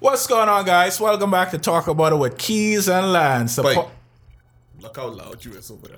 [0.00, 0.98] What's going on, guys?
[0.98, 3.56] Welcome back to Talk About It with Keys and Lance.
[3.56, 3.74] The Wait.
[3.76, 3.90] po-
[4.80, 5.96] Look how loud you is over there.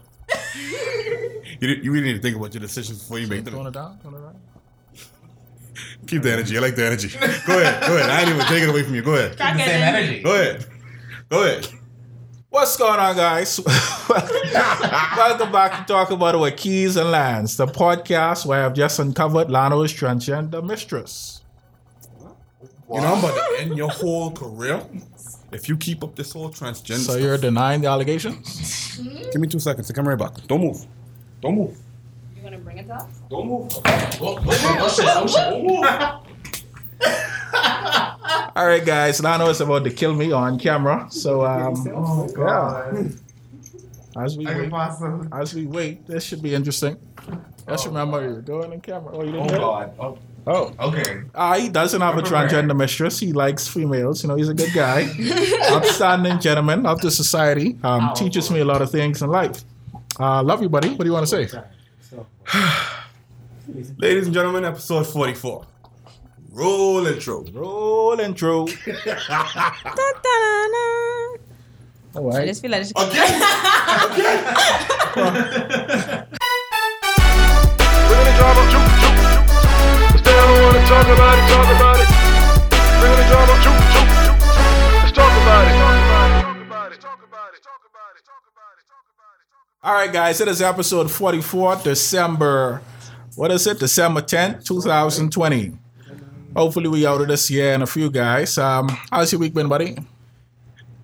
[1.60, 3.66] you, did- you really need to think about your decisions before you make Tone them.
[3.68, 4.34] it down, tone it down.
[6.06, 6.56] Keep the energy.
[6.56, 7.08] I like the energy.
[7.10, 7.86] Go ahead.
[7.86, 8.10] Go ahead.
[8.10, 9.02] I ain't even taking it away from you.
[9.02, 9.32] Go ahead.
[9.38, 10.22] the same energy.
[10.22, 10.66] Go ahead.
[11.28, 11.68] Go ahead.
[12.50, 13.60] What's going on, guys?
[14.08, 18.98] Welcome back to Talk About It with Keys and Lance, the podcast where I've just
[18.98, 21.41] uncovered Lano's transgender mistress.
[22.92, 24.82] You know, I'm about to end your whole career
[25.52, 27.20] if you keep up this whole transgender So stuff.
[27.20, 28.98] you're denying the allegations?
[29.32, 30.34] Give me two seconds to come right back.
[30.46, 30.84] Don't move.
[31.40, 31.76] Don't move.
[32.36, 33.08] You want to bring it up?
[33.30, 33.72] Don't move.
[38.54, 39.20] All right, guys.
[39.20, 41.06] Lano is about to kill me on camera.
[41.10, 41.74] So, um,
[42.38, 44.22] yeah.
[44.22, 44.70] As we wait,
[45.32, 46.98] as we wait, this should be interesting.
[47.66, 49.10] Just remember, you're going in camera.
[49.14, 49.96] Oh, you didn't Oh get it?
[49.98, 50.18] God.
[50.46, 51.22] Oh, Oh, okay.
[51.34, 53.18] Uh, he doesn't have a transgender mistress.
[53.20, 54.22] He likes females.
[54.22, 55.02] You know, he's a good guy.
[55.70, 57.76] Upstanding gentleman of the society.
[57.84, 59.62] Um, teaches me a lot of things in life.
[60.18, 60.88] Uh, love you, buddy.
[60.90, 61.62] What do you want to say?
[63.98, 65.64] Ladies and gentlemen, episode 44.
[66.50, 67.44] Roll intro.
[67.52, 68.66] Rolling through.
[72.14, 73.08] All I just feel like it's Bring
[80.92, 82.08] talk about it, talk about it.
[83.00, 84.40] Bring the drama, juke, juke, juke.
[85.00, 85.72] Let's talk about it.
[85.72, 89.46] Talk about it, talk about it, talk about it, talk about it, talk about it.
[89.82, 90.40] All right, guys.
[90.42, 92.82] It is episode 44, December,
[93.36, 93.78] what is it?
[93.78, 95.72] December 10th, 2020.
[96.54, 98.58] Hopefully, we out of this year in a few, guys.
[98.58, 99.96] Um, how's your week been, buddy?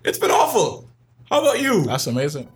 [0.03, 0.87] It's been awful.
[1.31, 1.85] How about you?
[1.85, 2.47] That's amazing.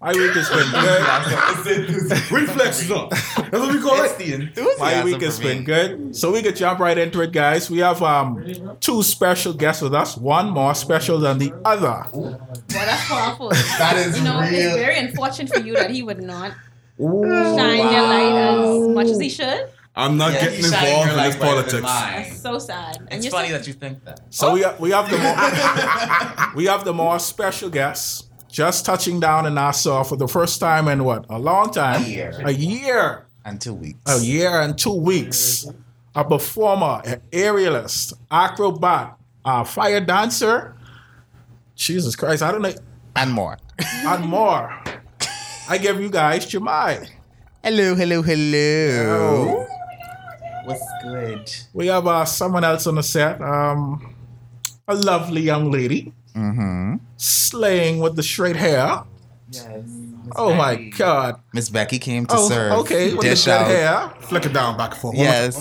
[0.00, 2.30] My week has been good.
[2.30, 3.10] Reflexes up.
[3.10, 4.54] That's what we call It's it.
[4.54, 6.14] the My week for has been good.
[6.14, 7.68] So we can jump right into it, guys.
[7.68, 12.06] We have um two special guests with us, one more special than the other.
[12.12, 12.38] well,
[12.70, 13.48] that's powerful.
[13.50, 14.52] That is you know, real.
[14.54, 16.52] it's very unfortunate for you that he would not
[16.98, 19.68] shine your light as much as he should.
[19.96, 21.82] I'm not Yeah, getting involved in light this politics.
[21.82, 22.22] mine.
[22.22, 22.98] That's so sad.
[22.98, 24.20] And It's you're funny so- that you think that.
[24.30, 29.46] So we we have the more we have the more special guests just touching down
[29.46, 32.40] in Nassau for the first time in what a long time, A year.
[32.44, 33.98] a year, And two weeks.
[34.06, 35.66] a year and two weeks.
[36.14, 40.74] A performer, an aerialist, acrobat, a fire dancer.
[41.76, 42.72] Jesus Christ, I don't know,
[43.14, 43.58] And more.
[44.06, 44.72] and more.
[45.68, 47.08] I give you guys Jemai.
[47.62, 49.66] Hello, hello, hello.
[49.66, 49.66] Oh.
[50.64, 51.50] What's good?
[51.72, 53.40] We have uh, someone else on the set.
[53.40, 54.14] Um,
[54.86, 56.94] a lovely young lady, Mm-hmm.
[57.16, 59.02] slaying with the straight hair.
[59.50, 59.64] Yes.
[60.36, 61.40] Oh my God!
[61.54, 62.72] Miss Becky came to Oh, serve.
[62.80, 63.66] okay, with Dish the out.
[63.66, 64.10] hair.
[64.20, 65.16] Flick it down back and forth.
[65.16, 65.54] One more Yes.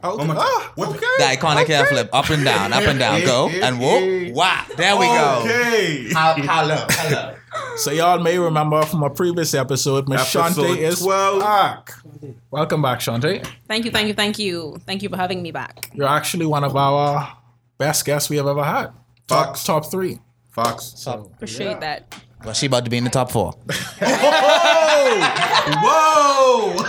[0.00, 0.12] time.
[0.12, 0.26] Okay.
[0.26, 1.00] my- Ah, what- okay.
[1.18, 2.08] The iconic hair flip.
[2.12, 3.20] Up and down, up and down.
[3.24, 3.48] Go.
[3.62, 4.34] And whoop.
[4.34, 4.64] Wow.
[4.78, 5.40] There we go.
[5.44, 6.08] Okay.
[6.14, 6.86] Hello.
[6.90, 7.34] Hello.
[7.76, 11.40] So y'all may remember from a previous episode, Miss Shante is 12.
[11.40, 11.92] back.
[12.50, 13.46] Welcome back, Shante.
[13.68, 14.78] Thank you, thank you, thank you.
[14.86, 15.90] Thank you for having me back.
[15.92, 17.36] You're actually one of our
[17.76, 18.88] best guests we have ever had.
[19.26, 19.64] Top, Fox.
[19.64, 20.18] top three.
[20.50, 21.06] Fox.
[21.06, 22.14] Appreciate that.
[22.44, 23.52] Well, she about to be in the top four.
[23.98, 25.20] Whoa!
[26.76, 26.82] Whoa!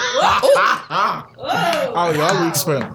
[1.95, 2.93] How y'all week spent?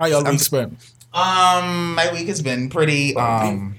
[0.00, 0.78] How y'all week spent?
[1.12, 3.76] Um, my week has been pretty um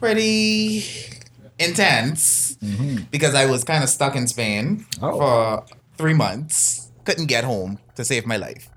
[0.00, 0.84] pretty
[1.58, 2.56] intense
[3.10, 5.18] because I was kind of stuck in Spain Oh.
[5.18, 5.64] for
[5.96, 6.90] three months.
[7.04, 8.68] Couldn't get home to save my life.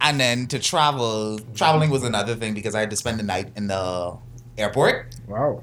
[0.00, 3.52] And then to travel, traveling was another thing because I had to spend the night
[3.56, 4.16] in the
[4.58, 5.62] airport Wow.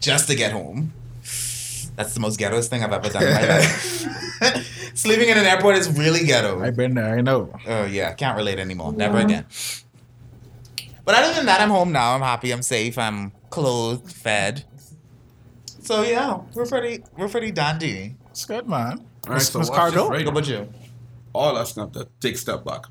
[0.00, 0.92] just to get home.
[1.96, 4.92] That's the most ghettoest thing I've ever done in my life.
[4.94, 6.62] Sleeping in an airport is really ghetto.
[6.62, 7.52] I've been there, I know.
[7.66, 8.92] Oh yeah, can't relate anymore.
[8.92, 9.44] Never again.
[11.04, 12.14] But other than that, I'm home now.
[12.14, 12.52] I'm happy.
[12.52, 12.96] I'm safe.
[12.98, 14.64] I'm clothed, fed.
[15.82, 18.14] So yeah, we're pretty we're pretty dandy.
[18.30, 18.98] It's good, man.
[19.26, 20.08] All right, Miss- so Miss watch Cargo?
[20.10, 20.68] What about you?
[21.32, 22.84] All us have to take a step back.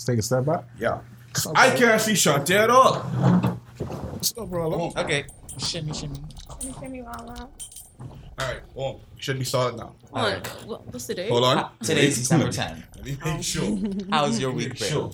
[0.00, 0.64] Let's take a step back.
[0.78, 1.00] Yeah.
[1.54, 3.00] I can't see Shante at all.
[3.00, 4.90] What's up, bro?
[4.96, 5.26] Okay.
[5.58, 6.16] Shimmy, shimmy.
[6.48, 7.48] All
[8.38, 8.96] right, boom.
[8.96, 9.92] You should be solid now.
[10.14, 10.40] Hold on.
[10.66, 11.28] What- What's the date?
[11.28, 11.70] Hold on.
[11.82, 12.82] Today's December 10.
[12.96, 13.78] Let me make sure.
[14.10, 14.88] How's your week been?
[14.88, 15.10] Sure.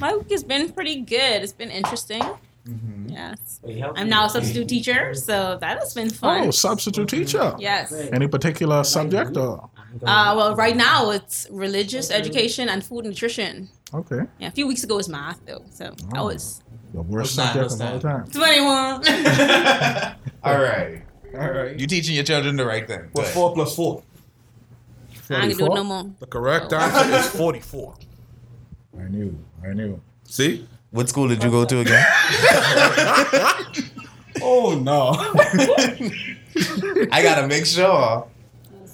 [0.00, 1.42] My week has been pretty good.
[1.44, 2.22] It's been interesting.
[2.68, 3.10] Mm-hmm.
[3.10, 3.60] Yes.
[3.94, 6.48] I'm now a substitute teacher, so that has been fun.
[6.48, 7.54] Oh, substitute teacher.
[7.60, 7.92] Yes.
[7.92, 9.70] Any particular subject or?
[10.02, 13.68] Uh, well, right now it's religious education and food nutrition.
[13.94, 14.22] Okay.
[14.38, 16.62] Yeah, a few weeks ago it was math though, so I was
[16.92, 17.70] The worst What's that?
[17.70, 18.32] subject of all that?
[18.32, 20.16] time.
[20.16, 20.16] 21.
[20.44, 21.02] All right.
[21.34, 21.78] All right.
[21.78, 23.08] You teaching your children the right thing.
[23.12, 23.34] What's Good.
[23.34, 24.02] four plus four?
[25.30, 26.04] I ain't do it no more.
[26.20, 27.94] The correct answer is 44.
[28.98, 29.38] I knew.
[29.64, 30.00] I knew.
[30.24, 30.66] See?
[30.90, 32.04] What school did you go to again?
[34.42, 35.12] Oh no.
[37.10, 38.28] I gotta make sure.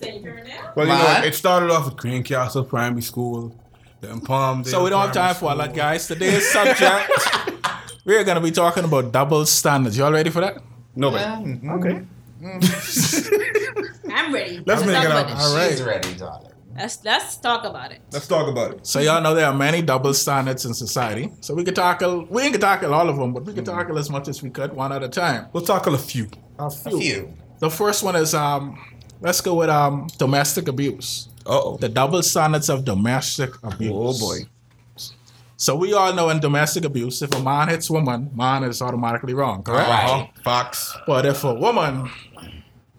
[0.02, 1.20] Well, you Man.
[1.22, 3.54] know, it started off at Green Castle Primary School,
[4.00, 4.64] then Palm.
[4.64, 6.06] So we don't have time for all that, guys.
[6.06, 7.10] Today's subject,
[8.04, 9.96] we're gonna be talking about double standards.
[9.96, 10.62] Y'all ready for that?
[10.96, 11.70] No, but mm-hmm.
[11.70, 12.02] Okay.
[12.42, 14.10] Mm-hmm.
[14.12, 14.62] I'm ready.
[14.66, 15.30] Let's make it about up.
[15.30, 15.36] it.
[15.38, 15.70] All right.
[15.70, 16.52] She's ready, darling.
[16.76, 18.00] Let's let's talk about it.
[18.12, 18.86] let's talk about it.
[18.86, 21.30] So y'all know there are many double standards in society.
[21.40, 23.76] So we could tackle, we ain't gonna tackle all of them, but we could mm-hmm.
[23.76, 25.48] tackle as much as we could, one at a time.
[25.52, 26.28] We'll tackle a few.
[26.58, 26.98] A A few.
[26.98, 27.34] few.
[27.58, 28.78] The first one is um,
[29.22, 31.28] let's go with um, domestic abuse.
[31.46, 31.76] Uh oh.
[31.78, 33.92] The double standards of domestic abuse.
[33.94, 34.38] Oh boy.
[35.56, 38.82] So we all know in domestic abuse, if a man hits a woman, man is
[38.82, 39.88] automatically wrong, correct?
[39.88, 40.04] Right.
[40.10, 40.26] Uh-huh.
[40.42, 40.96] Fox.
[41.06, 42.10] But if a woman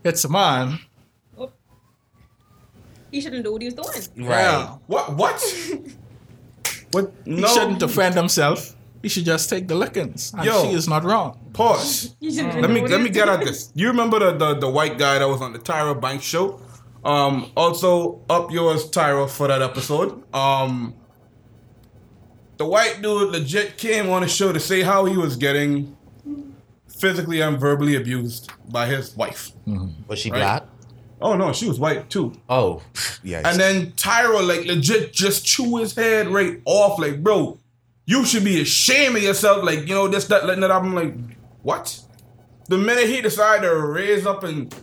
[0.03, 0.79] hits a man,
[3.11, 4.27] He shouldn't do what he was doing.
[4.27, 4.41] Right.
[4.41, 5.13] yeah, What?
[5.13, 5.37] What?
[6.93, 7.07] what?
[7.25, 7.47] he No.
[7.47, 8.75] shouldn't defend himself.
[9.03, 10.63] He should just take the lickings, and Yo.
[10.63, 11.38] she is not wrong.
[11.53, 12.15] Pause.
[12.21, 13.69] Let me let me get at this.
[13.75, 16.59] You remember the, the the white guy that was on the Tyra Banks show?
[17.03, 20.23] Um, also up yours, Tyra, for that episode.
[20.33, 20.95] Um,
[22.57, 25.97] the white dude legit came on the show to say how he was getting
[26.88, 29.51] physically and verbally abused by his wife.
[30.07, 30.39] Was she Right.
[30.39, 30.63] black?
[31.21, 32.31] Oh no, she was white too.
[32.47, 32.81] Oh,
[33.23, 33.41] yeah.
[33.45, 37.57] And then Tyra like legit just chew his head right off, like, bro,
[38.05, 39.63] you should be ashamed of yourself.
[39.63, 40.83] Like, you know, Just that, letting it up.
[40.83, 41.15] I'm like,
[41.61, 42.00] what?
[42.69, 44.73] The minute he decided to raise up and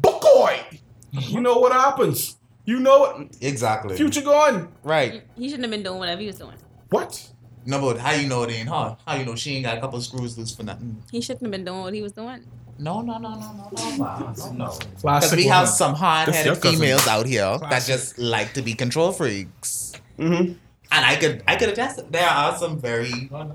[0.00, 0.80] buckoy,
[1.12, 2.36] you know what happens.
[2.64, 3.36] You know what?
[3.40, 3.96] Exactly.
[3.96, 4.72] Future gone.
[4.82, 5.22] Right.
[5.36, 6.56] He shouldn't have been doing whatever he was doing.
[6.90, 7.30] What?
[7.66, 8.96] No, but how you know it ain't hard?
[9.06, 11.02] How you know she ain't got a couple screws loose for nothing?
[11.10, 12.44] He shouldn't have been doing what he was doing.
[12.78, 14.78] No, no, no, no, no, no, no.
[14.96, 17.70] Because we have some hard-headed females out here Classic.
[17.70, 19.92] that just like to be control freaks.
[20.18, 20.54] Mm-hmm.
[20.94, 21.96] And I could, I could attest.
[21.96, 23.10] that There are some very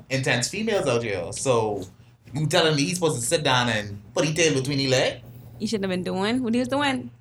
[0.10, 1.32] intense females out here.
[1.32, 1.84] So
[2.34, 5.22] you telling me he's supposed to sit down and put his tail between his leg?
[5.58, 7.12] He shouldn't have been doing what he was doing.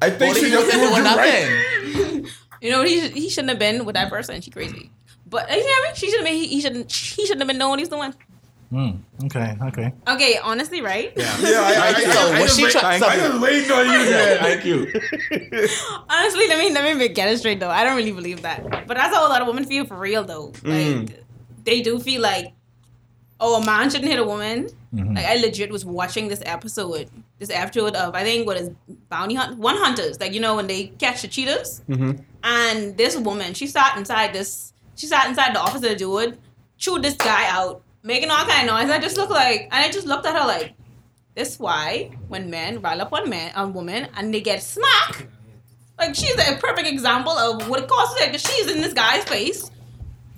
[0.00, 2.12] I think Or she he just wasn't doing you right.
[2.12, 2.26] nothing.
[2.60, 4.40] You know, what he he shouldn't have been with that person.
[4.40, 4.90] She crazy.
[5.26, 5.88] But uh, you hear me?
[5.94, 6.34] She should have been.
[6.34, 6.92] He, he shouldn't.
[6.92, 8.14] He shouldn't have been doing what he's doing.
[8.72, 8.90] Hmm,
[9.26, 9.92] okay, okay.
[10.08, 11.12] Okay, honestly, right?
[11.14, 13.84] Yeah, I, I, I, So I, I, was just she wait- I just waiting on
[13.84, 14.38] you, man.
[14.38, 14.78] Thank you.
[16.08, 17.68] Honestly, let me let me get it straight though.
[17.68, 18.62] I don't really believe that.
[18.86, 20.48] But that's how a lot of women feel for real though.
[20.62, 21.08] Mm.
[21.08, 21.24] Like
[21.64, 22.54] they do feel like,
[23.40, 24.68] oh, a man shouldn't hit a woman.
[24.94, 25.16] Mhm.
[25.16, 28.70] Like I legit was watching this episode, this episode of I think what is
[29.10, 30.18] bounty hunt one hunters.
[30.20, 32.22] Like you know when they catch the cheaters, Mhm.
[32.42, 36.38] and this woman she sat inside this she sat inside the office of the dude,
[36.78, 38.90] chewed this guy out, making all kind of noise.
[38.90, 40.74] I just looked like and I just looked at her like,
[41.34, 45.26] this why when men rile up on man on woman and they get smacked.
[45.98, 48.20] Like she's a perfect example of what it costs.
[48.20, 49.70] Like she's in this guy's face,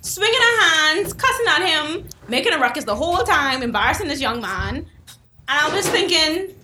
[0.01, 4.41] swinging her hands, cussing at him, making a ruckus the whole time, embarrassing this young
[4.41, 4.75] man.
[4.77, 4.85] And
[5.47, 6.55] I was just thinking,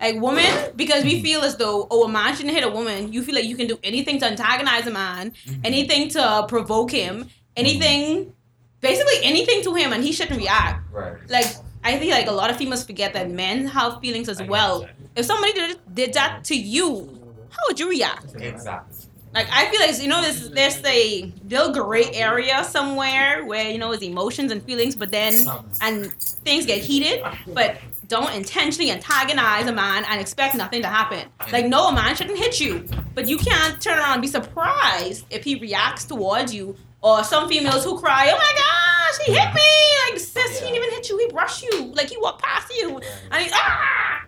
[0.00, 3.12] like woman, because we feel as though oh a man shouldn't hit a woman.
[3.12, 5.60] You feel like you can do anything to antagonize a man, mm-hmm.
[5.64, 8.32] anything to provoke him, anything,
[8.80, 11.14] basically anything to him, and he shouldn't react Right.
[11.28, 11.46] like
[11.82, 14.86] I think like a lot of females forget that men have feelings as well.
[15.16, 17.08] If somebody did, did that to you,
[17.50, 18.34] how would you react?
[18.38, 19.06] Exactly.
[19.32, 23.78] Like I feel like you know there's there's a little gray area somewhere where you
[23.78, 25.34] know it's emotions and feelings, but then
[25.80, 26.12] and
[26.44, 27.78] things get heated, but
[28.08, 31.28] don't intentionally antagonize a man and expect nothing to happen.
[31.52, 35.24] Like no, a man shouldn't hit you, but you can't turn around and be surprised
[35.30, 36.76] if he reacts towards you.
[37.02, 40.76] Or some females who cry, "Oh my gosh, he hit me!" Like sis, he didn't
[40.76, 41.18] even hit you.
[41.18, 41.92] He brushed you.
[41.94, 44.24] Like he walked past you, and he ah.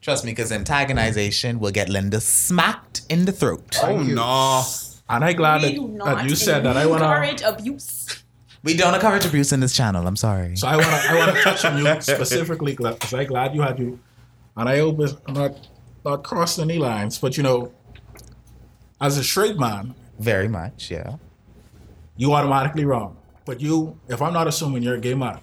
[0.00, 3.76] Trust me, because antagonization will get Linda smacked in the throat.
[3.82, 4.64] Oh no.
[5.10, 6.76] And I'm glad that, that you said that.
[6.76, 7.04] I wanna.
[7.04, 8.22] encourage abuse.
[8.62, 10.06] We don't encourage abuse in this channel.
[10.06, 10.56] I'm sorry.
[10.56, 11.00] So I wanna.
[11.08, 14.00] I wanna touch on you specifically because I'm glad you had you.
[14.56, 15.68] And I hope it's not
[16.04, 17.72] not crossing any lines, but you know,
[19.00, 21.16] as a straight man, Very much, yeah.
[22.18, 23.16] You automatically wrong.
[23.46, 25.40] But you, if I'm not assuming you're a gay man,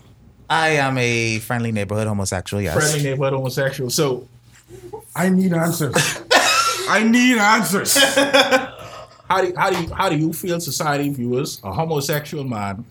[0.47, 2.75] I am a friendly neighborhood homosexual, yes.
[2.75, 3.89] friendly neighborhood homosexual.
[3.89, 4.27] So
[5.15, 5.95] I need answers.
[6.87, 7.97] I need answers.
[9.27, 12.85] how do how do you, how do you feel society views a homosexual man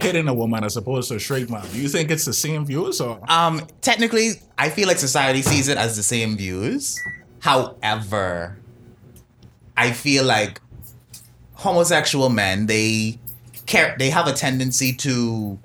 [0.00, 1.66] hitting a woman as opposed to a straight man?
[1.72, 3.18] Do you think it's the same views or?
[3.30, 7.00] Um, technically, I feel like society sees it as the same views.
[7.40, 8.58] However,
[9.76, 10.60] I feel like
[11.62, 13.18] homosexual men they
[13.66, 15.58] care they have a tendency to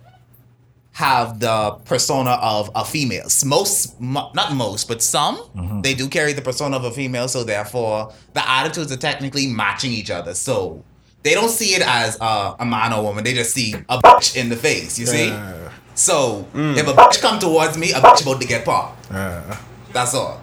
[0.97, 3.27] have the persona of a female.
[3.45, 5.37] Most, not most, but some,
[5.83, 7.27] they do carry the persona of a female.
[7.27, 10.33] So therefore, the attitudes are technically matching each other.
[10.33, 10.83] So
[11.21, 13.23] they don't see it as uh, a man or woman.
[13.23, 14.97] They just see a bitch in the face.
[14.97, 15.27] You see.
[15.27, 15.71] Yeah.
[15.93, 19.11] So if a bitch come towards me, a bitch about to get popped.
[19.11, 19.59] Yeah.
[19.93, 20.41] That's all.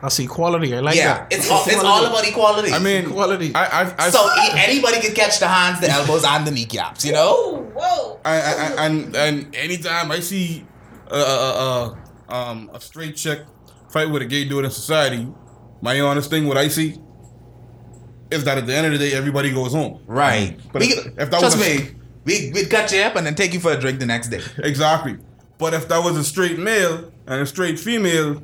[0.00, 0.74] That's equality.
[0.74, 1.32] I like yeah, that.
[1.32, 2.72] it's all, it's all about equality.
[2.72, 3.52] I mean, Equality.
[3.54, 7.04] I, I, I, so e- anybody can catch the hands, the elbows, and the kneecaps.
[7.04, 7.32] You know.
[7.34, 8.20] Oh, whoa.
[8.24, 8.52] I, I,
[8.82, 10.64] I, and and anytime I see
[11.10, 11.94] uh, uh,
[12.30, 13.40] uh, um, a straight chick
[13.90, 15.26] fight with a gay dude in society,
[15.82, 16.96] my honest thing, what I see,
[18.30, 20.00] is that at the end of the day, everybody goes home.
[20.06, 20.58] Right.
[20.72, 21.90] But we, if- if that trust was a- me,
[22.24, 24.42] we we'd cut you up and then take you for a drink the next day.
[24.58, 25.16] Exactly.
[25.58, 28.42] But if that was a straight male and a straight female,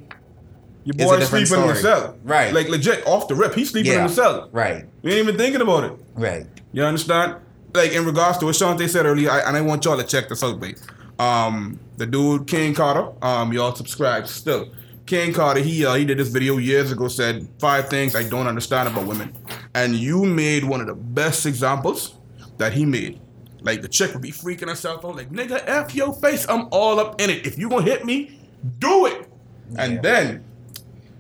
[0.85, 1.95] your boy different sleeping in the story.
[1.95, 2.19] cell.
[2.25, 2.53] Right.
[2.53, 4.49] Like legit, off the rip, he's sleeping in the cell.
[4.53, 4.85] Right.
[5.03, 5.93] You ain't even thinking about it.
[6.15, 6.47] Right.
[6.73, 7.37] You understand?
[7.73, 10.29] Like in regards to what Shante said earlier, I, and I want y'all to check
[10.29, 10.77] this out, babe.
[11.19, 14.71] Um, the dude King Carter, um, y'all subscribe still.
[15.07, 18.47] King Carter, he uh, he did this video years ago, said five things I don't
[18.47, 19.37] understand about women,
[19.75, 22.15] and you made one of the best examples
[22.59, 23.21] that he made.
[23.61, 26.99] Like the chick would be freaking herself out, like nigga, f your face, I'm all
[27.01, 27.47] up in it.
[27.47, 28.39] If you gonna hit me,
[28.79, 29.29] do it.
[29.77, 30.45] And then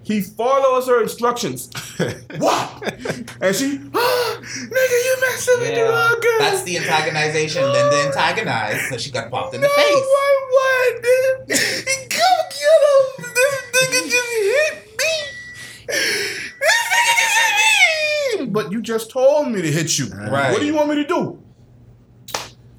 [0.04, 1.70] he follows her instructions.
[2.38, 2.82] what?
[3.40, 6.38] And she, ah, nigga, you messing with the wrong girl.
[6.40, 7.72] That's the antagonization.
[7.72, 9.86] Then the antagonized, so she got popped in the no, face.
[9.86, 11.56] Why, why, nigga?
[12.10, 13.32] Come get him.
[13.34, 15.14] This nigga just hit me.
[15.88, 18.46] This nigga just hit me.
[18.46, 20.08] But you just told me to hit you.
[20.08, 20.52] Right.
[20.52, 21.42] What do you want me to do?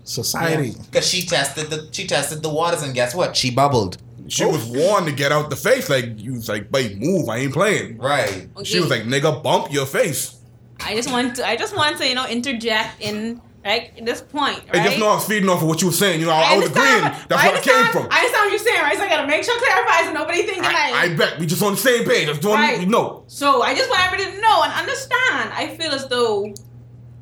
[0.03, 0.75] Society.
[0.85, 3.35] Because she tested the she tested the waters and guess what?
[3.35, 3.97] She bubbled.
[4.27, 5.89] She was warned to get out the face.
[5.89, 7.29] Like, you was like, babe, move.
[7.29, 7.97] I ain't playing.
[7.97, 8.47] Right.
[8.63, 10.39] She was like, nigga, bump your face.
[10.79, 14.21] I just want to, I just want to, you know, interject in right at this
[14.21, 14.81] point, right?
[14.81, 16.19] I just know I was feeding off of what you were saying.
[16.19, 17.21] You know, I, I was understand, agreeing.
[17.21, 18.07] but- That's where I came understand- from.
[18.11, 18.97] I understand what you're saying, right?
[18.97, 20.93] So I gotta make sure clarify so nobody thinking I, like.
[21.11, 22.27] I bet we just on the same page.
[22.27, 22.77] That's doing Right.
[22.79, 23.23] we know.
[23.27, 25.49] so I just want everybody to know and understand.
[25.53, 26.53] I feel as though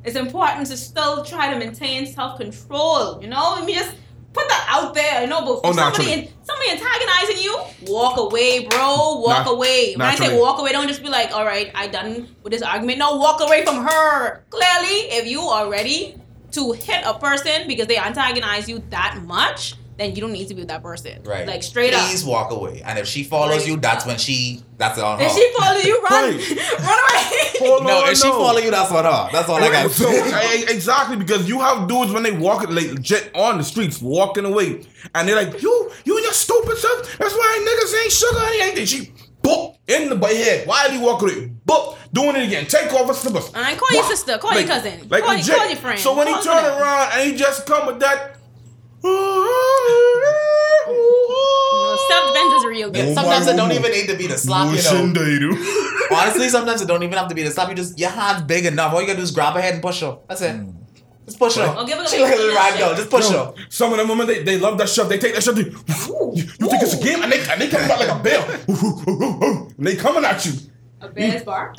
[0.04, 3.22] it's important to still try to maintain self control.
[3.22, 3.94] You know, let me just
[4.34, 5.22] put that out there.
[5.22, 6.30] You know, but Oh, somebody, naturally.
[6.42, 9.22] somebody antagonizing you, walk away, bro.
[9.24, 9.94] Walk away.
[9.94, 12.62] When I say walk away, don't just be like, all right, I done with this
[12.62, 12.98] argument.
[12.98, 14.44] No, walk away from her.
[14.50, 16.16] Clearly, if you are ready
[16.52, 20.54] to hit a person because they antagonize you that much, then you don't need to
[20.54, 21.22] be with that person.
[21.22, 21.46] Right.
[21.46, 22.08] Like straight Please up.
[22.10, 22.82] Please walk away.
[22.84, 25.24] And if she follows Like- you, that's when she that's on her.
[25.26, 26.50] If she follows you, run, Right.
[26.80, 27.68] run away.
[27.68, 28.38] Hold no, on, if she no.
[28.38, 29.28] follow you, that's on her.
[29.32, 29.90] That's all I got.
[29.92, 34.00] so I- exactly because you have dudes when they walk like legit on the streets
[34.02, 34.84] walking away
[35.14, 38.62] and they're like you you and your stupid stuff that's why niggas ain't sugar honey
[38.62, 42.34] ain't they she boop in the butt head why did he walk away boop doing
[42.36, 45.34] it again take off her slippers Alright, call your sister, call your cousin, like call-
[45.36, 45.54] legit.
[45.54, 48.36] call your friend, so when he turn around and he just come with that
[52.08, 53.14] Self defense is real good.
[53.14, 55.12] Sometimes my it don't even need to be the slap, you know.
[56.10, 57.68] Honestly, sometimes it don't even have to be the slap.
[57.68, 58.94] You just your hands big enough.
[58.94, 60.16] All you gotta do is grab her head and push her.
[60.28, 60.54] That's it.
[60.56, 60.70] Hmm.
[61.26, 61.66] Just push her.
[61.66, 62.94] Or give her She a like a little little rag doll.
[62.94, 63.54] Just push No, her.
[63.68, 65.08] some of them women they, they love that shove.
[65.10, 65.56] They take that shove.
[65.56, 67.22] They, you, you think it's a game?
[67.22, 68.46] And they and they come back like a bell.
[69.76, 70.52] and they coming at you.
[71.00, 71.74] A bear's bar.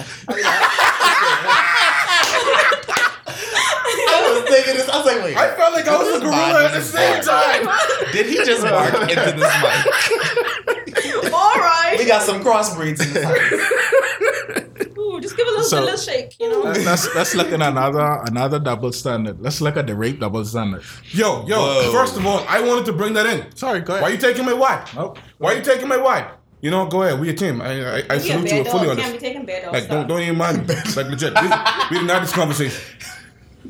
[3.28, 4.88] I was thinking this.
[4.90, 5.36] I was like, wait.
[5.38, 7.68] I felt like I was a gorilla at the same time.
[8.12, 11.34] Did he just bark into this mic?
[11.34, 11.96] All right.
[11.98, 14.98] We got some crossbreeds in this house.
[14.98, 16.62] Ooh, just give a little, So- a little shake, you know.
[16.62, 19.42] Let's let's look at another another double standard.
[19.42, 20.84] Let's look at the rape double standard.
[21.12, 21.58] Yo, yo.
[21.58, 21.92] Whoa.
[21.92, 23.56] First of all, I wanted to bring that in.
[23.56, 24.04] Sorry, go ahead.
[24.04, 24.94] Why are you taking my wife?
[24.96, 25.18] Nope.
[25.38, 26.28] Why are you taking my wife?
[26.66, 27.20] You know, go ahead.
[27.20, 27.62] We a team.
[27.62, 28.90] I I, I Be a salute bear you fully dog.
[28.90, 29.22] on Can't this.
[29.22, 30.74] taking bear Like, don't don't even mind me.
[30.98, 31.34] Like legit.
[31.40, 31.48] We,
[31.92, 32.82] we didn't have this conversation.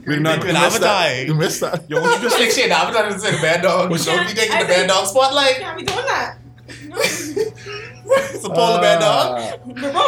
[0.07, 1.27] We didn't You missed that.
[1.27, 1.89] You missed that.
[1.89, 3.89] Yo, what you just Like shit, I'm trying to say the bad dog.
[3.89, 4.29] What's Don't that?
[4.29, 5.55] be taking I the bad dog spotlight.
[5.57, 6.37] Can't be doing that.
[6.87, 6.95] No.
[8.45, 9.27] Support the bad dog.
[9.41, 9.57] Uh,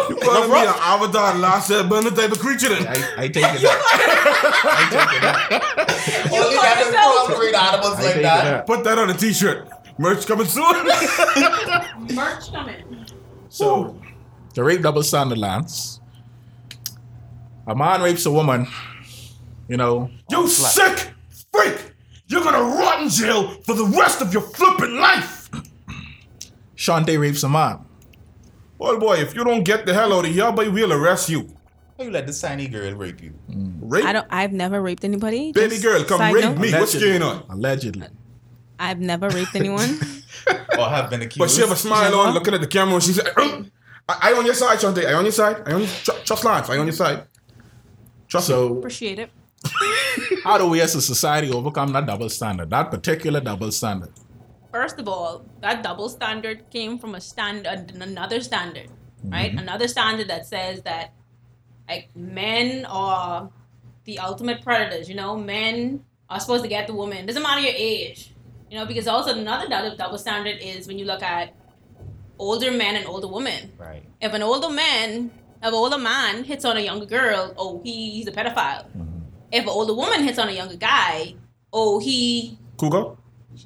[0.09, 2.87] you calling me an avatar last Airbender type of creature then?
[2.87, 5.51] I, I take it back.
[6.31, 8.65] You Only call got them yourself- crossbreed animals I like that.
[8.65, 9.67] Put that on a t-shirt.
[9.97, 10.85] Merch coming soon.
[12.15, 13.05] Merch coming.
[13.49, 13.99] So,
[14.53, 15.99] the rape double standard, Lance.
[17.67, 18.67] A man rapes a woman,
[19.67, 20.09] you know.
[20.29, 20.71] You flat.
[20.97, 21.13] sick
[21.51, 21.93] freak!
[22.27, 25.49] You're gonna rot in jail for the rest of your flipping life!
[26.75, 27.79] Shante rapes a man.
[28.77, 31.47] Well, boy, if you don't get the hell out of here, boy, we'll arrest you.
[31.95, 33.33] Why you let this tiny girl rape you?
[33.49, 34.05] Rape?
[34.05, 34.27] I don't.
[34.29, 35.51] I've never raped anybody.
[35.51, 36.71] Baby girl, come rape note, me.
[36.71, 37.19] What's Allegedly.
[37.19, 37.43] going on?
[37.49, 38.07] Allegedly.
[38.79, 39.99] I've never raped anyone.
[40.77, 41.39] Or have been accused?
[41.39, 43.69] But she have a smile on, looking at the camera, and she said, "Um,
[44.07, 45.05] I, I on your side, Shante.
[45.05, 45.63] I on your side.
[45.65, 46.69] I on your, tr- trust life.
[46.69, 47.23] I on your side.
[48.27, 48.55] Trust me.
[48.55, 49.29] So, Appreciate it.
[50.43, 52.69] how do we as a society overcome that double standard?
[52.69, 54.11] That particular double standard.
[54.71, 58.89] First of all, that double standard came from a standard, another standard,
[59.23, 59.51] right?
[59.51, 61.13] Another standard that says that
[61.89, 63.49] like men are
[64.03, 65.09] the ultimate predators.
[65.09, 67.25] You know, men are supposed to get the woman.
[67.25, 68.33] Doesn't matter your age.
[68.69, 71.53] You know, because also another double, double standard is when you look at
[72.39, 73.71] older men and older women.
[73.77, 74.03] Right.
[74.21, 75.31] If an older man,
[75.61, 78.85] if an older man hits on a younger girl, oh, he, he's a pedophile.
[78.89, 79.19] Mm-hmm.
[79.51, 81.35] If an older woman hits on a younger guy,
[81.71, 83.15] oh, he Cougar?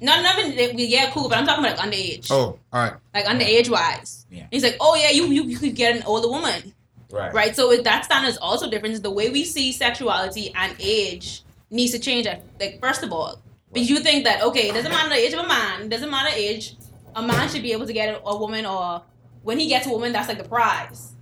[0.00, 0.54] not nothing.
[0.78, 2.92] Yeah, cool, but I'm talking about like underage, Oh, all right.
[3.12, 4.24] like underage wise.
[4.30, 4.46] Yeah.
[4.50, 6.72] He's like, oh yeah, you you, you could get an older woman,
[7.10, 7.34] Right.
[7.34, 7.56] right?
[7.56, 9.02] So it, that standard is also different.
[9.02, 12.26] The way we see sexuality and age needs to change.
[12.26, 13.38] At, like first of all,
[13.72, 16.10] because you think that okay, it doesn't matter the age of a man, it doesn't
[16.10, 16.76] matter age,
[17.14, 19.02] a man should be able to get a, a woman, or
[19.42, 21.14] when he gets a woman, that's like the prize.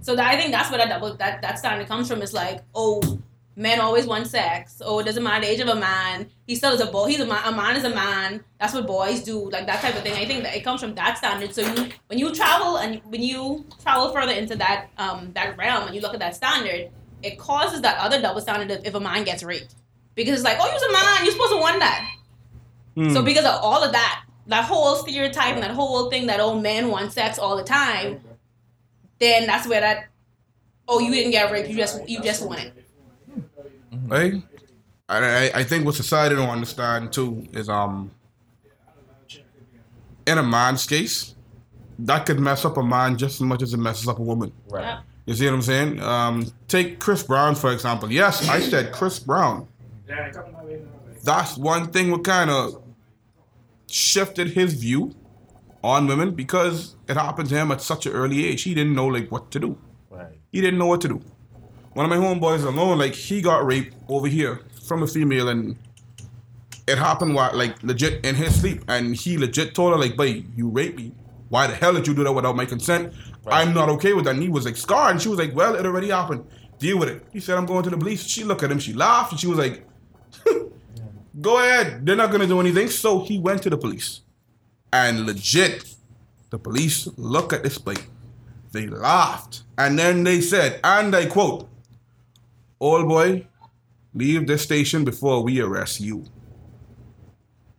[0.00, 2.22] So that, I think that's where that double that that standard comes from.
[2.22, 3.20] It's like oh.
[3.60, 4.80] Men always want sex.
[4.84, 6.30] Oh, it doesn't matter the age of a man.
[6.46, 7.08] He still is a boy.
[7.08, 7.42] He's a man.
[7.44, 8.44] A man is a man.
[8.60, 9.50] That's what boys do.
[9.50, 10.12] Like that type of thing.
[10.12, 11.52] I think that it comes from that standard.
[11.52, 15.88] So you, when you travel and when you travel further into that um that realm
[15.88, 16.92] and you look at that standard,
[17.24, 19.74] it causes that other double standard if, if a man gets raped,
[20.18, 21.24] because it's like, oh, you're a man.
[21.24, 22.10] You're supposed to want that.
[22.96, 23.10] Hmm.
[23.10, 26.60] So because of all of that, that whole stereotype and that whole thing that old
[26.60, 28.20] men want sex all the time,
[29.20, 30.08] then that's where that
[30.88, 32.72] oh you didn't get raped, you just you just want it.
[34.06, 34.42] Right?
[35.08, 38.10] I, I, I think what society don't understand too is um
[40.26, 41.36] in a man's case,
[42.00, 44.52] that could mess up a man just as much as it messes up a woman.
[44.68, 44.82] Right.
[44.82, 45.00] Yeah.
[45.26, 46.00] You see what I'm saying?
[46.02, 48.10] Um, take Chris Brown for example.
[48.10, 49.68] Yes, I said Chris Brown.
[51.24, 52.82] That's one thing what kind of
[53.90, 55.14] shifted his view
[55.82, 58.62] on women because it happened to him at such an early age.
[58.62, 59.78] He didn't know like what to do.
[60.10, 60.38] Right.
[60.52, 61.20] He didn't know what to do.
[61.94, 65.76] One of my homeboys alone, like he got raped over here from a female, and
[66.86, 70.46] it happened while like legit in his sleep, and he legit told her like, "Babe,
[70.56, 71.12] you raped me.
[71.48, 73.12] Why the hell did you do that without my consent?
[73.46, 75.74] I'm not okay with that." And he was like scarred, and she was like, "Well,
[75.74, 76.46] it already happened.
[76.78, 78.92] Deal with it." He said, "I'm going to the police." She looked at him, she
[78.92, 79.87] laughed, and she was like,
[81.40, 82.04] "Go ahead.
[82.04, 84.22] They're not gonna do anything." So he went to the police,
[84.92, 85.94] and legit,
[86.50, 88.06] the police look at this plate.
[88.72, 89.62] They laughed.
[89.76, 91.68] And then they said, and I quote,
[92.80, 93.46] Old boy,
[94.14, 96.24] leave this station before we arrest you.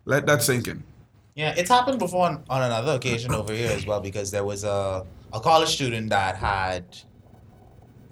[0.06, 0.84] Let that sink in.
[1.36, 4.64] Yeah, it's happened before on, on another occasion over here as well because there was
[4.64, 6.84] a a college student that had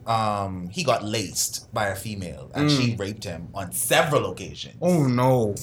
[0.08, 4.78] um he got laced by a female and she raped him on several occasions.
[4.82, 5.56] Oh no.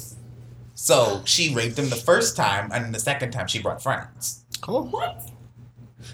[0.74, 4.44] So she raped him the first time and the second time she brought friends.
[4.68, 4.82] Oh.
[4.82, 5.30] What?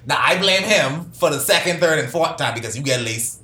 [0.07, 3.43] Now I blame him for the second, third, and fourth time because you get laced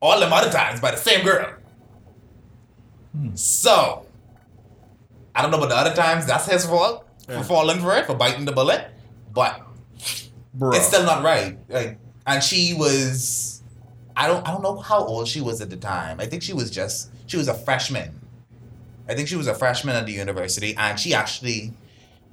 [0.00, 1.54] all them other times by the same girl.
[3.34, 4.06] So
[5.34, 6.26] I don't know about the other times.
[6.26, 8.88] That's his fault for falling for it, for biting the bullet.
[9.32, 9.62] But
[10.54, 10.72] Bro.
[10.72, 11.58] it's still not right.
[11.68, 13.47] Like, and she was,
[14.18, 16.18] I don't, I don't know how old she was at the time.
[16.20, 18.10] I think she was just, she was a freshman.
[19.08, 21.72] I think she was a freshman at the university, and she actually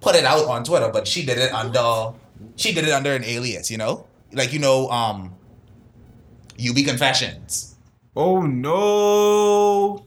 [0.02, 2.13] put it out on Twitter, but she did it under,
[2.56, 3.69] she did it under an alias.
[3.69, 5.36] You know, like you know, um,
[6.60, 7.76] UB Confessions.
[8.15, 10.06] oh no.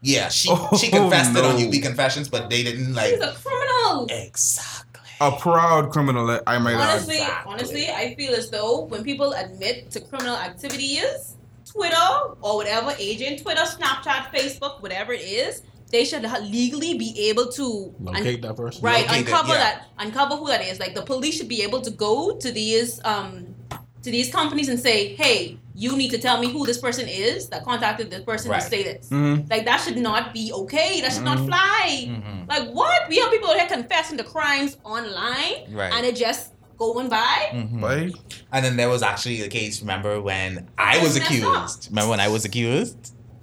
[0.00, 1.56] Yeah, she Oh, she confessed it on.
[1.60, 4.06] UB Confessions, but they didn't like He's a criminal.
[4.10, 4.77] exactly.
[5.20, 6.90] A proud criminal, I might add.
[6.90, 7.52] Honestly, Exactly.
[7.52, 11.34] honestly, I feel as though when people admit to criminal activities,
[11.68, 12.08] Twitter
[12.40, 17.46] or whatever agent, Twitter, Snapchat, Facebook, whatever it is, they should ha- legally be able
[17.52, 18.82] to un- Locate that person.
[18.84, 19.58] right Locate it, uncover yeah.
[19.58, 20.78] that uncover who that is.
[20.78, 23.54] Like the police should be able to go to these um
[24.02, 27.48] to these companies and say, hey, you need to tell me who this person is
[27.50, 28.60] that contacted this person Right.
[28.60, 29.08] to say this.
[29.10, 29.48] Mhm.
[29.50, 31.00] Like that should not be okay.
[31.00, 31.46] That should not Mhm.
[31.48, 32.06] fly.
[32.08, 32.48] Mhm.
[32.48, 33.08] Like what?
[33.08, 35.92] We have people out here confessing to crimes online, Right.
[35.92, 37.38] and it just going by.
[37.52, 37.82] Mhm.
[37.82, 38.12] Right?
[38.52, 39.80] And then there was actually a case.
[39.80, 41.54] Remember when I was That's messed up.
[41.56, 41.88] accused?
[41.90, 42.96] Remember when I was accused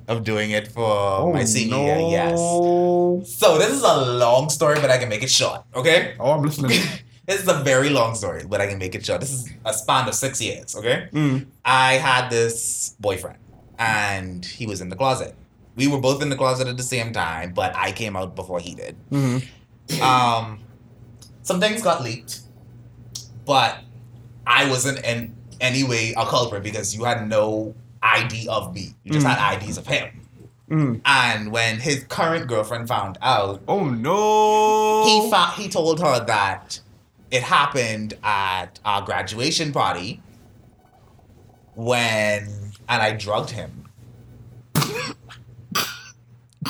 [0.08, 0.86] of doing it for
[1.26, 1.86] Oh my senior no.
[1.86, 2.00] year?
[2.20, 2.40] Yes.
[3.40, 5.64] So this is a long story, but I can make it short.
[5.76, 6.14] Okay.
[6.20, 6.80] Oh, I'm listening.
[7.26, 9.22] This is a very long story, but I can make it short.
[9.22, 10.76] This is a span of six years.
[10.76, 11.08] Okay.
[11.12, 11.48] Mm.
[11.64, 13.40] I had this boyfriend,
[13.80, 15.34] and he was in the closet.
[15.76, 18.60] We were both in the closet at the same time, but I came out before
[18.60, 18.96] he did.
[19.12, 19.44] Mhm.
[20.02, 20.60] Um,
[21.42, 22.42] some things got leaked,
[23.46, 23.80] but
[24.48, 28.94] I wasn't in any way a culprit because you had no ID of me.
[29.04, 29.36] You just Mm.
[29.36, 30.22] had IDs of him.
[30.70, 31.02] Mm.
[31.06, 35.06] And when his current girlfriend found out, Oh no.
[35.06, 36.80] he he told her that
[37.36, 40.22] it happened at our graduation party
[41.76, 43.72] when and I drugged him.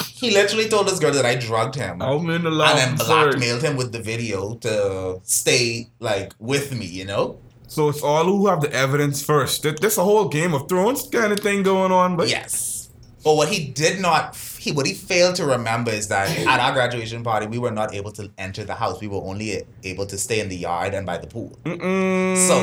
[0.07, 3.61] he literally told this girl that I drugged him I'm in the and then blackmailed
[3.61, 7.37] him with the video to stay like with me, you know?
[7.67, 9.63] So it's all who have the evidence first.
[9.63, 12.89] Th- This a whole Game of Thrones kind of thing going on, but Yes.
[13.23, 16.73] But what he did not, he what he failed to remember is that at our
[16.73, 18.99] graduation party, we were not able to enter the house.
[18.99, 21.57] We were only able to stay in the yard and by the pool.
[21.65, 22.35] Mm-mm.
[22.49, 22.55] So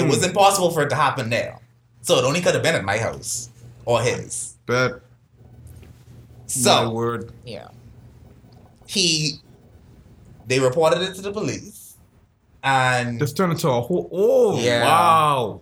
[0.00, 1.58] it was impossible for it to happen there.
[2.02, 3.50] So it only could have been at my house
[3.84, 4.56] or his.
[4.66, 4.92] Bet.
[4.92, 4.98] My
[6.46, 7.32] So word.
[7.44, 7.68] yeah,
[8.86, 9.40] he
[10.46, 11.96] they reported it to the police,
[12.62, 14.08] and This turned into a whole.
[14.12, 14.84] Oh Yeah.
[14.84, 15.60] wow.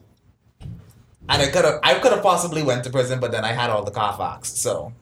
[1.29, 3.71] and I could have I could have possibly went to prison, but then I had
[3.71, 4.49] all the Carfax.
[4.66, 4.93] So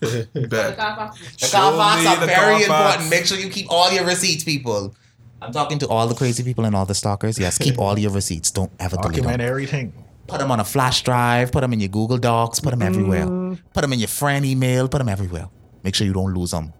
[0.00, 0.32] Bet.
[0.32, 2.66] the Show Carfax me are the very Carfax.
[2.66, 3.10] important.
[3.10, 4.94] Make sure you keep all your receipts, people.
[5.40, 7.38] I'm talking to all the crazy people and all the stalkers.
[7.38, 8.50] Yes, keep all your receipts.
[8.50, 9.22] Don't ever delete them.
[9.24, 9.92] Document everything.
[10.28, 11.50] Put them on a flash drive.
[11.50, 12.60] Put them in your Google Docs.
[12.60, 13.26] Put them everywhere.
[13.26, 13.58] Mm.
[13.74, 14.88] Put them in your friend email.
[14.88, 15.48] Put them everywhere.
[15.82, 16.72] Make sure you don't lose them.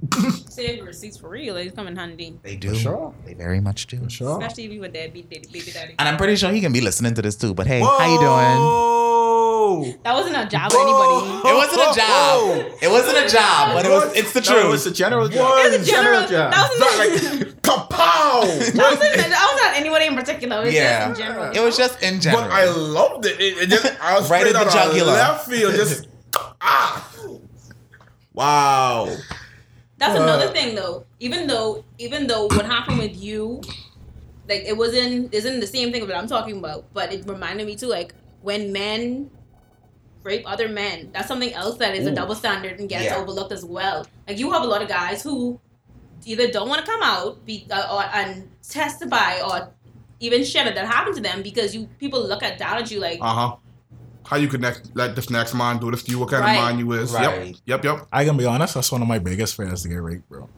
[0.48, 1.54] Save receipts for real.
[1.54, 2.38] They come in handy.
[2.42, 2.74] They do.
[2.74, 3.14] sure.
[3.26, 3.98] They very much do.
[4.04, 4.38] For sure.
[4.40, 5.94] Especially if you were deadbeat baby, baby daddy.
[5.98, 7.52] And I'm pretty sure he can be listening to this too.
[7.52, 8.97] But hey, how you doing?
[9.82, 9.98] Doing?
[10.04, 11.48] That wasn't a job for anybody.
[11.48, 12.72] It wasn't a job.
[12.82, 14.16] It wasn't a job, but it was.
[14.16, 14.94] It's the No, it's truth.
[14.94, 15.40] a general job.
[15.40, 15.72] What?
[15.72, 16.20] It was a general.
[16.26, 16.52] job.
[16.52, 16.98] That wasn't.
[16.98, 18.42] Like, kapow!
[18.42, 20.62] That wasn't, that was not anybody in particular.
[20.62, 21.52] It was Yeah, just in general.
[21.56, 22.44] it was just in general.
[22.44, 23.40] But I loved it.
[23.40, 25.12] It, it just I was Right straight in the out of jugular.
[25.12, 25.74] left field.
[25.74, 26.08] Just
[26.60, 27.10] ah.
[28.34, 29.14] Wow.
[29.98, 31.04] That's Uh, another thing though.
[31.20, 33.60] Even though even though what happened with you,
[34.48, 37.74] like it wasn't isn't the same thing that I'm talking about, but it reminded me
[37.76, 39.30] too, like when men
[40.28, 43.16] rape other men, that's something else that is a double standard and gets Yeah.
[43.20, 44.06] overlooked as well.
[44.28, 45.58] Like you have a lot of guys who
[46.24, 49.56] either don't want to come out be, uh, or and testify or
[50.20, 53.00] even share that that happened to them because you people look at down at you
[53.00, 53.56] like Uh huh.
[54.26, 54.90] How you connect?
[54.94, 56.18] Let this next man do this to you?
[56.18, 56.58] What kind Right.
[56.58, 57.12] of man you is?
[57.12, 57.56] Right.
[57.66, 57.82] Yep.
[57.82, 57.84] Yep.
[57.84, 58.08] Yep.
[58.12, 60.50] I can be honest, that's one of my biggest fears to get raped, bro.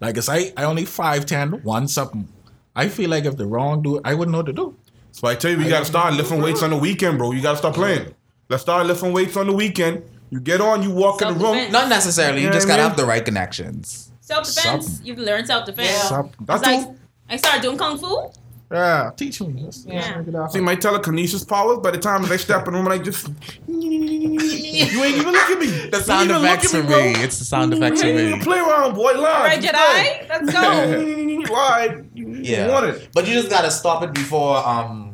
[0.00, 2.28] Like, cause I, I only 5'10", one something.
[2.74, 4.74] I feel like if the wrong dude, I wouldn't know what to do.
[5.12, 7.30] So I tell you, we gotta start lifting weights on the weekend, bro.
[7.32, 8.14] You gotta stop playing.
[8.48, 10.02] Let's start lifting weights on the weekend.
[10.30, 11.70] You get on, you walk in the room.
[11.70, 12.40] Not necessarily.
[12.40, 14.10] You Yeah, just gotta have the right connections.
[14.20, 14.86] self defense.
[14.86, 15.06] Something.
[15.06, 15.88] You've learned self defense.
[15.88, 16.02] Yeah.
[16.08, 16.46] Something.
[16.46, 16.96] That's like all.
[17.28, 18.30] I started doing kung fu.
[18.70, 19.62] Yeah, teach me.
[19.64, 20.18] Let's, let's Yeah.
[20.18, 20.52] make it out.
[20.52, 21.78] See my telekinesis powers.
[21.80, 23.28] By the time they step in the room, like just
[23.66, 25.66] you ain't even look at me.
[25.90, 27.12] The sound You ain't even effects look for me.
[27.14, 27.22] bro.
[27.22, 28.26] It's the sound effects for me.
[28.28, 29.12] even play around, boy.
[29.12, 29.16] Live.
[29.16, 31.52] All right, Jedi, let's go.
[31.52, 32.06] Live.
[32.14, 32.68] You Yeah.
[32.68, 33.08] want it.
[33.14, 35.07] But you just gotta stop it before um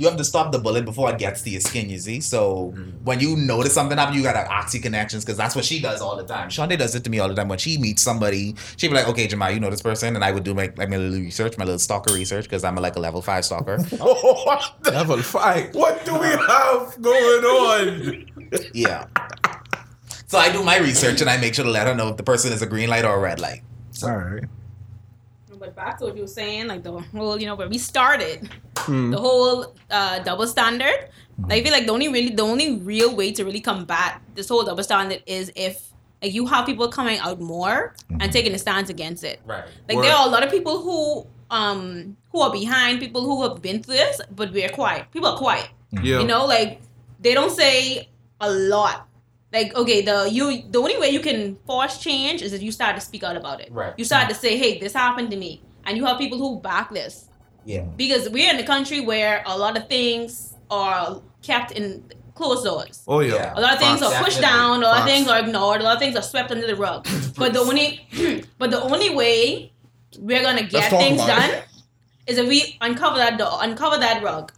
[0.00, 2.20] you have to stop the bullet before it gets to your skin, you see?
[2.20, 3.04] So mm-hmm.
[3.04, 6.16] when you notice something happen, you gotta oxy connections because that's what she does all
[6.16, 6.48] the time.
[6.48, 7.48] Shonda does it to me all the time.
[7.48, 10.16] When she meets somebody, she'd be like, okay, Jamal, you know this person?
[10.16, 12.76] And I would do my like my little research, my little stalker research, because I'm
[12.76, 13.78] like a level five stalker.
[14.00, 15.74] Oh, Level five.
[15.74, 18.26] what do we have going on?
[18.74, 19.06] yeah.
[20.26, 22.22] So I do my research and I make sure to let her know if the
[22.22, 23.62] person is a green light or a red light.
[24.02, 24.44] All right.
[25.60, 28.48] But back to what you were saying, like the whole, you know, where we started,
[28.78, 29.10] Hmm.
[29.10, 31.10] the whole uh, double standard.
[31.50, 34.64] I feel like the only really, the only real way to really combat this whole
[34.64, 35.92] double standard is if
[36.22, 39.40] like you have people coming out more and taking a stance against it.
[39.46, 39.64] Right.
[39.88, 40.04] Like Word.
[40.06, 43.82] there are a lot of people who um who are behind people who have been
[43.82, 45.10] through this, but we're quiet.
[45.12, 45.68] People are quiet.
[45.92, 46.20] Yeah.
[46.20, 46.80] You know, like
[47.20, 48.08] they don't say
[48.40, 49.08] a lot.
[49.52, 52.94] Like okay, the you the only way you can force change is if you start
[52.94, 53.70] to speak out about it.
[53.72, 53.92] Right.
[53.96, 56.92] You start to say, "Hey, this happened to me," and you have people who back
[56.94, 57.28] this
[57.64, 57.82] Yeah.
[57.96, 63.02] because we're in a country where a lot of things are kept in closed doors.
[63.08, 63.34] Oh yeah.
[63.34, 63.52] Yeah.
[63.56, 64.14] A lot of things Facts.
[64.14, 64.60] are pushed Definitely.
[64.60, 64.82] down.
[64.84, 65.80] A lot of things are ignored.
[65.80, 67.06] A lot of things are swept under the rug.
[67.36, 68.06] but the only,
[68.58, 69.72] but the only way
[70.18, 71.64] we're gonna get things done it.
[72.28, 74.52] is if we uncover that door, uncover that rug,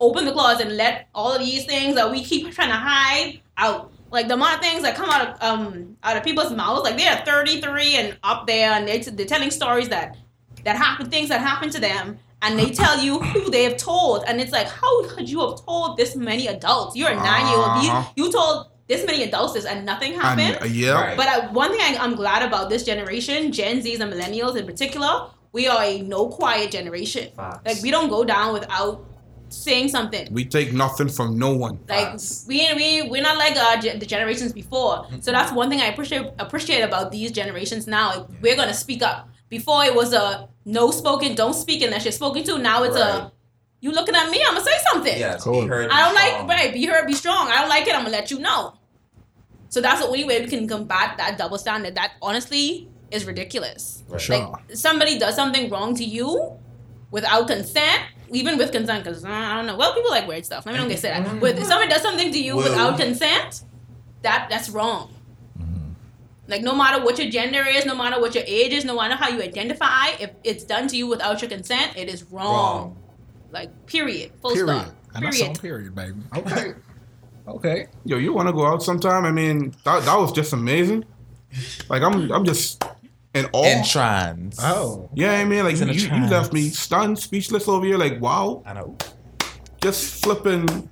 [0.00, 3.40] open the closet, and let all of these things that we keep trying to hide
[3.58, 3.92] out.
[4.10, 6.96] Like the amount of things that come out of um out of people's mouths, like
[6.96, 10.16] they are 33 and up there, and they're, they're telling stories that
[10.64, 14.24] that happen, things that happen to them, and they tell you who they have told,
[14.26, 16.96] and it's like, how could you have told this many adults?
[16.96, 17.68] You're a nine year old.
[17.68, 18.10] Uh-huh.
[18.16, 20.56] You, you told this many adults this, and nothing happened.
[20.56, 20.92] And, uh, yeah.
[20.92, 21.16] Right.
[21.16, 24.66] But I, one thing I, I'm glad about this generation, Gen Zs and millennials in
[24.66, 27.30] particular, we are a no quiet generation.
[27.36, 27.60] Facts.
[27.64, 29.04] Like we don't go down without
[29.50, 30.28] saying something.
[30.32, 31.78] We take nothing from no one.
[31.88, 32.44] Like Facts.
[32.48, 35.06] we we we're not like uh, the generations before.
[35.20, 38.10] So that's one thing I appreciate appreciate about these generations now.
[38.16, 39.28] Like, We're gonna speak up.
[39.48, 42.58] Before it was a no spoken, don't speak unless you're spoken to.
[42.58, 43.22] Now it's Right.
[43.28, 43.32] a
[43.80, 45.18] you looking at me, I'm gonna say something.
[45.18, 45.62] Yeah, Cool.
[45.62, 46.48] Be heard, I don't be like strong.
[46.48, 46.72] right.
[46.72, 47.48] Be heard, be strong.
[47.50, 47.94] I don't like it.
[47.94, 48.74] I'm gonna let you know.
[49.70, 51.94] So that's the only way we can combat that double standard.
[51.94, 54.02] That honestly is ridiculous.
[54.08, 54.20] Right.
[54.20, 54.36] Sure.
[54.38, 56.52] Like somebody does something wrong to you
[57.10, 59.76] without consent, even with consent, because uh, I don't know.
[59.76, 60.66] Well, people like weird stuff.
[60.66, 61.28] Let me don't get said that.
[61.28, 61.40] Mm-hmm.
[61.40, 63.62] With if somebody does something to you Well- without consent,
[64.22, 65.12] that that's wrong.
[65.58, 65.92] Mm-hmm.
[66.48, 69.14] Like no matter what your gender is, no matter what your age is, no matter
[69.14, 72.44] how you identify, if it's done to you without your consent, it is wrong.
[72.54, 72.96] Wrong.
[73.52, 74.32] Like period.
[74.42, 74.82] Full Period.
[74.82, 74.94] stop.
[75.14, 75.56] And that's Period.
[75.56, 76.20] on period, baby.
[76.36, 76.74] Okay.
[77.48, 77.86] Okay.
[78.04, 79.24] Yo, you want to go out sometime?
[79.24, 81.04] I mean, that, that was just amazing.
[81.88, 82.84] Like I'm I'm just
[83.34, 84.58] in all In trance.
[84.60, 85.08] Oh.
[85.14, 87.96] yeah, I mean, like you, you, you left me stunned, speechless over here.
[87.98, 88.96] Like wow, I know.
[89.80, 90.88] just flipping.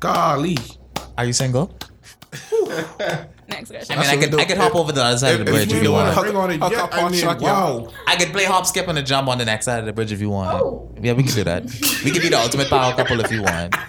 [0.00, 0.56] Golly.
[1.16, 1.76] Are you single?
[3.48, 3.92] Next question.
[3.92, 3.98] I question.
[3.98, 4.48] mean, I what could, I do.
[4.48, 6.22] could hop over the other side of the bridge if you ain't wanna want.
[6.22, 7.90] bring on it Hook yet, up I on mean, track, wow.
[8.06, 10.12] I could play hop, skip, and a jump on the next side of the bridge
[10.12, 10.50] if you want.
[10.60, 10.92] Oh.
[11.00, 11.64] Yeah, we can do that.
[12.04, 13.74] We could be the ultimate power couple if you want.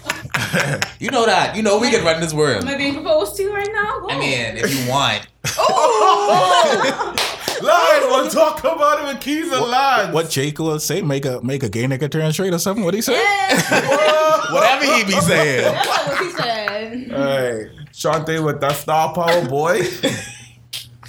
[1.00, 1.56] You know that.
[1.56, 2.64] You know we could run this world.
[2.64, 4.00] Am I being proposed to right now?
[4.00, 4.10] Go.
[4.10, 5.28] I mean, if you want.
[5.58, 7.16] Oh!
[7.62, 10.14] Lies, we'll talk about it with keys and lies.
[10.14, 11.02] What Jake will say?
[11.02, 12.84] Make a make a gay nigga turn straight or something?
[12.84, 13.14] What he say?
[13.14, 15.64] Yeah, Whatever he be saying.
[15.74, 17.12] that's not what he said.
[17.12, 19.82] Hey, Shante with that star power, boy.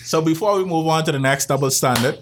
[0.03, 2.19] So before we move on to the next double standard,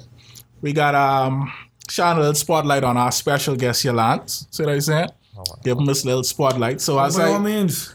[0.61, 1.51] we got um
[1.89, 4.29] shine a little spotlight on our special guest Yolande.
[4.29, 5.09] See what I'm saying?
[5.65, 6.83] Give him this little spotlight.
[6.83, 7.95] So as By all I means.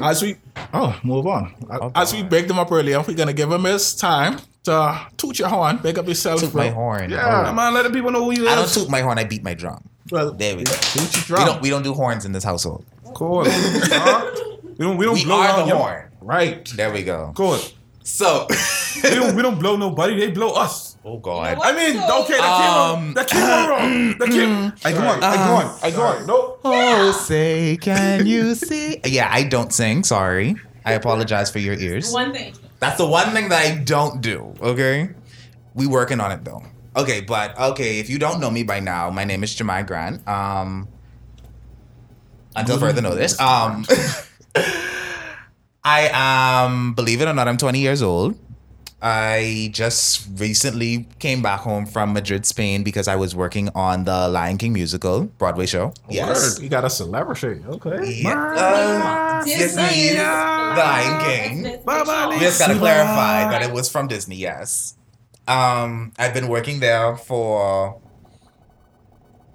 [0.00, 0.36] as we
[0.72, 1.54] oh move on.
[1.94, 5.48] As we begged him up earlier, we're gonna give him his time to toot your
[5.48, 6.40] horn, big up yourself.
[6.40, 6.64] Toot bro.
[6.64, 7.10] my horn.
[7.10, 7.44] Yeah.
[7.46, 9.18] Come on, letting people know who you I don't toot my horn.
[9.18, 9.82] I beat my drum.
[10.10, 10.72] Well, There we go.
[10.72, 11.62] toot your We don't.
[11.62, 12.84] We don't do horns in this household.
[13.14, 13.44] Cool.
[13.46, 14.30] Huh?
[14.78, 14.96] We don't.
[14.96, 16.10] We don't We blow are out the your- horn.
[16.20, 16.64] right.
[16.76, 17.32] There we go.
[17.34, 17.58] Cool.
[18.02, 18.46] So.
[19.04, 19.36] We don't.
[19.36, 20.18] We don't blow nobody.
[20.18, 20.96] They blow us.
[21.04, 21.58] oh God.
[21.62, 23.14] I mean, So- okay, that Um, came out.
[23.14, 24.14] That came out wrong.
[24.18, 24.72] That came.
[24.84, 25.22] I go on.
[25.22, 25.78] I go on.
[25.82, 26.26] I go on.
[26.26, 26.56] No.
[26.64, 29.00] Oh, say, can you see?
[29.04, 30.02] Yeah, I don't sing.
[30.04, 30.56] Sorry.
[30.84, 32.10] I apologize for your ears.
[32.12, 32.54] One thing.
[32.80, 34.54] That's the one thing that I don't do.
[34.60, 35.10] Okay,
[35.74, 36.62] we working on it though.
[36.96, 40.26] Okay, but okay, if you don't know me by now, my name is Jemai Grant.
[40.26, 40.88] Um,
[42.56, 43.84] until further notice, um,
[45.84, 48.38] I am, believe it or not, I'm 20 years old.
[49.00, 54.28] I just recently came back home from Madrid, Spain, because I was working on the
[54.28, 55.94] Lion King musical Broadway show.
[56.10, 56.60] Yes.
[56.60, 57.62] You got a celebrity.
[57.64, 58.22] Okay.
[58.22, 58.54] Yeah.
[58.56, 61.62] Uh, Disney, The Lion King.
[61.62, 64.96] We just gotta clarify that it was from Disney, yes.
[65.46, 68.00] Um, I've been working there for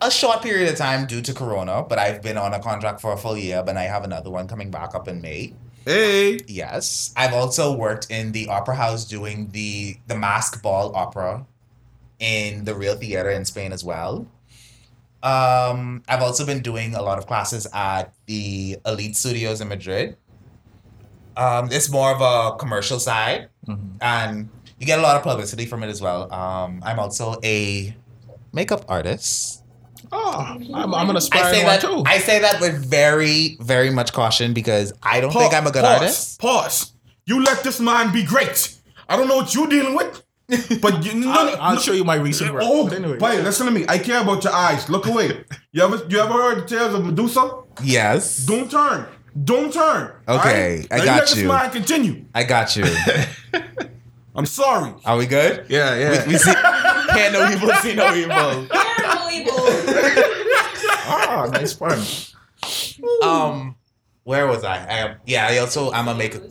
[0.02, 3.12] a short period of time due to Corona, but I've been on a contract for
[3.12, 5.54] a full year, but I have another one coming back up in May.
[5.86, 6.40] Hey.
[6.48, 7.14] Yes.
[7.18, 11.46] I've also worked in the opera house doing the the mask ball opera
[12.20, 14.28] in the Real Theater in Spain as well.
[15.24, 20.18] Um, I've also been doing a lot of classes at the Elite Studios in Madrid.
[21.36, 23.50] Um, it's more of a commercial side,
[24.02, 26.32] and you get a lot of publicity from it as well.
[26.32, 27.96] Um, I'm also a
[28.52, 29.63] makeup artist.
[30.16, 32.04] Oh, I'm, I'm an I aspiring say one that too.
[32.06, 35.84] I say that with very, very much caution because I don't think I'm a good
[35.84, 36.40] pause, artist.
[36.40, 36.94] Pause.
[37.26, 38.78] You let this man be great.
[39.10, 40.24] I don't know what you're dealing with,
[40.82, 42.64] but you, no, I'll, no, I'll no- show you my recent work.
[42.66, 43.86] Oh, But anyway, wait, listen to me.
[43.90, 44.88] I care about your eyes.
[44.90, 45.44] Look away.
[45.72, 47.62] You ever, you ever heard the tales of Medusa?
[47.84, 48.46] Yes.
[48.46, 49.08] Don't turn.
[49.44, 50.12] Don't turn.
[50.28, 50.88] Okay, alright?
[50.92, 51.48] I Now got let this you.
[51.48, 52.26] man continue.
[52.36, 52.84] I got you.
[54.36, 54.94] I'm sorry.
[55.06, 55.66] Are we good?
[55.70, 56.28] yeah, yeah.
[56.28, 56.52] We see,
[57.10, 58.68] can't no evil, see no evil.
[61.06, 62.00] Ah, nice pun.
[63.24, 63.76] Um,
[64.24, 64.78] where was I?
[64.88, 66.44] I yeah, I also I'm a makeup.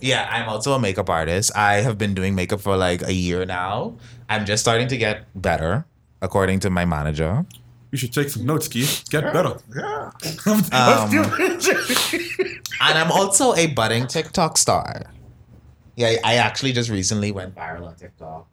[0.00, 1.52] Yeah, I'm also a makeup artist.
[1.54, 3.96] I have been doing makeup for like a year now.
[4.28, 5.84] I'm just starting to get better,
[6.20, 7.46] according to my manager.
[7.92, 9.04] You should take some notes, Keith.
[9.10, 9.58] Get better.
[9.76, 10.10] Yeah.
[10.72, 11.10] Um,
[12.80, 15.02] And I'm also a budding TikTok star.
[15.94, 18.48] Yeah, I actually just recently went viral on TikTok.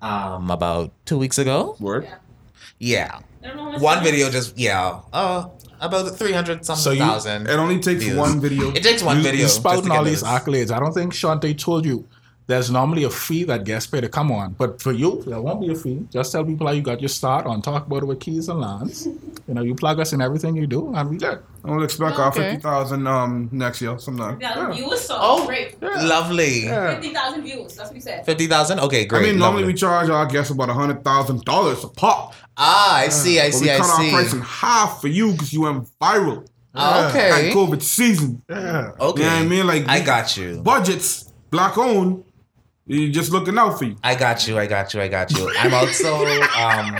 [0.00, 1.74] Um, about two weeks ago.
[1.80, 2.04] Word.
[2.04, 2.18] Yeah,
[3.78, 5.00] one video just yeah.
[5.12, 5.48] Uh,
[5.80, 7.46] about three hundred something So you- thousand.
[7.48, 8.16] It only takes Views.
[8.16, 8.70] one video.
[8.72, 9.40] It takes one you, video.
[9.40, 10.70] You just to spouting all these accolades.
[10.70, 12.06] I don't think Shante told you
[12.48, 14.54] there's normally a fee that guests pay to come on.
[14.54, 16.06] But for you, there won't be a fee.
[16.10, 18.58] Just tell people how you got your start on Talk About It with Keys and
[18.60, 19.06] Lance.
[19.46, 21.40] You know, you plug us in everything you do, and we good.
[21.64, 24.40] I'll expect our fifty thousand um next year sometime.
[24.40, 25.46] Yeah, views, so Oh.
[25.46, 25.80] great.
[25.82, 26.64] Lovely.
[26.64, 26.94] Yeah.
[26.94, 28.24] 50,000 views, that's what we said.
[28.24, 28.80] Fifty thousand.
[28.80, 29.20] Okay, great.
[29.20, 29.74] I mean, normally lovely.
[29.74, 32.34] we charge our guests about a hundred thousand dollars a pop.
[32.56, 33.38] ah, I see.
[33.40, 33.64] I But see.
[33.66, 36.46] we I cut our price in half for you because you went viral.
[36.74, 37.48] Okay.
[37.48, 38.40] And COVID season.
[38.48, 38.92] Yeah.
[39.00, 39.22] Okay.
[39.22, 39.66] You know what I mean?
[39.66, 40.62] Like I got you.
[40.62, 42.24] budgets, black owned.
[42.88, 43.96] You just looking out for you.
[44.02, 44.58] I got you.
[44.58, 45.02] I got you.
[45.02, 45.52] I got you.
[45.58, 46.24] I'm also
[46.58, 46.96] um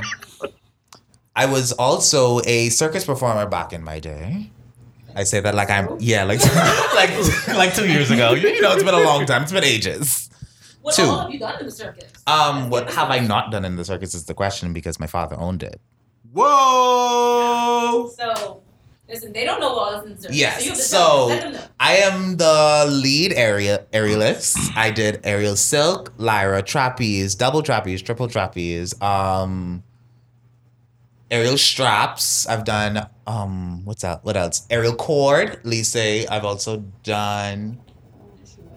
[1.35, 4.51] I was also a circus performer back in my day.
[5.15, 6.45] I say that like I'm yeah, like
[6.95, 8.35] like like two years ago.
[8.35, 9.43] You, you know, it's been a long time.
[9.43, 10.29] It's been ages.
[10.83, 11.03] What Two.
[11.05, 12.13] all have you done in the circus?
[12.27, 15.37] Um, what have I not done in the circus is the question because my father
[15.39, 15.81] owned it.
[16.33, 18.11] Whoa!
[18.17, 18.63] So,
[19.09, 20.77] listen, they don't know what all is in the you have to Yes.
[20.77, 21.01] them.
[21.01, 21.63] So Let them.
[21.81, 24.77] I am the lead area aerialist.
[24.77, 29.01] I did aerial silk, lyra, trapeze, double trapeze, triple trapeze.
[29.01, 29.83] Um
[31.31, 32.47] aerial straps.
[32.47, 34.25] I've done um what's that?
[34.25, 34.67] What else?
[34.71, 35.97] Aerial corde lisse.
[35.97, 37.81] I've also done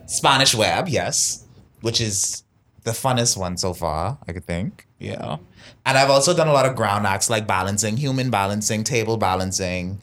[0.06, 1.46] Spanish web, yes,
[1.82, 2.44] which is
[2.84, 4.88] the funnest one so far, I could think.
[5.00, 5.38] Yeah.
[5.86, 10.02] And I've also done a lot of ground acts like balancing, human balancing, table balancing,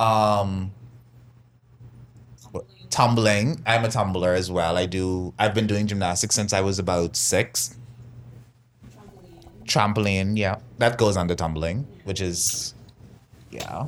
[0.00, 0.72] um
[2.88, 3.62] tumbling.
[3.66, 4.76] I'm a tumbler as well.
[4.76, 7.76] I do I've been doing gymnastics since I was about 6
[9.64, 10.56] trampoline yeah.
[10.78, 12.74] That goes under tumbling which is
[13.50, 13.86] yeah.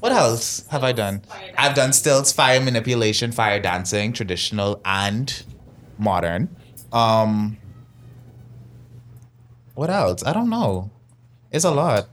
[0.00, 1.22] What else have i done?
[1.56, 5.42] I've done stilts fire manipulation fire dancing traditional and
[5.98, 6.54] modern.
[6.92, 7.56] Um
[9.74, 10.24] what else?
[10.24, 10.90] I don't know.
[11.52, 12.08] It's a lot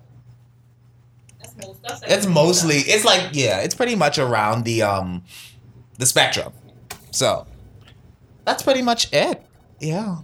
[1.63, 2.11] That's most stuff.
[2.11, 5.23] it's mostly it's like yeah it's pretty much around the um
[5.99, 6.51] the spectrum
[7.11, 7.45] so
[8.45, 9.41] that's pretty much it
[9.79, 10.17] yeah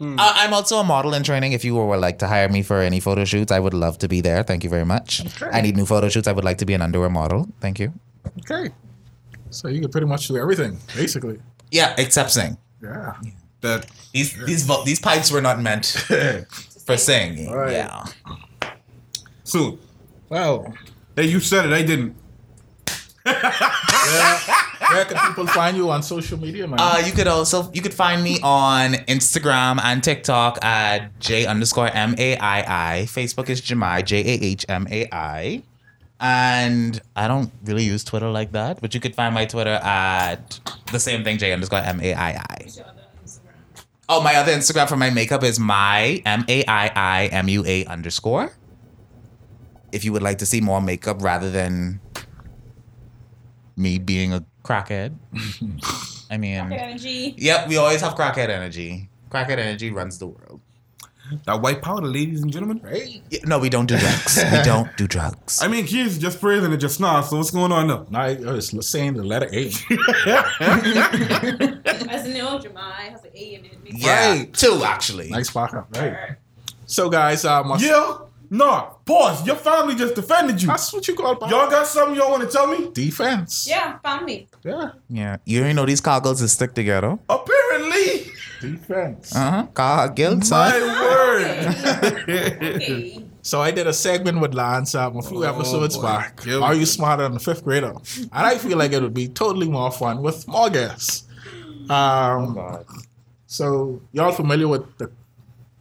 [0.00, 2.80] uh, i'm also a model in training if you were like to hire me for
[2.80, 5.50] any photo shoots i would love to be there thank you very much Okay.
[5.56, 7.92] i need new photo shoots i would like to be an underwear model thank you
[8.40, 8.72] Okay.
[9.50, 11.38] So you can pretty much do everything, basically.
[11.70, 13.14] yeah except sing Yeah.
[13.60, 15.86] That these these vo- these pipes were not meant
[16.86, 17.72] for singing Right.
[17.72, 18.04] yeah
[19.44, 19.78] soon.
[20.34, 20.74] Well,
[21.14, 21.72] Hey, you said it.
[21.72, 22.16] I didn't.
[23.22, 23.34] where,
[24.90, 26.80] where can people find you on social media, man?
[26.80, 31.86] Uh, you could also you could find me on Instagram and TikTok at J underscore
[31.86, 33.02] M A I I.
[33.06, 35.62] Facebook is Jamai J A H M A I.
[36.18, 40.58] And I don't really use Twitter like that, but you could find my Twitter at
[40.90, 42.66] the same thing J underscore M A I I.
[44.08, 47.64] Oh, my other Instagram for my makeup is my M A I I M U
[47.64, 48.50] A underscore.
[49.94, 52.00] If you would like to see more makeup rather than
[53.76, 55.14] me being a crackhead,
[56.30, 56.72] I mean.
[56.72, 57.34] energy.
[57.38, 59.08] Yep, we always have crackhead energy.
[59.30, 60.60] Crackhead energy runs the world.
[61.46, 62.80] That white powder, ladies and gentlemen.
[62.86, 63.22] hey.
[63.30, 64.36] Yeah, no, we don't do drugs.
[64.52, 65.62] we don't do drugs.
[65.62, 67.22] I mean, kids just praising it just now.
[67.22, 68.04] So what's going on now?
[68.10, 69.66] No, I was saying the letter A.
[72.10, 73.82] As in know, Jemai has an A in it.
[73.84, 74.52] Makes yeah, Right.
[74.52, 75.30] two actually.
[75.30, 75.84] nice pocket.
[75.94, 76.36] Right.
[76.86, 78.18] So, guys, um, Yeah.
[78.56, 78.80] Nah.
[79.04, 79.46] Pause.
[79.48, 80.68] Your family just defended you.
[80.68, 82.90] that's what you call Y'all got something y'all want to tell me?
[82.92, 83.66] defense.
[83.68, 84.46] Yeah, family.
[84.62, 84.90] Yeah.
[85.08, 87.18] Yeah, you already know these cargos is stick together.
[87.28, 88.30] Apparently.
[88.60, 89.34] Defense.
[89.34, 89.66] Uh huh.
[89.74, 90.82] Cargill, My son.
[91.04, 91.74] word.
[92.04, 93.24] Okay.
[93.42, 96.02] So I did a segment with Lance um, a few episodes boy.
[96.04, 96.42] back.
[96.42, 97.92] Here we Are you smarter than a fifth grader?
[98.32, 101.24] And I feel like it would be totally more fun with more guests.
[101.90, 102.58] Um,
[103.46, 105.10] so y'all familiar with the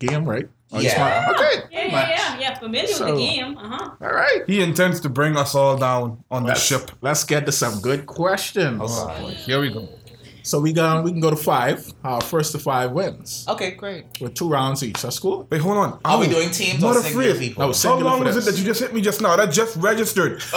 [0.08, 0.48] game, right?
[0.72, 0.96] Are you Yeah.
[0.96, 1.40] smart?
[1.40, 1.62] Okay.
[1.72, 2.60] Yeah, yeah, yeah, yeah.
[2.60, 3.58] Familiar So- with the game.
[3.58, 3.90] Uh huh.
[4.02, 4.42] All right.
[4.48, 6.92] he intends to bring us all down on the Let's, ship.
[7.02, 8.92] let's get to some good questions.
[9.46, 9.88] Here we go.
[10.46, 11.02] So we go.
[11.02, 11.94] We can go to five.
[12.04, 14.04] Our first to five wins Okay, great.
[14.20, 15.02] with two rounds each.
[15.02, 15.48] That's cool.
[15.50, 16.00] Wait, hold on.
[16.04, 17.40] Are we Oh, doing teams or Mother singular freak.
[17.52, 17.68] people?
[17.68, 19.38] No, How long for was it that you just hit me just now?
[19.38, 20.42] That just registered.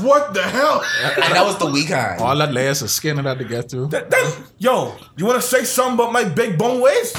[0.00, 0.82] what the hell?
[1.22, 2.20] and that was the weekend.
[2.20, 3.88] All that layers of skin that to get through.
[3.88, 7.16] That- that- yo, you want to say something about my big bone waist?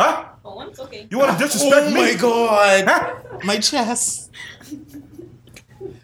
[0.00, 0.24] Huh?
[0.48, 1.06] For okay.
[1.10, 2.00] You want to disrespect Oh me?
[2.00, 4.30] Oh my god, my chest.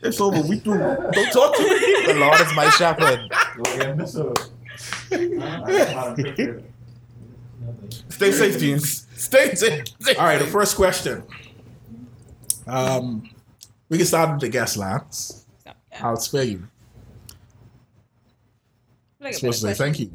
[0.03, 0.43] It's over.
[0.43, 0.79] We through.
[0.79, 2.07] Don't talk to me.
[2.07, 3.21] The Lord is my shepherd.
[8.11, 9.07] Stay safe, teens.
[9.17, 9.85] Stay safe.
[10.19, 11.23] All right, the first question.
[12.67, 13.31] Um,
[13.89, 15.47] we can start with the guest Lance.
[16.01, 16.69] I'll spare you.
[19.21, 20.11] Like Supposed to say thank you.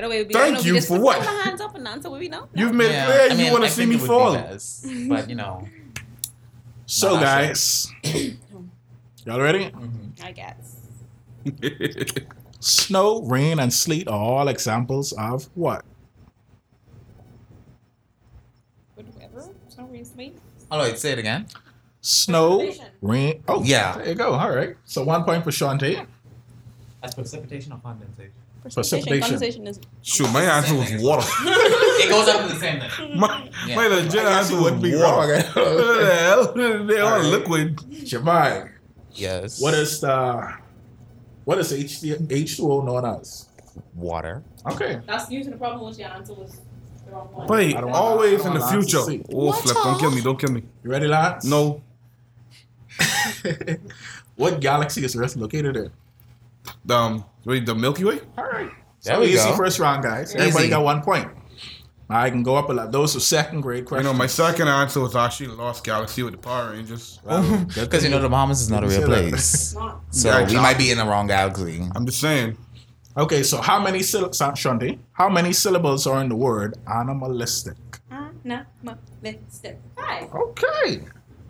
[0.00, 0.08] Question.
[0.08, 1.22] By the way, we Thank you for what?
[1.22, 2.48] hands up and answer what we know.
[2.54, 4.34] You've made Yeah, clear I you want to see me it would be fall.
[4.34, 5.68] best, but you know,
[6.86, 7.92] So, Nah, guys,
[9.24, 9.66] y'all ready?
[9.66, 10.24] Mm-hmm.
[10.24, 10.76] I guess.
[12.60, 15.84] Snow, rain, and sleet are all examples of what?
[18.96, 19.48] Whatever.
[19.68, 20.32] Some reason.
[20.70, 21.46] all right, oh, say it again.
[22.00, 23.42] Snow, rain.
[23.46, 23.96] Oh, Yeah.
[23.98, 24.32] There you go.
[24.32, 24.74] All right.
[24.84, 26.06] So one point for Shante.
[27.02, 28.32] That's precipitation or condensation.
[28.62, 29.20] Precipitation.
[29.22, 29.80] Conversation is.
[30.02, 31.26] Shoot, my answer was water.
[32.02, 33.18] it goes up to the same thing.
[33.18, 33.76] My, Yeah.
[33.76, 35.32] my legit answer was wouldn't be water.
[35.34, 35.42] wrong.
[35.54, 36.52] The hell?
[36.86, 37.24] They are Alright.
[37.26, 37.76] liquid.
[38.10, 38.70] Shabbai,
[39.14, 39.60] Yes.
[39.60, 40.54] what is the
[41.44, 43.46] what is H H two O known as?
[43.94, 44.42] water?
[44.72, 45.00] Okay.
[45.06, 46.60] That's usually the problem with your answer was
[47.06, 47.46] the wrong one.
[47.48, 48.98] Wait, I don't always in the future.
[48.98, 49.22] to see.
[49.32, 49.74] Oh, flip!
[49.82, 50.20] Don't kill me!
[50.20, 50.62] Don't kill me!
[50.84, 51.44] You ready, Lance?
[51.44, 51.82] No,
[54.36, 55.90] what galaxy is Earth located in?
[56.88, 58.20] Um, wait, the Milky Way.
[58.38, 58.70] All right.
[59.02, 59.56] There so we easy go.
[59.56, 60.34] first round, guys.
[60.34, 61.28] Everybody got one point.
[62.12, 62.90] I can go up a lot.
[62.90, 64.10] Those are second grade questions.
[64.10, 64.42] You questions.
[64.42, 67.20] know, my second answer was actually Lost Galaxy with the Power Rangers.
[67.22, 69.76] Because you know the Bahamas is not a real place,
[70.10, 71.86] so we might be in the wrong galaxy.
[71.94, 72.56] I'm just saying.
[73.16, 74.98] Okay, so how many syllables, Shanti?
[75.12, 77.76] How many syllables are in the word animalistic?
[78.10, 79.78] Animalistic.
[79.96, 80.34] Five.
[80.34, 81.04] Okay.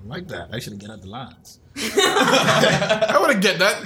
[0.06, 0.48] Like that.
[0.52, 1.60] I should get at the lines.
[1.76, 3.84] I want to get that.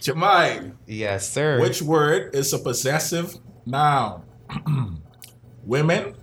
[0.00, 1.60] Jamai, Yes, sir.
[1.60, 4.22] which word is a possessive noun?
[5.64, 6.14] Women,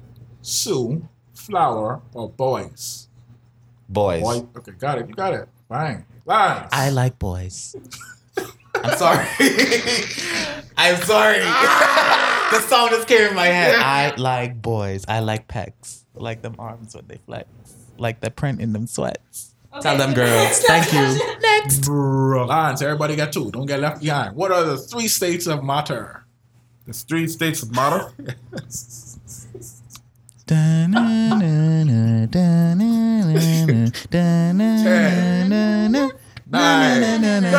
[0.41, 3.07] Sue, flower, or boys?
[3.87, 4.21] boys?
[4.21, 5.07] Boy, okay, got it.
[5.09, 5.47] You got it.
[5.67, 6.05] Fine.
[6.25, 6.69] Lines.
[6.71, 7.75] I like boys.
[8.75, 9.25] I'm sorry.
[10.77, 11.39] I'm sorry.
[11.39, 13.75] the song just came in my head.
[13.75, 15.05] I like boys.
[15.07, 16.03] I like pecs.
[16.15, 17.47] I like them arms when they flex.
[17.99, 19.53] Like the print in them sweats.
[19.81, 20.59] Tell them girls.
[20.61, 20.99] Thank you.
[21.41, 21.87] Next.
[21.87, 22.81] Lines.
[22.81, 23.51] Everybody got two.
[23.51, 24.35] Don't get left behind.
[24.35, 26.25] What are the three states of matter?
[26.87, 28.11] The three states of matter.
[36.51, 37.45] Nine.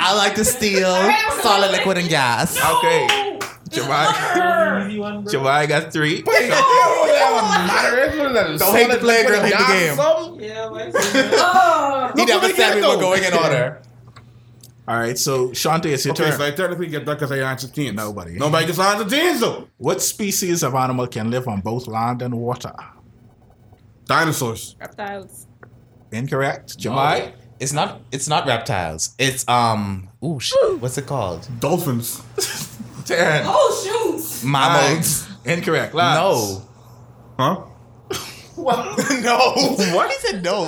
[0.00, 0.94] I like to steal
[1.42, 2.56] solid liquid and gas.
[2.56, 3.31] Okay.
[3.72, 4.06] Jamai.
[5.26, 6.22] Jamai got three.
[6.22, 6.34] Don't
[8.76, 9.96] hate the player, girl, hate the game.
[12.16, 13.82] He never said we were going in order.
[14.88, 15.16] All right.
[15.16, 16.38] So Shante, it's your Okay, turn.
[16.38, 17.94] so I technically get that because I answered teens.
[17.94, 18.34] Nobody.
[18.34, 19.68] Nobody gets answered teens though.
[19.78, 22.74] What species of animal can live on both land and water?
[24.06, 24.76] Dinosaurs.
[24.80, 25.46] Reptiles.
[26.10, 26.78] Incorrect.
[26.78, 27.32] Jamai.
[27.60, 28.00] It's not.
[28.10, 29.14] It's not reptiles.
[29.18, 30.08] It's um.
[30.24, 31.48] Ooh, sh- what's it called?
[31.60, 32.20] Dolphins.
[33.04, 33.42] Ten.
[33.46, 34.44] Oh shoot!
[34.48, 35.28] Mammals.
[35.44, 35.58] Nine.
[35.58, 35.94] Incorrect.
[35.94, 36.18] Lance.
[36.18, 36.62] No.
[37.38, 37.64] Huh?
[38.56, 39.38] no.
[39.94, 40.10] What?
[40.10, 40.64] He said no.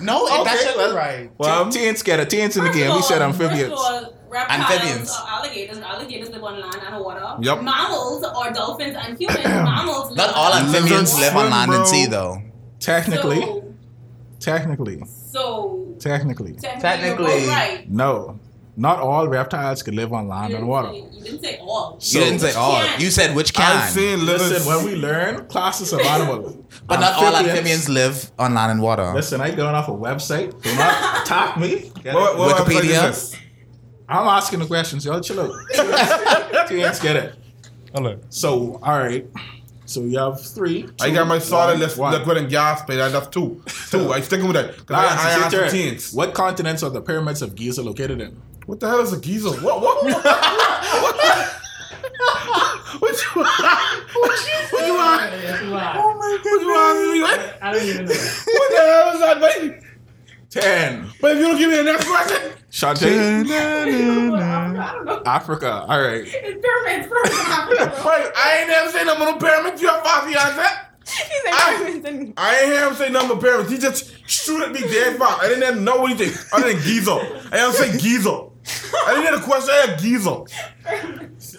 [0.00, 1.30] No, Okay, that shit well- was right.
[1.38, 2.94] Well, teens get a teens in the game.
[2.94, 3.72] We said amphibians.
[3.72, 5.10] All, Amphibians.
[5.10, 5.78] are alligators.
[5.78, 7.36] Alligators live on land and water.
[7.42, 7.62] Yep.
[7.62, 9.44] Mammals are dolphins and humans.
[9.44, 12.40] Mammals live Not all amphibians live on land and sea, though.
[12.80, 13.74] Technically, So,
[14.40, 17.24] technically, so technically, technically, Technically.
[17.26, 17.90] you're both right.
[17.90, 18.40] no.
[18.74, 20.88] Not all reptiles can live on land and water.
[20.88, 22.00] say, you didn't say all.
[22.00, 22.80] So- you didn't say all.
[22.80, 23.00] Can.
[23.00, 23.90] You said which I've can.
[23.92, 24.66] seen lizards.
[24.66, 26.56] Listen, when we learn classes of animals,
[26.86, 29.12] But not all amphibians live on land and water.
[29.14, 30.60] Listen, I going off a website.
[30.62, 31.92] Do not attack me.
[32.02, 32.38] Get What, it?
[32.38, 33.38] what Wikipedia?
[34.08, 35.04] I'm asking the questions.
[35.04, 35.52] Y'all chill out.
[36.68, 37.34] Teens get it.
[37.94, 38.18] Hello.
[38.30, 39.26] So, all right.
[39.84, 40.88] So you have three.
[41.00, 42.12] I got my solid one, list, one.
[42.14, 43.62] liquid and gas, but that's two.
[43.90, 44.12] Two.
[44.12, 44.90] I'm sticking with that.
[44.90, 46.12] Lance, I, I it's your teens.
[46.14, 48.40] What continents are the pyramids of Giza located in?
[48.66, 49.50] What the hell is a geezer?
[49.50, 49.80] What?
[49.80, 50.04] What?
[50.04, 51.48] what?
[53.00, 53.48] What you want?
[54.14, 55.32] What you want?
[55.96, 57.40] Oh my What you want?
[57.62, 58.12] I don't even know.
[58.12, 59.80] What the hell is that, baby?
[60.50, 61.08] Ten.
[61.20, 63.50] But if you don't give me the next question, Shante.
[63.50, 65.22] I don't know.
[65.24, 65.86] Africa.
[65.88, 66.22] All right.
[66.26, 67.08] It's pyramids.
[67.08, 68.02] Pyramids in Africa.
[68.06, 69.80] wait, I ain't never say nothing about no pyramids.
[69.82, 70.88] You have five years that?
[71.06, 73.70] He said I- pyramids in I ain't hear him say nothing about pyramids.
[73.70, 75.42] He just shoot at me dead fast.
[75.42, 76.36] I didn't even know what he did.
[76.52, 77.12] other than Giza.
[77.50, 78.48] I didn't say Giza.
[79.06, 79.70] I didn't hear the question.
[79.72, 80.44] I had Giza.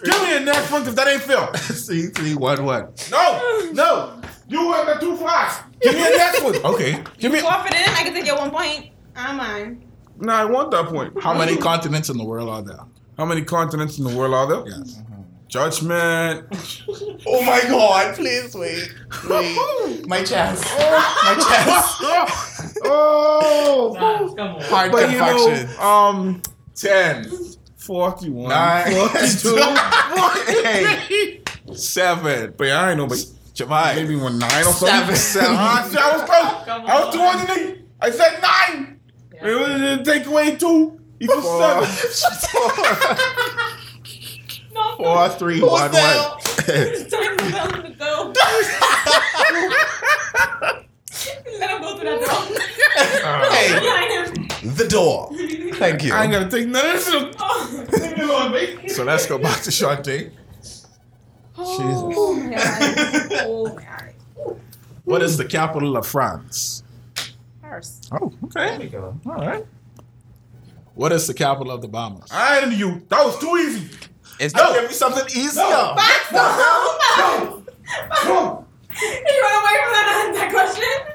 [0.04, 1.54] Give me a next one because that ain't fair.
[1.56, 2.92] See, three, one, one.
[3.10, 4.20] No, no.
[4.48, 5.62] You went the too fast.
[5.80, 6.54] Give me a next one.
[6.74, 7.02] Okay.
[7.18, 7.40] Give me.
[7.40, 7.80] Forfeited.
[7.80, 8.90] I can take your one point.
[9.16, 9.84] I'm mine.
[10.18, 11.20] Nah, I want that point.
[11.22, 12.80] How many continents in the world are there?
[13.16, 14.66] How many continents in the world are there?
[14.66, 15.00] Yes.
[15.48, 16.46] Judgment.
[17.26, 18.92] Oh my god, please wait.
[19.28, 20.08] Wait.
[20.08, 20.64] My chest.
[20.64, 22.80] My chest.
[22.84, 23.92] oh.
[23.94, 24.62] Nah, come on.
[24.62, 26.42] Hard But you know, um,
[26.74, 27.30] Ten.
[27.76, 28.48] 41.
[28.48, 28.92] Nine.
[28.92, 29.58] 42.
[30.68, 31.50] Eight.
[31.76, 32.54] Seven.
[32.56, 33.18] But yeah, I ain't know, but
[33.54, 33.94] Jamai.
[33.96, 35.14] maybe one nine or something.
[35.14, 35.16] Seven.
[35.16, 35.56] Seven.
[35.90, 36.64] See, I was close.
[36.64, 37.46] Come I was on.
[37.46, 37.84] 200.
[38.00, 39.00] I said nine.
[39.42, 39.54] It
[39.98, 41.84] was take away two equals Four.
[41.86, 41.88] seven.
[44.74, 44.96] No.
[44.96, 45.92] Four, three, one, one.
[45.92, 46.36] that?
[46.66, 48.32] It's time for them to go.
[51.60, 52.42] Let him go through that door.
[53.52, 54.48] Hey, Behind him.
[54.64, 55.30] The door.
[55.74, 56.12] Thank you.
[56.12, 57.10] I ain't gonna take none of this.
[57.10, 57.36] shit.
[57.38, 57.84] Oh.
[57.92, 58.88] Leave me alone, baby.
[58.88, 60.30] So let's go back to Shante.
[61.56, 63.30] Oh my god.
[63.46, 64.14] Oh god.
[65.04, 66.82] What is the capital of France?
[67.60, 68.00] Paris.
[68.10, 68.90] Oh, okay.
[68.96, 69.66] All right.
[70.94, 72.30] What is the capital of the Bahamas?
[72.30, 73.02] I ain't into you.
[73.08, 73.90] That was too easy.
[74.40, 75.62] It's No, give me something easier.
[75.62, 75.94] No.
[76.32, 77.62] No.
[78.24, 78.60] No.
[78.96, 81.13] You run away from that, that question?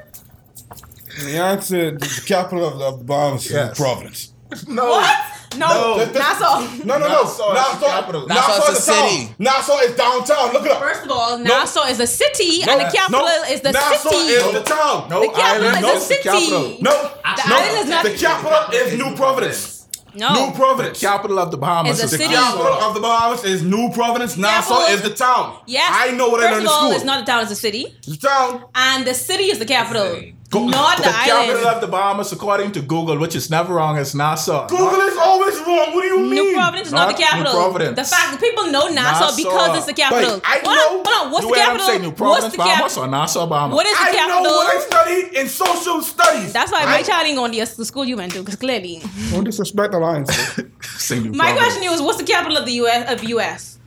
[1.24, 3.72] The answer, the capital of, of the Bahamas Yes.
[3.72, 4.32] is Providence.
[4.66, 4.86] No.
[4.86, 5.16] What?
[5.56, 5.96] No.
[5.96, 6.12] No.
[6.12, 6.60] Nassau.
[6.84, 7.22] No, no, no.
[7.22, 8.26] Nassau is the capital.
[8.26, 9.08] Nassau is is the the town.
[9.10, 9.34] city.
[9.38, 10.52] Nassau is downtown.
[10.52, 10.78] Look it up.
[10.80, 13.42] First of all, Nassau is a city, and the capital no.
[13.48, 14.16] is the Nassau city.
[14.38, 15.08] is the town.
[15.10, 15.76] No, The capital island.
[15.76, 16.22] is No, a the city.
[16.22, 16.62] capital.
[16.80, 17.56] No, The no.
[17.56, 19.86] island is not- The capital is New Providence.
[20.14, 20.28] no.
[20.34, 21.00] New Providence.
[21.00, 22.34] Capital of the Bahamas Is a is the city.
[22.34, 22.88] capital capital.
[22.88, 24.36] of the Bahamas is New Providence.
[24.36, 25.58] Nassau Capital- is the town.
[25.66, 25.88] Yes.
[25.92, 28.16] I know what I First of all, it's not a town; it's a city, the
[28.16, 28.64] town.
[28.74, 30.08] and the city is the capital.
[30.52, 34.14] Not the, The capital of the Bahamas, according to Google, which is never wrong, is
[34.16, 34.66] Nassau.
[34.66, 35.94] Google is always wrong.
[35.94, 36.30] What do you mean?
[36.30, 36.54] New?
[36.54, 37.52] Providence is not, Not the capital.
[37.52, 37.96] New Providence.
[37.96, 39.36] The fact that people know Nassau, Nassau.
[39.36, 40.34] because it's the capital.
[40.34, 41.32] Wait, I hold on, know- hold on.
[41.32, 41.86] What's the hear what I'm capital?
[41.86, 42.02] saying?
[42.02, 43.02] New What's Providence, the Bahamas, capital?
[43.04, 43.74] or Nassau, Bahamas?
[43.76, 44.42] What is the I capital?
[44.42, 46.52] know what I studied in social studies.
[46.52, 49.02] That's why my child ain't going to the school you went to, because clearly.
[49.30, 50.30] Don't disrespect the Lions.
[50.98, 51.76] Say New My Providence.
[51.78, 53.06] question is, what's the capital of the U.S.
[53.12, 53.78] of U.S.?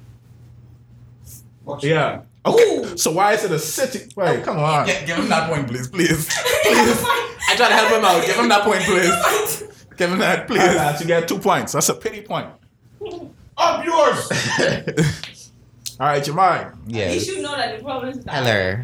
[1.82, 2.22] Yeah.
[2.46, 2.96] Okay.
[2.98, 4.12] So why is it a city?
[4.16, 4.88] Wait, come on.
[4.88, 6.10] Yeah, give him that point, please, please,
[6.64, 7.04] please.
[7.50, 8.26] I try to help him out.
[8.26, 9.64] Give him that point, please.
[9.98, 10.60] Give him that, please.
[10.62, 11.72] All right, you get two points.
[11.74, 12.48] That's a pity point.
[13.58, 14.30] Up yours.
[16.00, 16.74] All right, Jemai.
[16.88, 18.78] You should know that the problem is the Hello.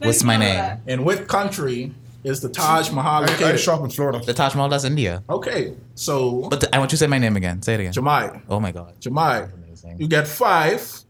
[0.00, 0.78] What's my name?
[0.86, 1.92] In what country
[2.24, 3.60] is the Taj Mahal I, I located?
[3.60, 4.20] shop in Florida.
[4.24, 5.22] The Taj Mahal, that's India.
[5.28, 7.60] Okay, so But the- I want you to say my name again.
[7.62, 7.92] Say it again.
[7.92, 8.94] Jemai, Oh my God.
[9.00, 9.50] Jemai,
[9.98, 11.04] you get five.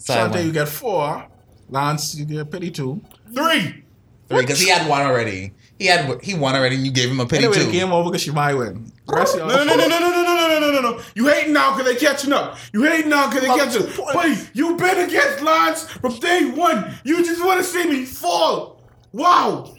[0.00, 1.26] So I you get four.
[1.68, 3.00] Lance, you get a pity two.
[3.32, 3.84] Three.
[4.28, 5.52] Because he had one already.
[5.78, 7.64] He had he won already, and you gave him a pity Anyway, too.
[7.66, 8.92] the game over because she might win.
[9.06, 10.90] The rest of No, y'all- no, no, no, no, no, no, no, no, no, no,
[10.96, 11.02] no.
[11.14, 12.56] You hating now because they catching up.
[12.72, 14.14] You hating now because they catching up.
[14.14, 16.94] Buddy, you been against Lance from day one.
[17.04, 18.80] You just want to see me fall.
[19.12, 19.74] Wow.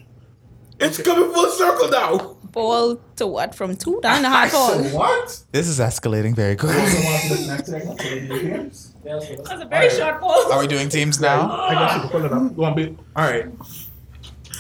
[0.79, 2.37] It's coming full circle now.
[2.51, 3.55] Fall to what?
[3.55, 4.83] From two down to high fall.
[4.85, 5.43] What?
[5.51, 6.81] This is escalating very quickly.
[9.03, 10.51] That's a very short fall.
[10.51, 11.51] Are we doing teams now?
[11.51, 12.55] I got you pull it up.
[12.55, 13.45] Go on, be all right.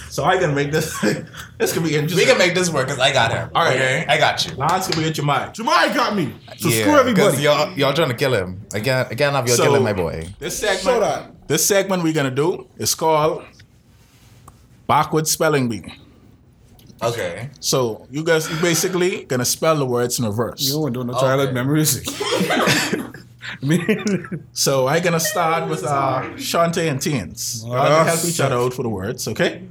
[0.09, 0.99] So I can make this.
[1.57, 2.17] this could be interesting.
[2.17, 3.49] We can make this work because I got him.
[3.55, 3.75] All right.
[3.75, 4.55] Okay, I got you.
[4.55, 5.53] Lance can be at your mind.
[5.53, 6.33] Jemai got me.
[6.57, 7.41] So Yeah, screw 'cause everybody.
[7.43, 8.61] Y'all, y'all trying to kill him.
[8.73, 10.27] Again, again, I'm you're So- killing my boy.
[10.39, 10.99] This segment.
[11.01, 11.47] that.
[11.47, 13.43] This segment we're gonna do is called
[14.87, 15.83] backward spelling bee.
[17.01, 17.49] Okay.
[17.61, 20.61] So you guys you basically gonna spell the words in reverse.
[20.61, 21.53] You don't do no childhood Okay.
[21.53, 22.03] memories.
[24.53, 27.63] So I'm gonna start with uh Shante and Teens.
[27.65, 29.67] Y'all can help each other out for the words, okay?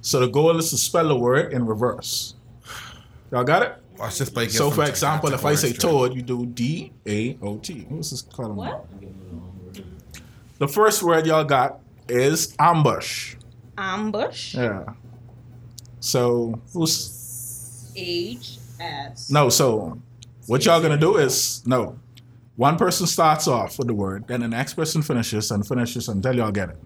[0.00, 2.34] So the goal is to spell the word in reverse.
[3.32, 3.74] Y'all got it?
[3.98, 4.48] Watch this play.
[4.48, 7.86] So for example, if I say toad, you do D A O T.
[7.88, 8.56] What's this column?
[8.56, 8.86] What?
[10.58, 13.34] The first word y'all got is ambush.
[13.76, 14.54] Ambush.
[14.54, 14.84] Yeah.
[16.00, 19.30] So who's H S.
[19.30, 19.48] no?
[19.48, 19.98] So
[20.46, 21.98] what y'all gonna do is no.
[22.56, 26.34] One person starts off with the word, then the next person finishes and finishes until
[26.36, 26.78] y'all get it.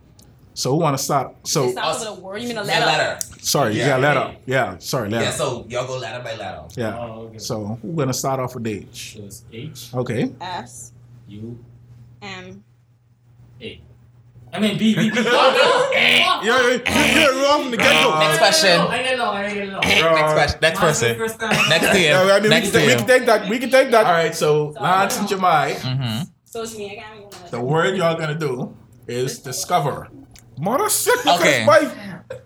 [0.54, 1.34] So who wanna start?
[1.44, 2.42] So It starts with a word.
[2.42, 2.86] You mean a letter?
[2.86, 3.18] letter.
[3.40, 3.88] sorry, you Yeah.
[3.88, 4.36] got letter.
[4.46, 5.24] Yeah, sorry, letter.
[5.26, 6.62] Yeah, so y'all go letter by letter.
[6.76, 6.98] Yeah.
[6.98, 7.38] Oh, okay.
[7.38, 9.14] So who's gonna start off with H?
[9.16, 10.32] So it's H Okay.
[10.40, 10.92] S
[11.28, 11.56] U
[12.20, 12.64] M.
[13.62, 13.80] A.
[14.52, 15.16] I mean B B B.
[15.18, 18.18] Oh, Yeah, yeah, you get it wrong from the get go.
[18.18, 18.80] Next question.
[18.80, 19.36] I get along.
[19.36, 19.80] I get along.
[19.80, 20.58] Next question.
[20.62, 21.16] Next person.
[21.18, 21.68] First time.
[21.68, 22.42] Next to Yeah, I him.
[22.42, 23.06] mean, we, Next can, to we can him.
[23.06, 23.48] take that.
[23.48, 24.06] We can take that.
[24.06, 24.34] All right.
[24.34, 26.22] So Lance and Jemai, Mm-hmm.
[26.44, 26.90] So it's me.
[26.90, 27.50] I can't even.
[27.50, 28.74] the word y'all gonna do
[29.06, 30.08] is discover.
[30.58, 31.24] Mother sick.
[31.26, 31.64] Okay.
[31.66, 31.84] Okay.
[31.84, 31.92] This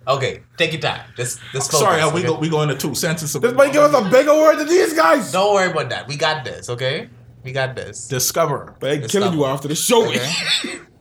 [0.08, 1.02] Okay, take your time.
[1.16, 1.80] Just, just focus.
[1.86, 2.28] Sorry, uh, we okay?
[2.28, 3.34] go we go into two sentences.
[3.34, 5.30] might, this might give us a bigger word than these guys.
[5.32, 6.06] Don't worry about that.
[6.08, 6.68] We got this.
[6.70, 7.08] Okay,
[7.42, 8.08] we got this.
[8.08, 8.76] Discover.
[8.80, 10.06] They It's killing not- you after the show.
[10.08, 10.30] Okay.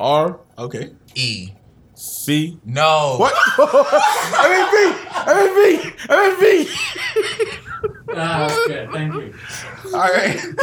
[0.00, 0.92] R Okay.
[1.14, 1.50] E.
[1.94, 2.58] C.
[2.64, 3.16] No.
[3.18, 3.34] What?
[3.34, 4.92] MVP.
[5.26, 5.96] MVP.
[6.06, 6.68] MVP.
[8.14, 8.88] Ah, okay.
[8.92, 9.34] Thank you.
[9.94, 10.38] All right.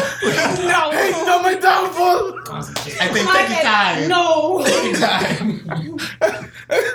[0.65, 0.91] No.
[0.91, 2.39] Hey, not my downfall.
[2.43, 3.01] Concentrate.
[3.01, 4.07] I think take your time.
[4.09, 4.63] No.
[4.65, 5.99] Take your time.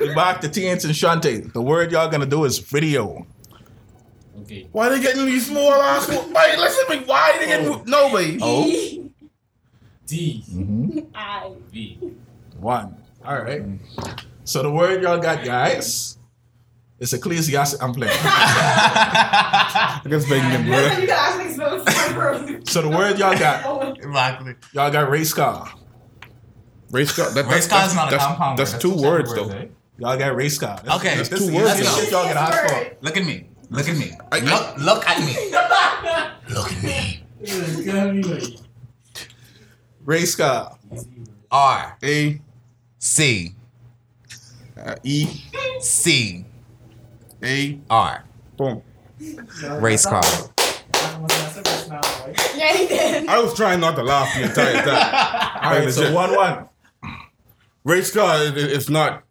[0.01, 1.53] we back to Teens and Shante.
[1.53, 3.27] The word y'all gonna do is video.
[4.43, 4.69] Okay.
[4.73, 6.09] Why they getting these small ass?
[6.09, 7.05] Wait, listen to me.
[7.07, 8.39] Why they getting nobody?
[8.43, 8.67] Oh.
[10.07, 11.53] D I.
[11.71, 11.99] V.
[12.61, 12.97] One.
[13.25, 13.63] All right.
[14.45, 16.19] So the word y'all got, guys,
[16.99, 17.83] is ecclesiastic.
[17.83, 18.13] I'm playing.
[18.23, 21.01] I guess making them brother.
[21.01, 21.83] You can actually spell
[22.49, 22.69] it.
[22.69, 24.55] So the word y'all got, Exactly.
[24.73, 25.73] y'all got race car.
[26.91, 27.31] Race car.
[27.31, 28.59] That, Race that's, car is not a that's, compound.
[28.59, 28.81] that's, word.
[28.81, 29.49] two two words though.
[29.51, 29.67] eh?
[29.99, 30.81] Y'all got race car.
[30.83, 31.97] This- Okay, this, two words this is now.
[32.01, 32.97] shit y'all get asked for.
[33.03, 33.49] Look at me.
[33.71, 34.13] Look at me.
[34.33, 36.55] I- look, look at me.
[36.55, 37.23] look at me.
[37.41, 38.21] It's gonna
[40.05, 40.77] Race car.
[41.51, 42.41] R A
[43.01, 43.55] C
[44.79, 45.27] uh, E
[45.81, 46.45] C
[47.43, 47.81] A.
[47.89, 48.25] R.
[48.59, 48.83] Boom.
[49.81, 50.23] Race car.
[52.57, 53.27] Yeah, he did.
[53.27, 55.61] I was trying not to laugh the entire time.
[55.65, 56.69] All right, so one one.
[57.85, 58.45] Race car.
[58.45, 59.23] It, it- it's not.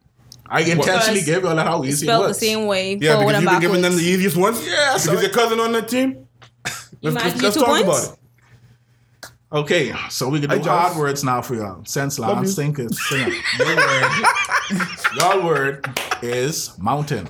[0.47, 2.95] I intentionally gave y'all how easy it Spelled the same way.
[2.95, 4.65] Yeah, because you've been giving them the easiest ones.
[4.65, 6.27] Yeah, Because your cousin on that team.
[7.03, 7.83] Let's, let's, let's talk points?
[7.83, 8.18] about it.
[9.51, 10.87] Okay, so we can Hi, do Josh.
[10.89, 11.83] hard words now for y'all.
[11.85, 12.63] Since Love Lance you.
[12.63, 13.33] think it's singing.
[13.57, 14.11] Your word,
[15.17, 17.27] y'all word is mountain.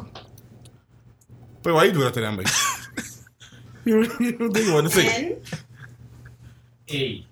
[1.64, 2.48] But why you do that to them, like?
[3.86, 5.38] you, you don't think you want to say?
[5.38, 5.42] N.
[6.92, 7.26] A.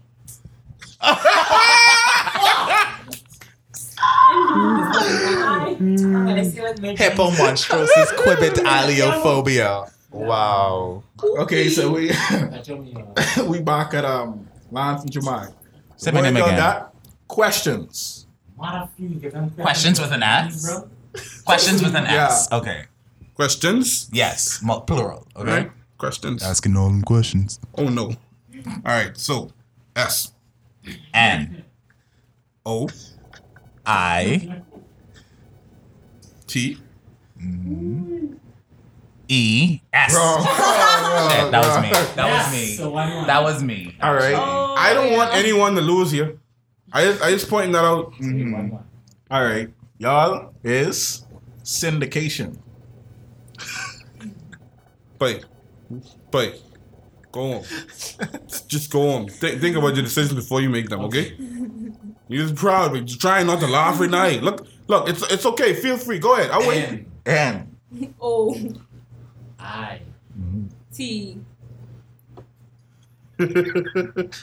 [6.97, 9.89] Hippo monstrosis quibit aliophobia.
[10.11, 11.03] Wow.
[11.39, 12.93] Okay, so we Catch me.
[13.17, 15.53] uh, we back at um Lance and Jamai.
[15.95, 16.57] Say my Word name on again.
[16.59, 16.93] that.
[17.27, 18.27] Questions.
[18.57, 20.81] Questions with an S?
[21.45, 22.25] Questions with an Yeah.
[22.27, 22.51] S.
[22.51, 22.85] Okay.
[23.35, 24.09] Questions?
[24.11, 24.61] Yes.
[24.63, 25.27] Mo- plural.
[25.35, 25.49] Okay.
[25.51, 25.71] Right?
[25.97, 26.43] Questions.
[26.43, 27.59] Asking all them questions.
[27.77, 28.05] Oh no.
[28.05, 28.15] All
[28.85, 29.15] right.
[29.17, 29.51] So
[29.95, 30.31] S
[31.13, 31.63] N
[32.65, 32.87] O
[33.85, 34.61] I
[36.47, 36.77] T.
[37.39, 38.33] Mm-hmm.
[39.27, 40.15] E S.
[40.15, 40.45] Wrong.
[41.17, 41.89] That that was me.
[42.15, 42.65] That was me.
[42.75, 43.27] So why not?
[43.27, 43.95] That was me.
[44.01, 44.35] All right.
[44.35, 46.37] Oh, I don't want anyone to lose here.
[46.93, 48.13] I just I just pointing that out.
[48.19, 48.83] Why not?
[49.31, 49.69] All right.
[49.97, 51.25] Y'all is
[51.63, 52.57] syndication.
[55.19, 55.45] But
[56.29, 56.61] but
[57.31, 57.63] go on.
[58.67, 59.27] just go on.
[59.27, 61.01] Think, think about your decisions before you make them.
[61.01, 61.35] Okay.
[62.27, 64.27] You're just proud, but you're trying not to laugh right now.
[64.27, 65.09] Look, look.
[65.09, 65.73] It's it's okay.
[65.73, 66.19] Feel free.
[66.19, 66.51] Go ahead.
[66.51, 66.83] I'll wait.
[66.83, 67.77] N And
[68.19, 68.73] O oh.
[69.67, 69.99] I
[70.93, 71.39] T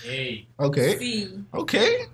[0.07, 0.99] A okay.
[0.99, 2.07] C Okay.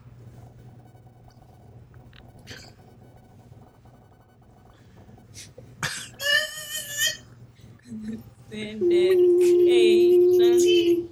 [8.51, 11.09] syndication.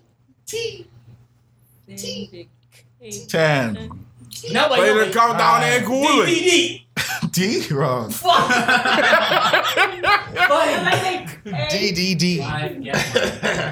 [1.88, 2.48] Syndication.
[3.28, 3.74] Ten.
[4.52, 6.82] No, Play the countdown and cool it.
[7.32, 8.10] D wrong.
[8.10, 8.50] Fuck.
[11.70, 12.44] D D D.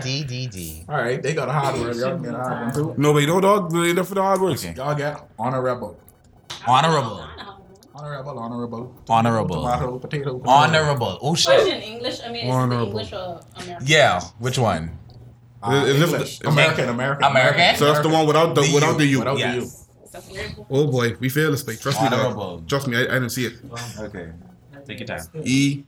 [0.03, 0.85] D D D.
[0.89, 1.22] All right.
[1.22, 1.97] They got a hard word.
[1.97, 2.95] Y'all get a hard one too.
[2.97, 3.70] No, wait, no dog.
[3.72, 4.64] They're there for the hard words.
[4.64, 4.74] Okay.
[4.77, 5.99] Y'all get honorable.
[6.66, 7.24] Honorable.
[7.95, 8.39] Honorable.
[8.39, 8.95] Honorable.
[9.09, 9.57] Honorable.
[9.62, 9.99] Tomato.
[9.99, 10.39] Potato.
[10.39, 10.51] potato.
[10.51, 11.18] Honorable.
[11.22, 11.77] Oh Question shit.
[11.77, 12.20] in English?
[12.24, 13.87] I mean, is it English or American?
[13.87, 14.20] Yeah.
[14.39, 14.99] Which one?
[15.62, 16.39] Uh, Is this English.
[16.41, 16.89] the- American.
[16.91, 17.24] American.
[17.31, 17.77] American?
[17.77, 18.99] So that's the one without the, The without U.
[18.99, 19.18] the U.
[19.20, 19.70] Without the U.
[20.17, 20.29] Yes.
[20.29, 20.67] That's weird.
[20.71, 21.77] Oh boy, we failed this thing.
[21.79, 22.59] Trust me, Honorable.
[22.59, 22.69] dog.
[22.69, 23.55] Trust me, I, I didn't see it.
[23.99, 24.31] Okay.
[24.87, 25.21] Take your time.
[25.45, 25.85] E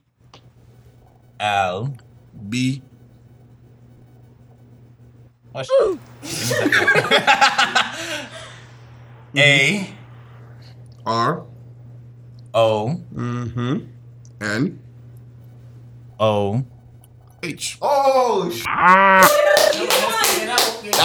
[1.41, 1.95] L.
[2.49, 2.83] B
[5.55, 5.99] Oh.
[9.37, 9.95] A.
[11.07, 11.45] R
[12.55, 13.01] O.
[13.14, 13.79] mm-hmm,
[14.41, 14.81] N
[16.20, 16.64] O.
[17.43, 17.79] H.
[17.81, 19.29] Oh, sh- That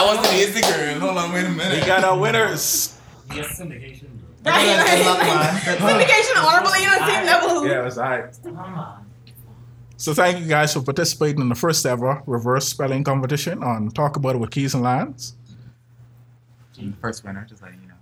[0.05, 0.99] was the easy girl.
[0.99, 1.79] Hold on, wait a minute.
[1.81, 2.97] we got our winners.
[3.35, 4.29] Yes, syndication, bro.
[4.45, 5.79] Right, right.
[5.79, 5.99] man.
[5.99, 7.67] Syndication honorable, you know, same level.
[7.67, 8.37] Yeah, it's all right.
[8.43, 9.05] Come on.
[9.95, 14.17] So thank you guys for participating in the first ever reverse spelling competition on Talk
[14.17, 15.35] About It with Keys and Lines.
[17.01, 17.93] First winner, just letting you know.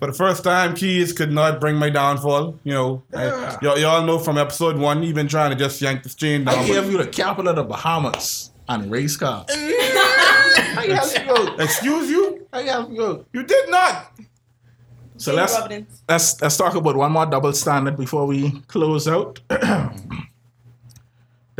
[0.00, 2.58] For the first time, Keys could not bring my downfall.
[2.64, 3.56] You know, Yeah.
[3.60, 6.44] I, y'all, y'all know from episode one, he been trying to just yank the chain
[6.44, 6.54] down.
[6.56, 9.44] I but- gave you the capital of the Bahamas and race car.
[9.50, 11.56] How you have to go?
[11.62, 12.46] Excuse you?
[12.52, 13.24] How you have to go?
[13.32, 14.12] You did not.
[15.18, 15.54] So let's
[16.08, 19.40] let's let's talk about one more double standard before we close out.
[19.48, 19.90] the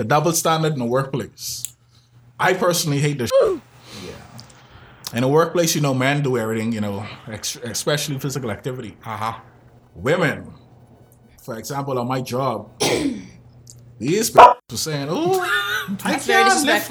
[0.07, 1.77] double standard in the workplace.
[2.39, 3.31] I personally hate this.
[3.43, 3.59] Yeah.
[5.13, 8.97] In the workplace, you know, men do everything, you know, ex- especially physical activity.
[9.05, 9.41] Uh-huh.
[9.97, 10.53] Women,
[11.43, 12.71] for example, on my job,
[13.99, 15.41] these people were saying, "Oh,
[16.05, 16.91] I It's very can't lift."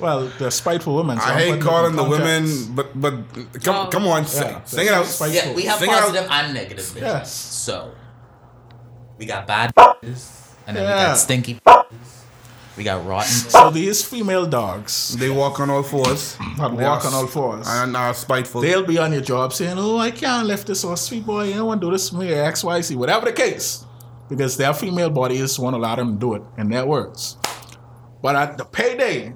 [0.00, 0.06] Disrespectful.
[0.26, 1.18] Well, they're spiteful women.
[1.20, 3.14] so I I'm hate calling the women, but but
[3.62, 3.88] come Oh.
[3.90, 5.06] come on, sing, Yeah, sing it out.
[5.06, 5.34] spiteful.
[5.50, 6.00] Yeah, we have Sing it out.
[6.02, 7.00] positive and negative bitches.
[7.00, 7.32] Yes.
[7.34, 7.90] So
[9.18, 10.30] we got bad bitches,
[10.66, 11.06] and then we Yeah.
[11.08, 11.86] got stinky bitches.
[12.76, 13.28] We got rotten.
[13.30, 16.36] So these female dogs They walk on all fours.
[16.56, 17.66] that They walk are on all fours.
[17.68, 18.62] And are spiteful.
[18.62, 21.54] They'll be on your job saying, "Oh, I can't lift this or sweet boy, you
[21.54, 23.84] don't want to do this for me, or X, Y, Z, whatever the case,"
[24.30, 27.36] because their female bodies won't allow them to do it in their words.
[28.22, 29.34] But at the payday,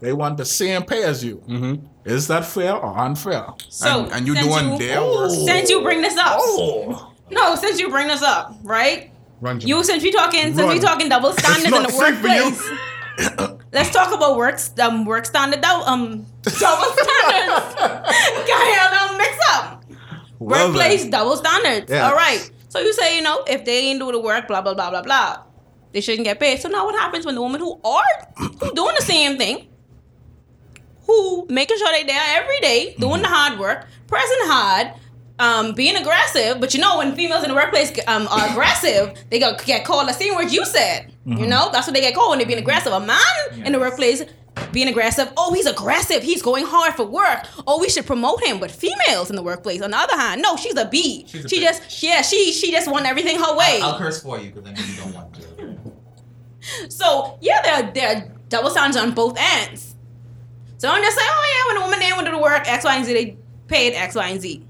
[0.00, 1.42] they want the same pay as you.
[1.48, 1.80] Mhm.
[2.04, 3.46] Is that fair or unfair?
[3.68, 5.30] So, and, and you since doing you, their work.
[5.30, 9.10] Since you bring this up, Oh, no, since you bring this up, right?
[9.40, 10.80] Run, You since we talking since we Run.
[10.80, 12.44] talking double standards in the safe for you.
[12.44, 13.58] workplace.
[13.72, 17.74] Let's talk about work um work standard dou- um double standards.
[17.74, 19.82] Got don't mix up.
[20.38, 21.10] Well Workplace then.
[21.10, 21.90] double standards.
[21.90, 22.02] Yes.
[22.10, 22.50] All right.
[22.68, 25.02] So you say you know if they ain't do the work, blah blah blah blah
[25.02, 25.42] blah,
[25.92, 26.60] they shouldn't get paid.
[26.60, 28.04] So now what happens when the women who are
[28.38, 29.68] who doing the same thing,
[31.06, 34.92] who making sure they there every day doing the hard work, pressing hard,
[35.38, 36.60] um, being aggressive.
[36.60, 40.08] But you know when females in the workplace um, are aggressive, they go get called
[40.08, 41.12] the same word you said.
[41.24, 42.92] You know that's what they get called when they're being aggressive.
[42.92, 43.18] A man
[43.64, 44.22] in the workplace.
[44.72, 45.30] Being aggressive.
[45.36, 46.22] Oh, he's aggressive.
[46.22, 47.44] He's going hard for work.
[47.66, 48.58] Oh, we should promote him.
[48.58, 51.26] But females in the workplace, on the other hand, no, she's a bee.
[51.28, 51.62] She's a she bitch.
[51.62, 53.80] just, yeah, she she just want everything her way.
[53.82, 55.42] I'll curse for you because I know you don't want to.
[56.88, 59.85] So yeah, there there are double standards on both ends.
[60.78, 62.68] So I'm just say, oh yeah, when a woman ain't want to do the work
[62.68, 63.36] X, Y, and Z, they
[63.68, 64.62] paid X, Y, and Z.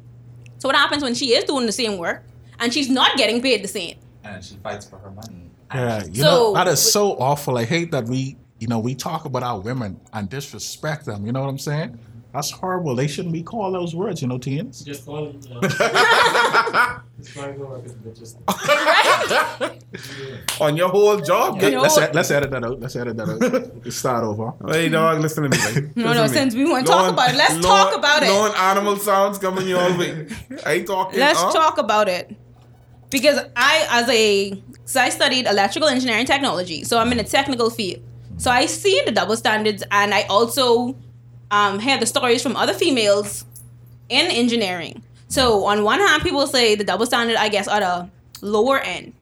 [0.58, 2.24] So what happens when she is doing the same work
[2.60, 3.96] and she's not getting paid the same.
[4.24, 5.50] And she fights for her money.
[5.74, 7.58] Yeah, you So- know that is so awful.
[7.58, 11.26] I hate that we, you know, we talk about our women and disrespect them.
[11.26, 11.98] You know what I'm saying?
[12.32, 12.94] That's horrible.
[12.94, 14.20] They shouldn't be called those words.
[14.20, 14.82] You know, teens.
[14.82, 15.46] Just call it.
[15.50, 15.60] Uh,
[17.18, 18.36] just try to go work a bitch.
[20.60, 21.60] On your whole job.
[21.62, 22.80] You know- Let's ed- let's edit that out.
[22.80, 23.84] Let's edit that out.
[23.84, 24.52] Let's start over.
[24.72, 25.58] Hey dog, listen to me.
[25.58, 26.28] Like, No, no, to me.
[26.28, 28.28] since we want to talk Lone- about it, let's lone- talk about it.
[28.30, 30.26] Lone animal sounds coming your way.
[30.64, 31.18] I ain't talking.
[31.20, 31.52] Let's huh?
[31.52, 32.34] talk about it.
[33.10, 37.70] Because I, as a, so I studied electrical engineering technology, so I'm in a technical
[37.70, 38.02] field.
[38.36, 40.96] So I see the double standards, and I also
[41.52, 43.44] um, hear the stories from other females
[44.08, 45.02] in engineering.
[45.28, 48.10] So on one hand, people say the double standard, I guess, are the
[48.42, 49.12] lower end.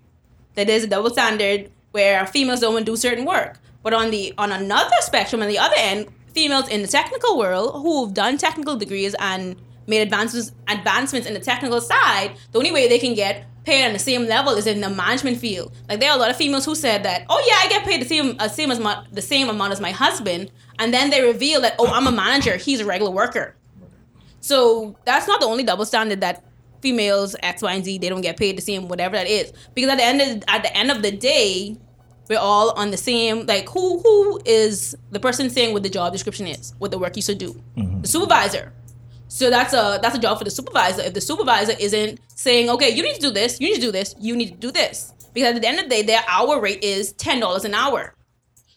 [0.55, 3.59] That there's a double standard where females don't want to do certain work.
[3.83, 7.83] But on the on another spectrum, on the other end, females in the technical world
[7.83, 12.89] who've done technical degrees and made advances advancements in the technical side, the only way
[12.89, 15.73] they can get paid on the same level is in the management field.
[15.89, 18.01] Like there are a lot of females who said that, oh yeah, I get paid
[18.01, 21.23] the same uh, same as my, the same amount as my husband, and then they
[21.23, 23.55] reveal that, oh, I'm a manager, he's a regular worker.
[24.41, 26.45] So that's not the only double standard that
[26.85, 29.53] females X, Y, and Z they don't get paid the same, whatever that is.
[29.75, 31.77] Because at the end of at the end of the day,
[32.29, 33.47] we're all on the same.
[33.47, 37.17] Like who who is the person saying what the job description is, what the work
[37.17, 37.53] you should do?
[37.77, 38.03] Mm-hmm.
[38.03, 38.73] The supervisor.
[39.29, 41.03] So that's a that's a job for the supervisor.
[41.03, 43.93] If the supervisor isn't saying, okay, you need to do this, you need to do
[43.93, 46.61] this, you need to do this, because at the end of the day, their hour
[46.61, 48.15] rate is ten dollars an hour.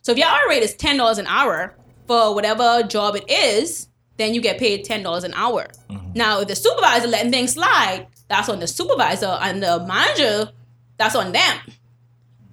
[0.02, 1.76] So if your hour rate is ten dollars an hour
[2.08, 5.68] for whatever job it is, then you get paid ten dollars an hour.
[6.16, 10.52] Now, if the supervisor letting things slide, that's on the supervisor, and the manager,
[10.98, 11.58] that's on them.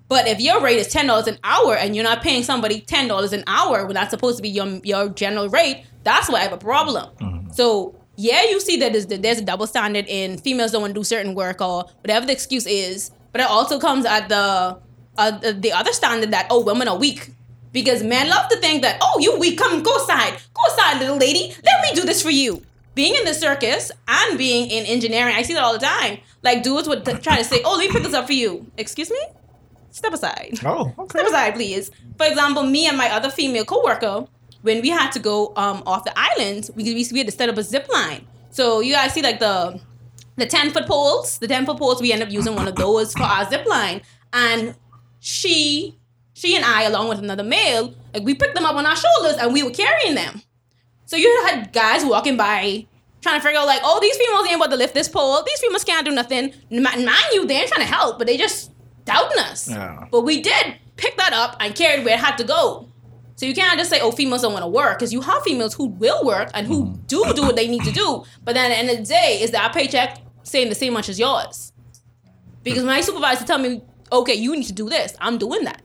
[0.08, 3.08] But if your rate is ten dollars an hour and you're not paying somebody ten
[3.08, 6.42] dollars an hour when that's supposed to be your your general rate, that's why I
[6.42, 7.50] have a problem.
[7.52, 11.00] So yeah, you see that there's, there's a double standard in females don't want to
[11.00, 14.78] do certain work or whatever the excuse is, but it also comes at the
[15.16, 17.30] uh, the, the other standard that oh women are weak
[17.74, 21.18] because men love to think that oh you weak come go side go side little
[21.18, 22.62] lady let me do this for you.
[22.94, 26.20] Being in the circus and being in engineering, I see that all the time.
[26.42, 29.10] Like dudes would try to say, "Oh, let me pick this up for you." Excuse
[29.10, 29.18] me,
[29.90, 30.60] step aside.
[30.64, 31.18] Oh, okay.
[31.18, 31.90] Step aside, please.
[32.16, 34.28] For example, me and my other female coworker,
[34.62, 37.58] when we had to go um, off the island, we, we had to set up
[37.58, 38.24] a zip line.
[38.50, 39.80] So you guys see like the
[40.36, 42.00] the ten foot poles, the ten foot poles.
[42.00, 44.02] We end up using one of those for our zip line,
[44.32, 44.76] and
[45.18, 45.98] she
[46.34, 49.36] she and I, along with another male, like we picked them up on our shoulders
[49.40, 50.42] and we were carrying them.
[51.06, 52.86] So you had guys walking by
[53.20, 55.42] trying to figure out like, oh, these females ain't about to lift this pole.
[55.42, 56.52] These females can't do nothing.
[56.70, 58.72] Mind you, they ain't trying to help, but they just
[59.04, 59.68] doubting us.
[59.70, 60.06] Yeah.
[60.10, 62.88] But we did pick that up and carried where it had to go.
[63.36, 65.74] So you can't just say, oh, females don't want to work, because you have females
[65.74, 67.02] who will work and who mm-hmm.
[67.06, 68.24] do do what they need to do.
[68.44, 71.08] But then at the end of the day, is that paycheck saying the same much
[71.08, 71.72] as yours?
[72.62, 73.82] Because my supervisor tell me,
[74.12, 75.14] okay, you need to do this.
[75.20, 75.82] I'm doing that.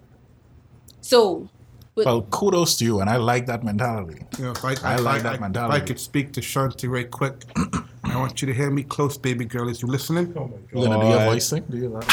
[1.09, 1.49] So,
[1.95, 4.23] but Well, kudos to you, and I like that mentality.
[4.37, 5.75] You know, if I, I if like that if mentality.
[5.75, 7.45] I could speak to Shanti right quick,
[8.03, 9.69] I want you to hear me close, baby girl.
[9.69, 10.31] Is you listening?
[10.37, 11.33] Oh you gonna do your Boy.
[11.33, 11.63] voice thing?
[11.67, 12.03] Do you like?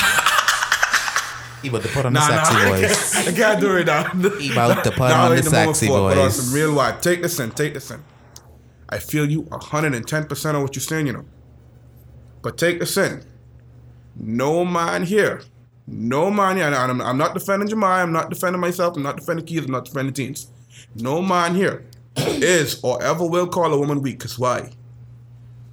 [1.60, 3.28] He about to put on the sexy voice.
[3.28, 4.04] I can't do it now.
[4.38, 6.74] He about to put Now on ain't the sexy for it, Put on some real
[6.74, 7.02] wide.
[7.02, 7.50] Take this in.
[7.50, 8.02] Take this in.
[8.88, 11.26] I feel you 110% of what you're saying, you know.
[12.40, 13.24] But take this in.
[14.14, 15.42] No man here.
[15.86, 16.66] No man here.
[16.66, 18.02] And I'm, I'm not defending Jemai.
[18.02, 18.96] I'm not defending myself.
[18.96, 19.64] I'm not defending Keith.
[19.64, 20.48] I'm not defending teens.
[20.96, 21.84] No man here
[22.16, 24.18] is or ever will call a woman weak.
[24.18, 24.70] Because why?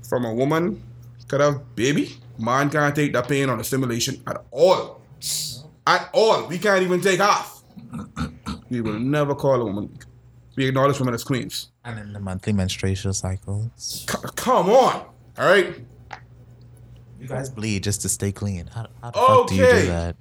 [0.08, 0.82] From a woman
[1.28, 2.18] could have baby.
[2.38, 5.02] Man can't take that pain on a simulation at all.
[5.88, 6.48] At all.
[6.48, 7.64] We can't even take half.
[8.70, 10.04] We will never call a woman weak.
[10.56, 11.70] We acknowledge women as queens.
[11.86, 13.70] And in the monthly menstrual cycles.
[13.78, 15.06] C- come on.
[15.38, 15.76] All right.
[17.24, 18.68] You guys bleed just to stay clean.
[18.68, 20.16] How, how the fuck do you do that?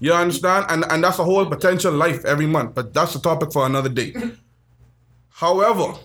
[0.00, 0.64] You understand?
[0.70, 2.74] And and that's a whole potential life every month.
[2.74, 4.14] But that's a topic for another day.
[5.28, 5.98] However,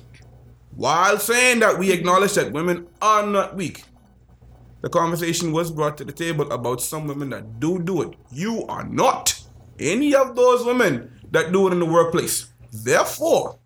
[0.76, 3.84] while saying that we acknowledge that women are not weak,
[4.82, 8.16] the conversation was brought to the table about some women that do do it.
[8.30, 9.42] You are not
[9.80, 12.52] any of those women that do it in the workplace.
[12.74, 13.59] Therefore,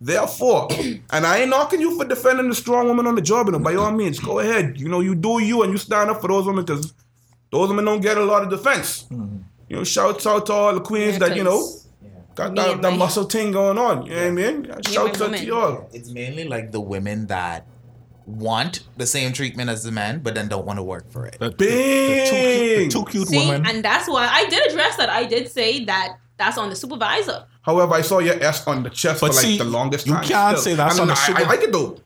[0.00, 0.68] therefore,
[1.10, 3.46] and I ain't knocking you for defending the strong woman on the job.
[3.46, 4.78] You know, by all means, go ahead.
[4.80, 6.92] You know, you do you and you stand up for those women because
[7.50, 9.04] those women don't get a lot of defense.
[9.04, 9.38] Mm-hmm.
[9.68, 11.84] You know, shouts out to all the queens Yeah, that you know 'cause
[12.34, 14.06] got Me that, and that muscle thing going on.
[14.06, 14.64] You know what I mean?
[14.86, 15.90] Shouts my out to y'all.
[15.92, 17.66] It's mainly like the women that
[18.26, 21.38] want the same treatment as the men, but then don't want to work for it.
[21.40, 23.66] The, the, the, two, cute- the two cute see, women.
[23.66, 25.08] and that's why I did address that.
[25.10, 27.44] I did say that that's on the supervisor.
[27.62, 30.14] However, I saw your S on the chest But for like see, the longest you
[30.14, 30.24] time.
[30.24, 30.72] can't still.
[30.72, 31.98] say that's I mean, on the I, super- I like it though.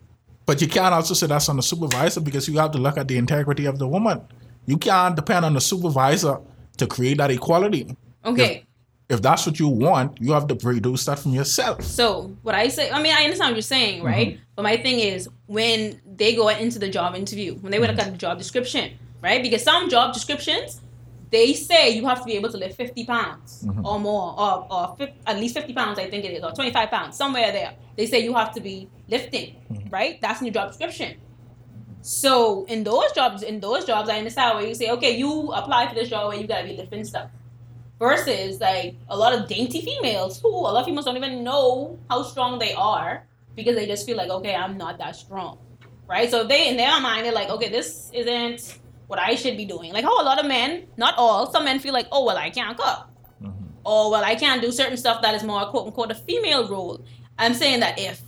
[0.45, 3.07] But you can't also say that's on the supervisor because you have to look at
[3.07, 4.23] the integrity of the woman.
[4.67, 6.39] you can't depend on the supervisor
[6.79, 7.97] to create that equality.
[8.25, 8.65] Okay.
[9.09, 11.83] If that's what you want, you have to produce that from yourself.
[11.83, 14.07] So what I say, I mean, I understand what you're saying, mm-hmm.
[14.07, 14.41] right?
[14.57, 17.99] But my thing is when they go into the job interview, when they would look
[17.99, 19.43] at the job description, right?
[19.43, 20.81] Because some job descriptions,
[21.33, 23.85] they say you have to be able to lift 50 pounds mm-hmm.
[23.85, 26.91] or more, or, or fif- at least 50 pounds, I think it is, or 25
[26.91, 27.75] pounds, somewhere there.
[27.97, 29.89] They say you have to be lifting, mm-hmm.
[29.89, 30.21] right?
[30.21, 31.17] That's in your job description.
[32.03, 35.89] So in those jobs, in those jobs, I understand where you say, okay, you apply
[35.89, 37.31] for this job where you gotta be lifting stuff
[38.03, 41.97] versus like a lot of dainty females who a lot of females don't even know
[42.11, 43.25] how strong they are
[43.55, 45.57] because they just feel like okay i'm not that strong
[46.09, 49.65] right so they in their mind they're like okay this isn't what i should be
[49.65, 49.93] doing.
[49.93, 52.51] Like how a lot of men not all some men feel like oh well i
[52.51, 53.09] can't cook.
[53.85, 57.05] Or well i can't do certain stuff that is more quote unquote a female role.
[57.39, 58.21] I'm saying that if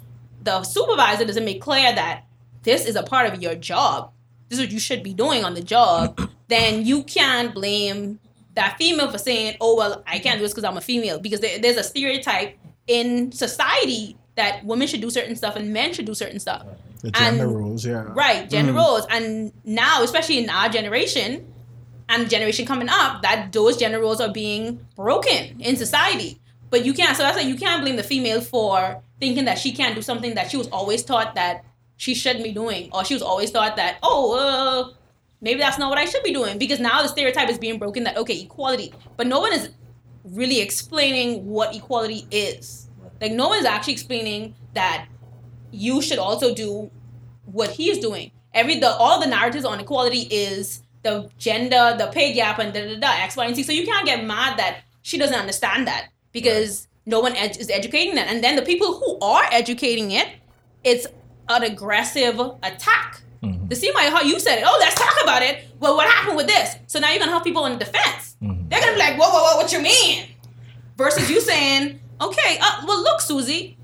[0.42, 2.24] the supervisor doesn't make clear that
[2.62, 4.10] this is a part of your job
[4.48, 8.18] this is what you should be doing on the job then you can't blame
[8.54, 11.40] that female for saying, "Oh well, I can't do this because I'm a female." Because
[11.40, 12.56] there, there's a stereotype
[12.86, 16.66] in society that women should do certain stuff and men should do certain stuff.
[17.04, 18.04] The gender And- roles, yeah.
[18.08, 21.52] Right, gender roles, and now, especially in our generation
[22.08, 26.40] and generation coming up, that those gender roles are being broken in society.
[26.70, 27.14] But you can't.
[27.16, 30.34] So that's like you can't blame the female for thinking that she can't do something
[30.34, 31.64] that she was always taught that
[31.98, 34.24] she shouldn't be doing, or she was always taught that oh.
[34.38, 34.94] Uh,
[35.42, 38.04] maybe that's not what I should be doing because now the stereotype is being broken
[38.04, 39.68] that okay, equality, but no one is
[40.24, 42.88] really explaining what equality is.
[43.20, 45.06] Like no one is actually explaining that
[45.74, 46.90] you should also do
[47.46, 48.30] what he's doing.
[48.52, 52.80] Every the all the narratives on equality is the gender, the pay gap, and da
[52.86, 53.62] da da X, Y, and Z.
[53.64, 57.68] So you can't get mad that she doesn't understand that because no one ed- is
[57.70, 58.28] educating that.
[58.28, 60.28] And then the people who are educating it,
[60.82, 61.06] it's
[61.48, 63.20] an aggressive attack.
[63.68, 64.64] The same way how you said it.
[64.66, 65.68] Oh, let's talk about it.
[65.78, 66.76] Well, what happened with this?
[66.86, 68.36] So now you're gonna help people in defense.
[68.40, 70.28] They're gonna be like, whoa, whoa, whoa, what you mean?
[70.96, 73.76] Versus you saying, okay, uh, well, look, Susie,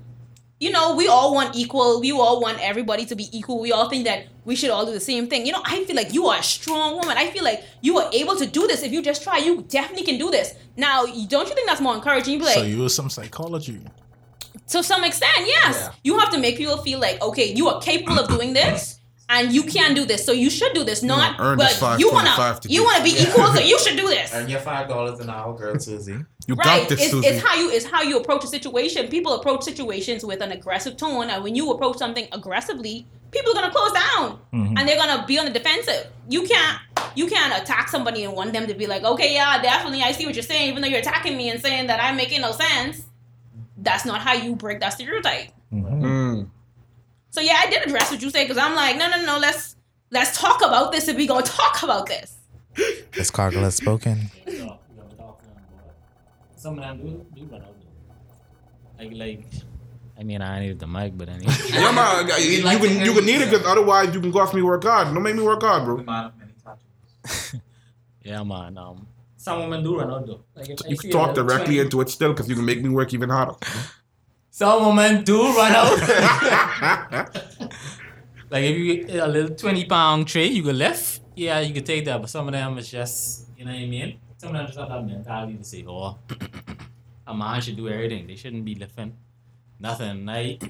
[0.61, 1.99] you know, we all want equal.
[1.99, 3.59] We all want everybody to be equal.
[3.59, 5.43] We all think that we should all do the same thing.
[5.45, 7.17] You know, I feel like you are a strong woman.
[7.17, 8.83] I feel like you are able to do this.
[8.83, 10.53] If you just try, you definitely can do this.
[10.77, 12.33] Now, don't you think that's more encouraging?
[12.35, 13.81] You be like, so you use some psychology.
[14.67, 15.89] to some extent, yes.
[16.03, 18.99] You have to make people feel like, okay, you are capable of doing this.
[19.33, 21.01] And you can do this, so you should do this.
[21.01, 23.95] Not, wanna earn this but you wanna, 525 you wanna be equal, so you should
[23.97, 24.33] do this.
[24.33, 26.17] Earn your five dollars an hour, girl, Susie.
[26.47, 27.27] You right got this, it's, Susie.
[27.29, 30.97] it's how you it's how you approach a situation people approach situations with an aggressive
[30.97, 34.75] tone and when you approach something aggressively people are gonna close down Mm-hmm.
[34.77, 36.79] and they're gonna be on the defensive you can't
[37.15, 40.25] you can't attack somebody and want them to be like okay yeah definitely i see
[40.25, 43.03] what you're saying even though you're attacking me and saying that i'm making no sense
[43.77, 46.49] that's not how you break that stereotype Mm.
[47.31, 49.75] So yeah i did address what you say because i'm like no no no let's
[50.11, 52.37] let's talk about this if we gonna talk about this
[53.11, 54.31] This cargo has spoken.
[56.55, 59.03] Some of them do, do run out though.
[59.03, 59.45] Like, like,
[60.17, 61.53] I mean, I need the mic, but anyway.
[61.69, 62.27] Yeah, man.
[62.27, 64.61] You, you like can you can need it because otherwise you can go off me
[64.61, 65.13] work hard.
[65.13, 65.97] Don't make me work hard, bro.
[68.23, 68.77] yeah, man.
[68.77, 69.07] Um,
[69.37, 70.41] some women do run out though.
[70.55, 73.13] Like, You can talk directly 20 into it still because you can make me work
[73.13, 73.55] even harder.
[74.53, 75.97] Some women do run out.
[78.51, 81.21] like if you get a little twenty pound tray, you go left.
[81.35, 83.85] Yeah, you could take that, but some of them is just, you know what I
[83.87, 84.19] mean.
[84.37, 86.17] Some of them just have that mentality to say, "Oh,
[87.25, 88.27] a man should do everything.
[88.27, 89.15] They shouldn't be lifting
[89.79, 90.59] nothing." Like,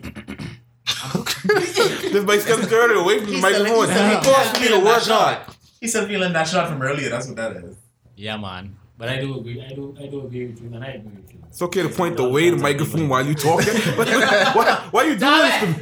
[2.13, 3.87] This bike's coming dirty away from the He's microphone.
[3.87, 5.37] he's still- He forced me to work hard.
[5.79, 7.09] He's still feeling that shot from earlier.
[7.09, 7.75] That's what that is.
[8.15, 8.77] yeah, man.
[9.01, 9.59] But I do agree.
[9.59, 9.95] I do.
[9.99, 11.39] I do agree with you, and I agree with you.
[11.47, 13.73] It's okay to point the way the microphone while you talking.
[13.97, 14.07] But
[14.55, 15.73] why, why you doing this to me?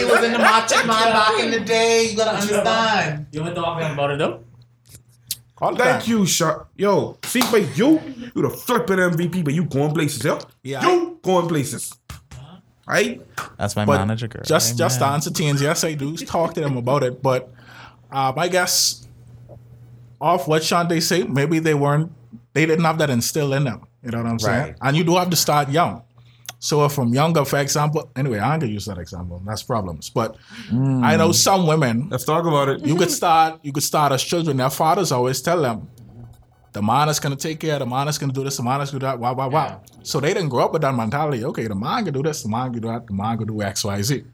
[0.00, 2.08] He was in the macho man back in the day.
[2.10, 3.26] You gotta understand.
[3.30, 4.42] You were talking about it though.
[5.58, 6.10] All the Thank time.
[6.10, 6.70] you, shot.
[6.74, 8.00] Yo, see, but you,
[8.34, 10.40] you the flipping MVP, but you going places, yo.
[10.64, 11.94] Yeah, You going places.
[12.84, 13.22] Right?
[13.56, 14.42] That's my But manager, girl.
[14.42, 17.22] Just just to answer teens, yes, I do talk to them about it.
[17.22, 17.48] But
[18.10, 19.06] um, I guess
[20.20, 22.12] off what Shante say, maybe they weren't,
[22.52, 23.86] they didn't have that instilled in them.
[24.02, 24.62] You know what I'm saying?
[24.62, 24.76] Right.
[24.82, 26.02] And you do have to start young.
[26.60, 29.40] So if from younger, for example, anyway, I'm gonna use that example.
[29.46, 30.10] That's problems.
[30.10, 30.36] But
[30.70, 31.34] I know mm.
[31.34, 32.86] some women, Let's talk about it.
[32.86, 34.56] you could start, you could start as children.
[34.56, 35.88] Their fathers always tell them,
[36.72, 38.80] the man is gonna take care, of the man is gonna do this, the man
[38.80, 39.82] is gonna do that, wow, wow, wow.
[40.02, 41.44] So they didn't grow up with that mentality.
[41.44, 43.62] Okay, the man can do this, the man can do that, the man can do
[43.62, 44.24] X, Y, Z.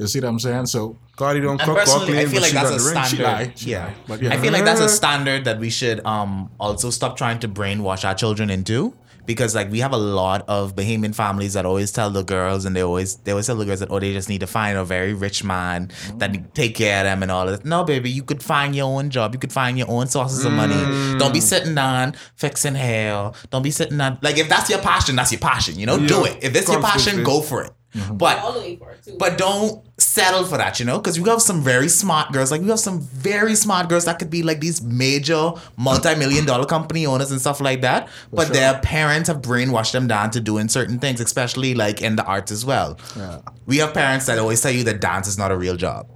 [0.00, 0.64] You see what I'm saying?
[0.66, 2.78] So Cardi don't And cook, personally, clean, I feel like she a the.
[2.78, 3.22] She standard.
[3.22, 3.84] lie, she yeah.
[3.84, 4.32] lie, but yeah.
[4.32, 8.02] I feel like that's a standard that we should um also stop trying to brainwash
[8.08, 8.94] our children into
[9.26, 12.74] because like we have a lot of Bahamian families that always tell the girls and
[12.74, 14.86] they always they always tell the girls that oh they just need to find a
[14.86, 17.68] very rich man that take care of them and all of that.
[17.68, 19.34] No, baby, you could find your own job.
[19.34, 21.18] You could find your own sources of money.
[21.18, 23.32] Don't be sitting down fixing hair.
[23.50, 25.78] Don't be sitting down like if that's your passion, that's your passion.
[25.78, 26.38] You know, do it.
[26.42, 27.72] If it's your passion, go for it.
[28.12, 29.16] But all the way too.
[29.18, 32.50] but don't settle for that, you know, because we have some very smart girls.
[32.52, 36.66] Like we have some very smart girls that could be like these major multi-million dollar
[36.66, 38.08] company owners and stuff like that.
[38.32, 38.54] But sure.
[38.54, 42.52] their parents have brainwashed them down to doing certain things, especially like in the arts
[42.52, 42.96] as well.
[43.16, 43.40] Yeah.
[43.66, 46.06] We have parents that always tell you that dance is not a real job.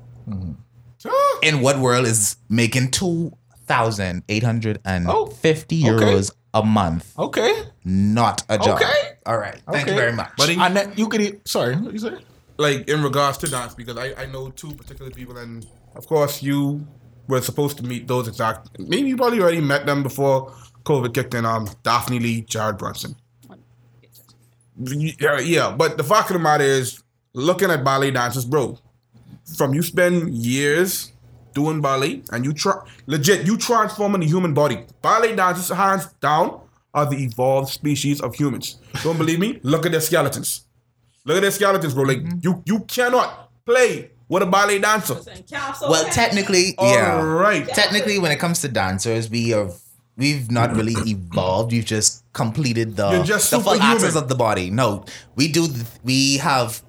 [1.06, 3.32] Ah, In what world is making two
[3.66, 6.04] thousand eight hundred and fifty Oh, okay.
[6.04, 7.52] euros a month Okay.
[7.84, 8.80] not a job?
[8.80, 8.92] Okay.
[9.26, 9.60] All right.
[9.70, 10.00] Thank you Okay.
[10.00, 10.30] very much.
[10.38, 11.46] But in- And then you could eat.
[11.46, 12.16] Sorry, what you say?
[12.56, 16.40] like in regards to dance because I, I know two particular people and of course
[16.40, 16.86] you
[17.26, 20.52] were supposed to meet those exact maybe you probably already met them before
[20.84, 23.16] COVID kicked in um Daphne Lee, Jared Brunson.
[24.76, 27.02] Yeah, yeah, but the fact of the matter is
[27.32, 28.78] looking at ballet dancers, bro,
[29.56, 31.10] from you spend years
[31.54, 32.74] doing ballet and you try
[33.06, 34.84] legit you transforming the human body.
[35.02, 36.60] Ballet dancers hands down
[36.92, 38.78] are the evolved species of humans.
[39.02, 39.60] Don't believe me?
[39.62, 40.66] Look at their skeletons.
[41.24, 42.04] Look at their skeletons, bro.
[42.04, 42.38] Like mm-hmm.
[42.42, 45.16] you, you cannot play with a ballet dancer.
[45.30, 46.14] And calves so well, heavy.
[46.14, 47.22] technically, All yeah.
[47.22, 47.66] right.
[47.68, 49.70] technically when it comes to dancers we are
[50.16, 53.96] we've not really evolved we've just completed the, just the full superhuman.
[53.96, 56.82] access of the body no we do th- we have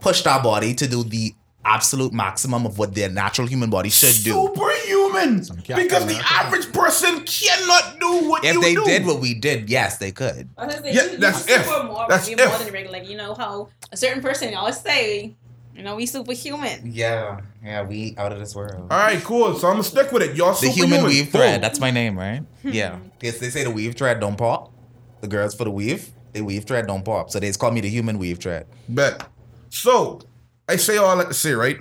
[0.00, 1.34] pushed our body to do the
[1.64, 5.44] absolute maximum of what their natural human body should do Superhuman.
[5.62, 8.84] cat Because the average person cannot do what if you they do.
[8.84, 11.84] did what we did yes they could I say, Yeah, you- you that's super if.
[11.86, 12.64] More, That's be more if.
[12.64, 12.98] than regular.
[12.98, 15.34] Like you know how a certain person always say,
[15.74, 16.80] you know, we superhuman.
[16.92, 19.54] yeah yeah we out of this world All right, cool.
[19.54, 20.36] So I'm gonna stick with it.
[20.36, 20.88] Y'all the superhuman.
[20.98, 21.40] human weave Boom.
[21.40, 22.68] thread that's my name right hmm.
[22.70, 24.72] yeah yes they say the weave thread don't pop
[25.20, 27.80] the girls for the weave the weave thread don't pop so they just call me
[27.80, 29.24] the human weave thread Bet.
[29.70, 30.20] So
[30.68, 31.78] I say all that to say, right?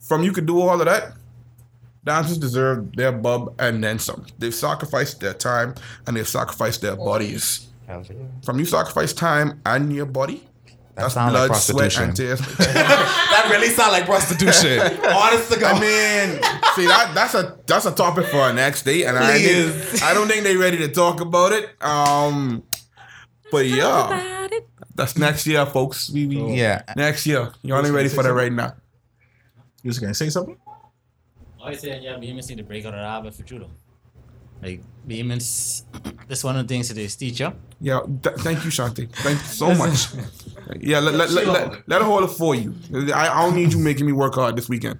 [0.00, 1.12] From you could do all of that.
[2.04, 4.26] Dancers deserve their bub and then some.
[4.38, 5.74] They've sacrificed their time
[6.06, 7.66] and they've sacrificed their bodies.
[8.44, 10.46] From you sacrifice time and your body.
[10.94, 12.40] That's sound like blood, sweat, and tears.
[12.58, 15.76] that really sound like prostitution honest to God.
[15.76, 16.42] I mean,
[16.74, 19.74] see that that's a that's a topic for our next day, and I Please.
[19.74, 21.70] think, I don't think they're ready to talk about it.
[21.82, 22.62] Um,
[23.50, 24.48] but yeah,
[24.94, 26.10] that's next year, folks.
[26.10, 26.82] We, we Yeah.
[26.96, 27.52] next year.
[27.62, 28.74] Y'all ain't ready for that right now.
[29.82, 30.56] You was gonna say something?
[31.62, 33.70] I say, yeah, Bahamians need to break out of the habit for true though.
[34.62, 35.82] Like, Bahamians,
[36.28, 37.52] that's one of the things that they teach you.
[37.80, 39.10] Yeah, th- thank you, Shante.
[39.16, 40.06] Thank you so much.
[40.80, 42.74] Yeah, let, let, let, let, let her hold it for you.
[43.14, 44.98] I, I don't need you making me work hard this weekend.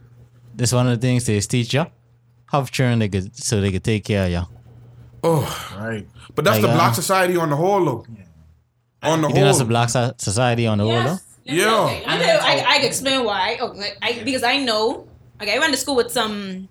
[0.55, 1.87] That's one of the things they teach you.
[2.53, 4.43] Have children they could, so they could take care of you.
[5.25, 6.07] Oh, Right.
[6.35, 8.07] but that's Like, the black uh, society on the whole, though.
[9.03, 11.19] On the You think that's a black so- society on the whole though?
[11.19, 11.23] Yes.
[11.45, 11.85] Yeah.
[11.85, 13.57] Okay, let me I, I can explain why.
[13.61, 15.07] Oh, like, I, because I know.
[15.41, 16.69] Okay, I went to school with some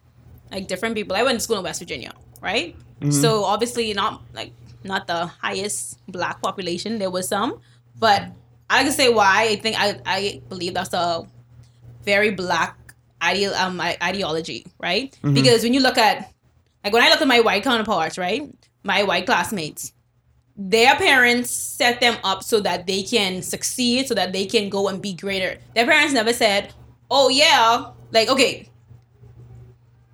[0.51, 1.15] like different people.
[1.15, 2.11] I went to school in West Virginia,
[2.41, 2.75] right?
[3.11, 4.51] So obviously not like
[4.83, 6.97] not the highest black population.
[6.97, 7.59] There was some,
[7.99, 8.23] but
[8.69, 9.47] I can say why.
[9.51, 11.25] I think I I believe that's a
[12.03, 12.75] very black
[13.21, 15.17] ideal um ideology, right?
[15.21, 16.31] Because when you look at
[16.83, 18.49] like when I look at my white counterparts, right?
[18.83, 19.93] My white classmates,
[20.57, 24.87] their parents set them up so that they can succeed, so that they can go
[24.87, 25.57] and be greater.
[25.73, 26.73] Their parents never said,
[27.11, 28.69] "Oh yeah, like okay,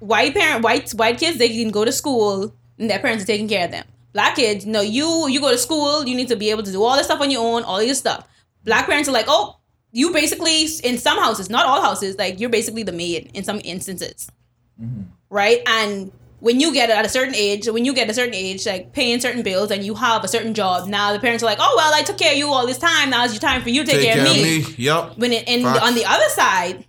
[0.01, 3.47] white parent, white white kids, they can go to school and their parents are taking
[3.47, 3.85] care of them.
[4.13, 6.83] Black kids, no, you you go to school, you need to be able to do
[6.83, 8.27] all this stuff on your own, all your stuff.
[8.65, 9.57] Black parents are like, oh,
[9.91, 13.61] you basically in some houses, not all houses, like you're basically the maid in some
[13.63, 14.29] instances,
[14.81, 15.03] mm-hmm.
[15.29, 15.61] right?
[15.67, 16.11] And
[16.41, 19.19] when you get at a certain age, when you get a certain age, like paying
[19.19, 21.93] certain bills and you have a certain job, now the parents are like, oh well,
[21.93, 23.11] I took care of you all this time.
[23.11, 24.65] Now it's your time for you to take, care, of me.
[24.77, 25.17] Yep.
[25.17, 25.83] When it, and Facts.
[25.83, 26.85] on the other side,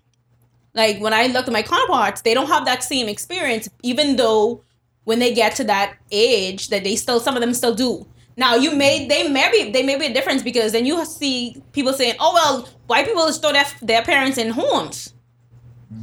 [0.75, 4.65] like when I look at my counterparts, they don't have that same experience, even though
[5.05, 8.07] when they get to that age that they still some of them still do.
[8.39, 11.63] Now you may they may be they may be a difference because then you see
[11.73, 15.13] people saying, Oh well, white people store their, their parents in homes.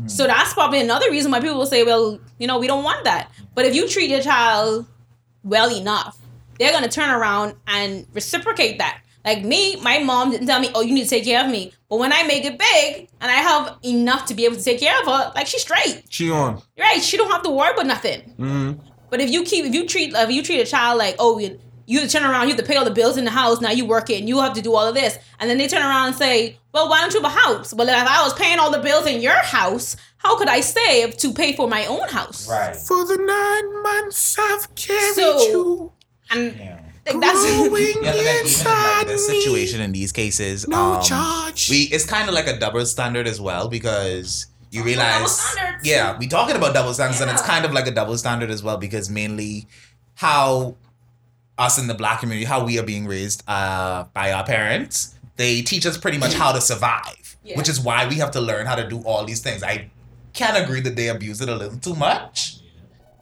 [0.07, 3.03] So that's probably another reason why people will say, Well, you know, we don't want
[3.05, 3.31] that.
[3.55, 4.85] But if you treat your child
[5.43, 6.17] well enough,
[6.59, 9.01] they're gonna turn around and reciprocate that.
[9.25, 11.73] Like me, my mom didn't tell me, "Oh, you need to take care of me."
[11.89, 14.79] But when I make it big and I have enough to be able to take
[14.79, 16.61] care of her, like she's straight, She on.
[16.79, 17.01] right?
[17.03, 18.21] She don't have to worry about nothing.
[18.37, 18.71] hmm
[19.09, 21.59] But if you keep, if you treat, if you treat a child like, "Oh, you,
[21.89, 23.59] you turn around, you have to pay all the bills in the house.
[23.61, 25.67] Now you work it, and you have to do all of this," and then they
[25.67, 28.33] turn around and say, "Well, why don't you have a house?" Well, if I was
[28.33, 31.85] paying all the bills in your house, how could I save to pay for my
[31.87, 32.47] own house?
[32.47, 32.75] Right.
[32.75, 35.91] For the nine months I've carried So- you.
[36.31, 36.55] And
[37.07, 40.67] Like that's Yeah, look at even like, the situation in these cases.
[40.67, 41.69] No um, charge.
[41.71, 46.27] We it's kind of like a double standard as well because you realize, yeah, we
[46.27, 49.09] talking about double standards, and it's kind of like a double standard as well because
[49.09, 49.65] mainly
[50.15, 50.75] how
[51.59, 55.61] us in the black community, how we are being raised uh, by our parents, they
[55.61, 57.57] teach us pretty much how to survive, Yeah.
[57.57, 59.61] which is why we have to learn how to do all these things.
[59.61, 59.91] I
[60.33, 62.57] can agree that they abuse it a little too much,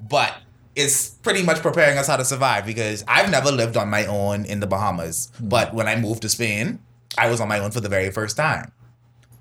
[0.10, 0.36] but
[0.76, 4.46] it's pretty much preparing us how to survive because I've never lived on my own
[4.46, 5.32] in the Bahamas.
[5.40, 6.80] But when I moved to Spain,
[7.18, 8.72] I was on my own for the very first time.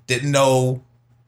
[0.07, 0.83] Didn't know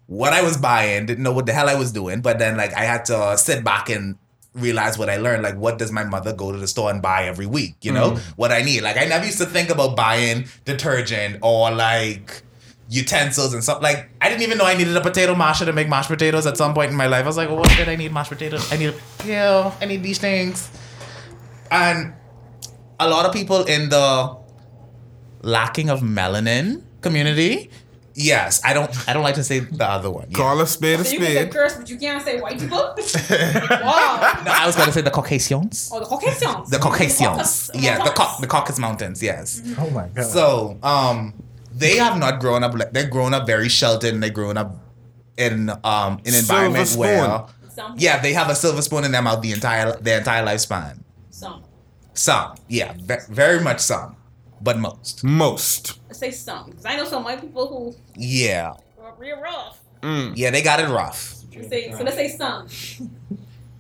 [0.07, 2.21] what I was buying, didn't know what the hell I was doing.
[2.21, 4.17] But then like I had to sit back and
[4.53, 5.43] realize what I learned.
[5.43, 7.75] Like what does my mother go to the store and buy every week?
[7.81, 8.11] You know?
[8.11, 8.19] Mm.
[8.35, 8.81] What I need.
[8.81, 12.43] Like I never used to think about buying detergent or like
[12.89, 13.81] utensils and stuff.
[13.81, 16.57] Like I didn't even know I needed a potato masher to make mashed potatoes at
[16.57, 17.23] some point in my life.
[17.23, 18.71] I was like, well, what did I need mashed potatoes?
[18.71, 19.73] I need a pill.
[19.79, 20.69] I need these things.
[21.71, 22.13] And
[22.99, 24.35] a lot of people in the
[25.41, 27.69] lacking of melanin community.
[28.21, 28.89] Yes, I don't.
[29.07, 30.27] I don't like to say the other one.
[30.29, 30.37] Yeah.
[30.37, 32.77] Call a spade a So you can say curse, but you can't say white people.
[33.39, 34.41] wow.
[34.45, 35.89] No, I was going to say the Caucasians.
[35.93, 36.69] Oh, the Caucasians.
[36.69, 37.19] The Caucasians.
[37.19, 38.41] Caucasus- Yeah, the Caucasus.
[38.41, 39.23] The Caucasus Mountains.
[39.23, 39.61] Yes.
[39.77, 40.25] Oh my god.
[40.25, 41.33] So, um,
[41.73, 44.75] they have not grown up like they're grown up very sheltered and they're grown up
[45.37, 46.99] in um an Silver environment spoon.
[46.99, 47.95] where Some.
[47.97, 50.99] yeah they have a silver spoon in their mouth the entire their entire lifespan.
[51.29, 51.63] Some.
[52.13, 54.17] Some, yeah, ve- very much some,
[54.61, 55.99] but most, Most.
[56.07, 56.69] Let's say some.
[56.69, 59.79] Because I know some white people who yeah, are real rough.
[60.35, 61.35] yeah, they got it rough.
[61.55, 62.67] Let's say, so let's say some.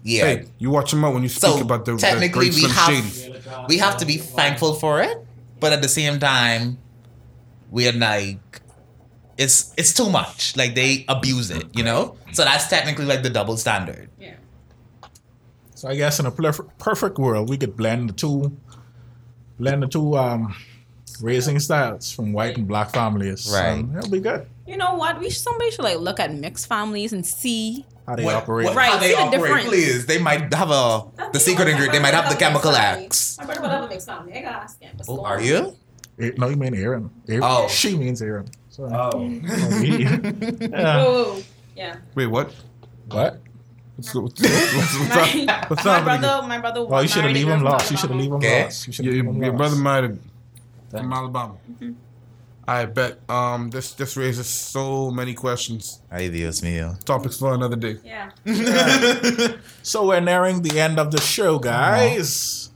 [0.03, 0.25] Yeah.
[0.25, 2.69] Hey, you watch them out when you speak So about the, the technically, great we
[2.69, 3.41] have Shady.
[3.67, 5.17] we have to be thankful for it,
[5.59, 6.77] but at the same time,
[7.69, 8.39] we are like,
[9.37, 10.55] it's it's too much.
[10.55, 12.15] Like they abuse it, you know.
[12.31, 14.09] So that's technically like the double standard.
[14.19, 14.35] Yeah.
[15.75, 18.57] So I guess in a perf- perfect world, we could blend the two,
[19.59, 20.55] blend the two um,
[21.21, 23.49] raising styles from white and black families.
[23.53, 23.69] Right.
[23.79, 24.47] And it'll be good.
[24.67, 25.19] You know what?
[25.19, 27.85] We should, somebody should like look at mixed families and see.
[28.07, 28.65] How they What- operate.
[28.67, 29.65] what- Right, how they see the operate, difference.
[29.67, 30.05] please.
[30.05, 31.03] They might have a
[31.33, 31.93] the secret ingredient.
[31.93, 33.37] They might have the chemical X.
[33.39, 34.33] My brother will have a mixed family.
[34.33, 34.95] I gotta ask him.
[35.07, 35.75] Oh, are you?
[36.19, 37.09] Eh, No, you mean Aaron.
[37.27, 37.43] Aaron.
[37.43, 37.67] Oh.
[37.67, 38.47] She means Aaron.
[38.69, 39.19] So, Oh.
[39.19, 41.03] he- yeah.
[41.05, 41.41] Oh,
[41.75, 41.95] yeah.
[42.15, 42.53] Wait, what?
[43.11, 43.39] What?
[43.95, 45.69] What's, what's, what's, what's My, up?
[45.69, 46.03] What's my up?
[46.05, 46.85] brother, my brother.
[46.85, 47.91] Well, you should have married leave him lost.
[47.91, 48.37] You should have Alabama.
[48.39, 48.87] leave him lost.
[48.87, 49.57] You should Your, leave him your lost.
[49.57, 49.75] brother
[50.91, 51.55] married from Alabama.
[51.71, 51.91] Mm-hmm.
[52.69, 53.17] I bet.
[53.27, 56.01] Um, this this raises so many questions.
[56.11, 57.03] Ay, Dios mío.
[57.03, 57.97] Topics for another day.
[58.05, 58.29] Yeah.
[59.81, 62.69] So we're nearing the end of the show, guys.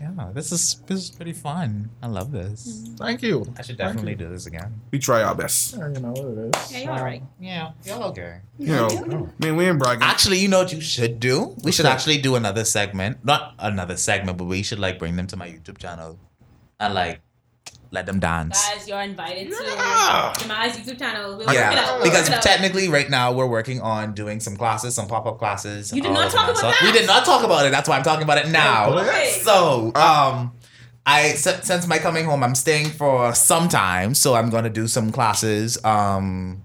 [0.00, 1.90] Yeah, this is this is pretty fun.
[2.00, 2.62] I love this.
[2.62, 2.94] Mm-hmm.
[2.94, 3.42] Thank you.
[3.58, 4.78] I should definitely do this again.
[4.92, 5.74] We try our best.
[5.74, 6.70] Yeah, you know what it is.
[6.70, 7.22] Yeah, you're alright.
[7.22, 8.38] Um, yeah, y'all okay.
[8.58, 10.04] You know, I mean, we ain't bragging.
[10.06, 11.56] Actually, you know what you should do?
[11.64, 13.24] We should actually do another segment.
[13.24, 16.20] Not another segment, but we should like bring them to my YouTube channel
[16.80, 17.20] and like
[17.92, 18.68] let them dance.
[18.68, 20.32] Guys, you're invited to Yeah.
[20.36, 21.28] Jemi's YouTube channel.
[21.36, 22.42] We'll work it Yeah, because it out.
[22.42, 25.92] technically, right now we're working on doing some classes, some pop up classes.
[25.92, 26.82] You did not talk about that.
[26.82, 27.70] We did not talk about it.
[27.70, 28.98] That's why I'm talking about it now.
[28.98, 29.40] Okay.
[29.42, 30.52] So, um,
[31.06, 34.88] I si- since my coming home, I'm staying for some time, so I'm gonna do
[34.88, 35.82] some classes.
[35.84, 36.64] Um,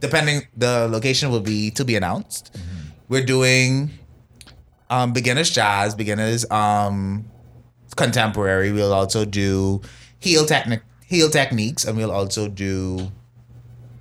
[0.00, 2.56] depending the location will be to be announced.
[3.10, 3.90] We're doing
[4.88, 7.26] um beginners jazz, beginners um
[7.96, 8.72] contemporary.
[8.72, 9.80] We'll also do
[10.18, 13.10] heel technique, heel techniques, and we'll also do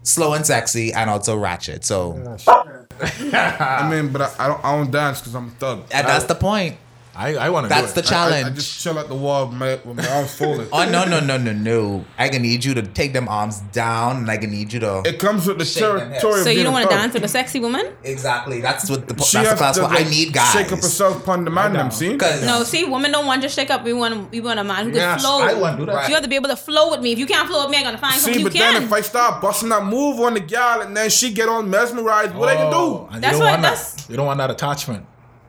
[0.03, 1.83] slow and sexy, and also ratchet.
[1.85, 2.63] So ah,
[3.83, 4.65] I mean, but I, I don't.
[4.65, 5.83] I don't dance because I'm a thug.
[5.91, 6.77] and that's the point.
[7.15, 7.95] I, I want to do That's it.
[7.95, 8.45] the I- I, challenge.
[8.47, 10.67] I, just chill at the wall with my, with my arms folded.
[10.71, 12.05] Oh no no no no no!
[12.17, 15.03] I can need you to take them arms down, and I can need you to
[15.05, 16.39] It comes with the Shake them territory.
[16.39, 17.85] of So you don't want to dance with a sexy woman?
[18.03, 18.61] exactly.
[18.61, 19.75] That's what the She that's the has class.
[19.77, 20.53] to, What I need guys.
[20.53, 21.73] Shake up herself upon the man.
[21.73, 21.91] Them down.
[21.91, 22.13] see?
[22.13, 23.83] Because No, see, women don't want to shake up.
[23.83, 25.41] We want we want a man who can Yes, flow.
[25.41, 25.95] I want to do that.
[25.95, 26.07] Right.
[26.09, 27.11] You have to be able to flow with me.
[27.11, 28.73] If you can't flow with me, I'm gonna find See, someone who but can.
[28.73, 31.69] then if I start busting that move on the gal and then she get on
[31.69, 33.19] mesmerized, what I can Oh, do?
[33.19, 35.05] That's you don't what- that's- You don't want that attachment.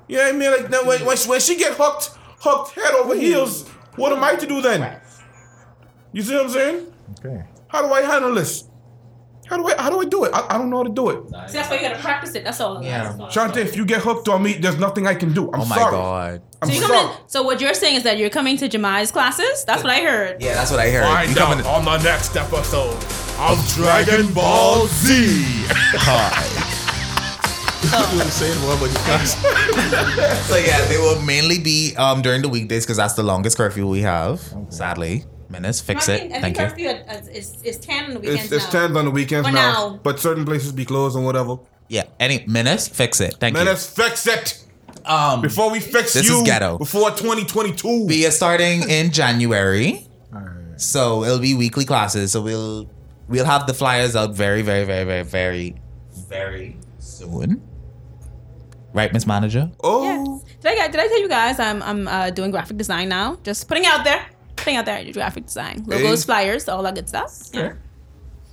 [0.08, 0.50] You know what I mean?
[0.50, 2.10] Like then when, when, when she get hooked,
[2.40, 5.00] hooked head over heels, what am I to do then?
[6.12, 6.92] You see what I'm saying?
[7.18, 7.44] Okay.
[7.68, 8.64] How do I handle this?
[9.46, 10.32] How do I how do I do it?
[10.32, 11.28] I, I don't know how to do it.
[11.50, 12.44] See, that's why you gotta practice it.
[12.44, 12.82] That's all.
[12.82, 13.14] Yeah.
[13.18, 13.34] That's.
[13.36, 15.50] Shante, if you get hooked on me, there's nothing I can do.
[15.52, 15.90] I'm oh my sorry.
[15.92, 16.42] god.
[16.62, 16.96] I'm So you sorry.
[16.98, 17.16] come in.
[17.28, 19.64] So what you're saying is that you're coming to Jemi's classes?
[19.66, 20.40] That's what I heard.
[20.42, 21.04] Yeah, that's what I heard.
[21.04, 22.96] Find You coming out on the next episode
[23.38, 25.66] of Dragon Ball Z.
[28.12, 29.34] you were saying what about your class?
[30.48, 33.86] So yeah, they will mainly be um during the weekdays because that's the longest curfew
[33.86, 34.40] we have.
[34.68, 36.18] Sadly, Menace, fix I it.
[36.20, 36.88] think, I Thank think you.
[36.94, 39.52] curfew is, is, is 10 on the weekends It's, it's 10 on the weekends now,
[39.52, 40.00] now.
[40.02, 41.56] but certain places be closed and whatever.
[41.88, 43.36] Yeah, any Menace, fix it.
[43.40, 43.70] Thank Man, you.
[43.70, 44.64] let's fix it.
[45.04, 46.78] Um, Before we fix This you, is ghetto.
[46.78, 48.06] before 2022.
[48.06, 50.80] we are starting in January, Alright.
[50.80, 52.32] so it'll be weekly classes.
[52.32, 52.88] So we'll
[53.28, 55.76] we'll have the flyers out very, very, very, very, very,
[56.28, 57.60] very soon.
[58.94, 59.70] Right, Miss Manager?
[59.82, 60.56] oh, Yes.
[60.62, 63.36] Did I, did I tell you guys I'm I'm uh, doing graphic design now?
[63.42, 64.24] Just putting out there,
[64.56, 64.96] putting out there.
[64.96, 66.26] I do graphic design, logos, Hey.
[66.26, 67.32] flyers, all that good stuff.
[67.52, 67.72] Yeah.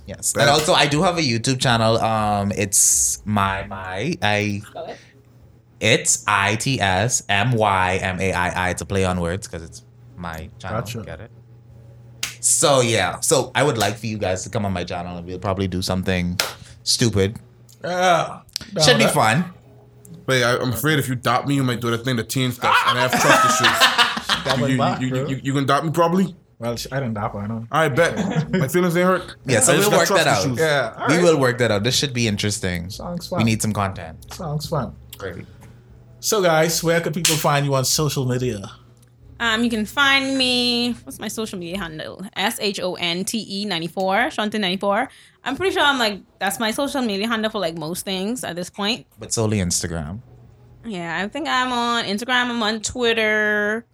[0.06, 0.32] Yes.
[0.34, 0.42] Bet.
[0.42, 1.96] And also, I do have a YouTube channel.
[1.98, 4.60] Um, it's my my I.
[4.68, 4.98] Spell it.
[5.80, 9.62] It's I T S M Y M A I I to play on words because
[9.62, 9.82] it's
[10.16, 10.80] my channel.
[10.80, 11.02] Gotcha.
[11.06, 11.30] Get it?
[12.40, 15.24] So yeah, so I would like for you guys to come on my channel and
[15.26, 16.38] we'll probably do something
[16.82, 17.38] stupid.
[17.82, 18.40] Yeah.
[18.84, 19.44] Should be fun.
[20.26, 22.58] Wait, I, I'm afraid if you dot me, you might do the thing the teens
[22.58, 23.98] does, and I have trust issues.
[24.44, 25.26] You, went you, back, you, bro.
[25.28, 26.34] you, you can dot me probably?
[26.58, 27.66] Well, I didn't dap I know.
[27.70, 28.50] I bet.
[28.50, 29.36] My feelings ain't hurt.
[29.46, 30.44] Yeah, so I we'll work that out.
[30.44, 30.58] issues.
[30.58, 30.94] Yeah.
[30.98, 31.22] all We right.
[31.22, 31.84] will work that out.
[31.84, 32.90] This should be interesting.
[32.90, 33.38] Sounds fun.
[33.38, 34.32] We need some content.
[34.32, 34.96] Sounds fun.
[35.16, 35.44] Great.
[36.20, 38.62] So, guys, where can people find you on social media?
[39.40, 40.92] Um, you can find me.
[41.04, 42.24] What's my social media handle?
[42.36, 44.14] S H O N T E ninety four.
[44.28, 45.08] Shonte ninety four.
[45.44, 48.54] I'm pretty sure I'm like that's my social media handle for like most things at
[48.56, 49.06] this point.
[49.18, 50.20] But solely Instagram.
[50.84, 52.50] Yeah, I think I'm on Instagram.
[52.50, 53.84] I'm on Twitter.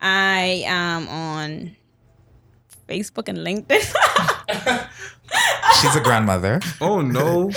[0.00, 1.76] I am on
[2.88, 3.80] Facebook and LinkedIn.
[5.80, 6.60] She's a grandmother.
[6.80, 7.50] Oh no.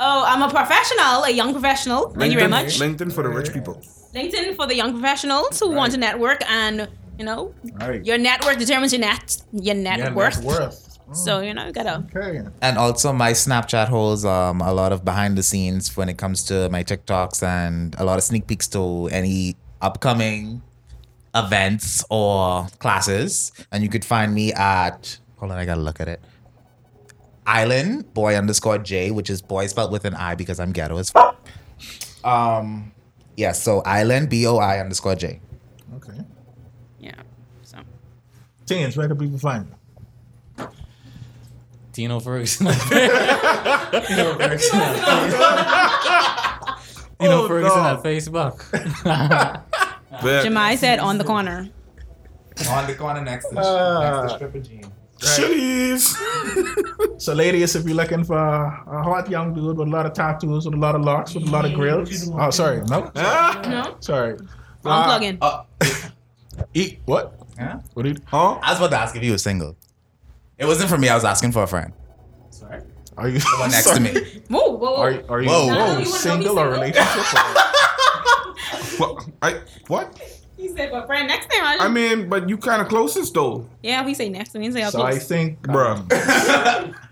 [0.00, 2.10] oh, I'm a professional, a young professional.
[2.10, 2.78] Thank you very much.
[2.80, 3.80] LinkedIn for the rich people.
[4.14, 6.88] LinkedIn for the young professionals who want to network and
[7.18, 8.04] you know Right.
[8.04, 10.36] your network determines your net your net Yeah, worth.
[10.36, 10.93] net worth.
[11.12, 12.42] So you know you gotta Okay.
[12.62, 16.42] And also my Snapchat holds um a lot of behind the scenes when it comes
[16.44, 20.62] to my TikToks and a lot of sneak peeks to any upcoming
[21.34, 23.52] events or classes.
[23.70, 26.20] And you could find me at hold on, I gotta look at it.
[27.46, 31.10] Island boy underscore J, which is boy spelled with an I because I'm ghetto as
[31.10, 31.36] fuck.
[32.24, 32.92] Um
[33.36, 35.40] yeah, so Island B O I underscore J.
[35.96, 36.18] Okay.
[36.98, 37.20] yeah.
[37.62, 37.78] So
[38.64, 39.74] Teens, where can people find you?
[41.94, 42.66] Tino Ferguson.
[42.66, 42.74] Tino
[44.38, 44.80] Ferguson.
[47.20, 47.94] Tino Ferguson no.
[47.94, 48.56] at Facebook.
[50.22, 50.44] Bet.
[50.44, 51.68] Jemai said on the corner.
[52.68, 54.84] On the corner next to, Uh, stripper jean.
[55.18, 56.16] Chilies.
[57.18, 60.64] So, ladies, if you're looking for a hot young dude with a lot of tattoos,
[60.66, 62.28] with a lot of locks, with a lot of grills.
[62.34, 62.82] Oh, sorry.
[62.90, 63.10] No.
[63.16, 64.34] Ah, No, Sorry.
[64.82, 65.38] wrong Uh, plug-in.
[66.74, 67.34] Eat what?
[67.56, 67.78] Yeah.
[67.94, 68.16] What do you?
[68.26, 68.58] huh?
[68.62, 69.76] I was about to ask if he was single.
[70.58, 71.08] It wasn't for me.
[71.08, 71.92] I was asking for a friend.
[72.50, 72.80] Sorry.
[73.16, 74.42] Are you One next to me.
[74.48, 75.68] Whoa, whoa, Are, are you Whoa.
[75.68, 77.04] No, no, you single or relationship?
[78.98, 79.28] What?
[79.42, 80.20] I what?
[80.56, 84.04] He said, "But friend, next time." I mean, but you kind of closest though, yeah,
[84.04, 84.54] we say next.
[84.54, 86.06] We say how so I think, bruh.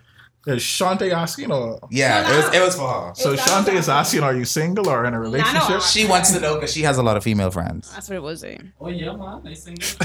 [0.46, 1.78] is Shante asking or?
[1.90, 3.12] Yeah, it was it was for her.
[3.14, 5.82] So Shante is asking, are you single or in a relationship?
[5.82, 7.92] She wants to know because she has a lot of female friends.
[7.92, 8.72] That's what it was saying.
[8.80, 9.42] Oh yeah, man.
[9.44, 9.86] Nice single.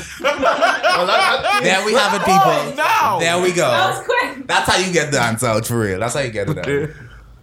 [1.64, 2.76] There we have it, people.
[2.76, 3.18] no.
[3.19, 4.05] There we That was go.
[4.05, 4.47] quick.
[4.47, 5.99] That's how you get the answer out for real.
[5.99, 6.89] That's how you get it out.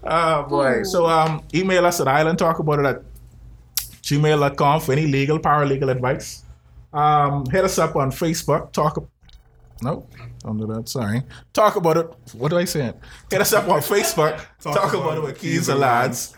[0.07, 0.83] Oh boy.
[0.83, 3.03] So um email us at Island Talk About It at
[4.03, 6.45] gmail.com for any legal, paralegal advice.
[6.93, 8.71] Um hit us up on Facebook.
[8.73, 9.03] Talk
[9.83, 10.07] no,
[10.45, 10.89] don't do that.
[10.89, 11.23] Sorry.
[11.53, 12.07] Talk about it.
[12.35, 12.93] What do I say?
[13.31, 14.45] Hit us up on Facebook.
[14.61, 16.35] Talk, about, it with Keys and Lance.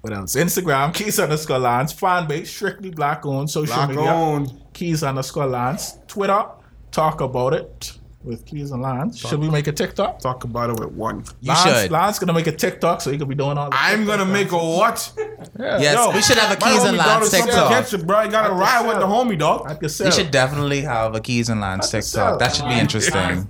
[0.00, 0.36] What else?
[0.36, 1.92] Instagram, Keys underscore Lance.
[1.92, 3.50] Fan base, strictly black owned.
[3.50, 4.52] Social Black media, owned.
[4.72, 5.98] Keys underscore Lance.
[6.06, 6.46] Twitter,
[6.90, 7.98] talk about it
[8.28, 9.18] with Keys and Lance.
[9.18, 10.18] Should we make a TikTok?
[10.20, 11.24] Talk about it with one.
[11.40, 11.90] You Lance, should.
[11.90, 13.70] Lance gonna make a TikTok so he could be doing all.
[13.70, 15.12] The I'm TikTok gonna make a what?
[15.58, 15.78] Yeah.
[15.80, 17.70] Yes, Yo, we should have a Keys and homie Lance TikTok.
[17.70, 18.22] against it, bro.
[18.22, 19.66] You gotta At ride with the homie, dog.
[19.66, 22.38] I could We should definitely have a Keys and Lance That's TikTok.
[22.38, 23.48] That should be interesting.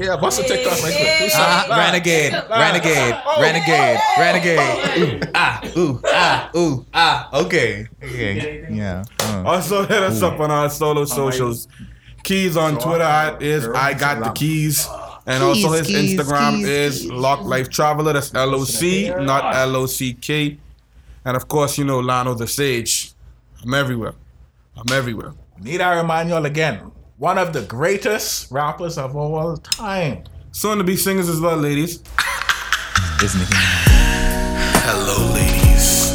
[0.00, 1.32] Yeah, bust a TikTok right quick.
[1.32, 1.76] Uh, something.
[1.78, 4.98] renegade, renegade, renegade, renegade.
[4.98, 7.40] Ooh, ah, ooh, ah, ooh, ah.
[7.42, 9.04] Okay, okay, yeah.
[9.20, 9.42] uh.
[9.46, 11.68] Also hit us up on our solo socials.
[12.22, 14.88] Keys on Twitter at is I got the keys.
[15.26, 17.06] And also his Keys, keys, Instagram keys, is.
[17.10, 18.12] Lock Life Traveler.
[18.12, 20.58] That's L O C, not L O C K.
[21.24, 23.12] And of course, you know Lano the Sage.
[23.62, 24.14] I'm everywhere.
[24.76, 25.34] I'm everywhere.
[25.60, 26.90] Need I remind you all again?
[27.18, 30.24] One of the greatest rappers of all time.
[30.52, 32.02] Soon to be singers as well, ladies.
[33.22, 33.46] Isn't he?
[34.82, 36.10] Hello, ladies.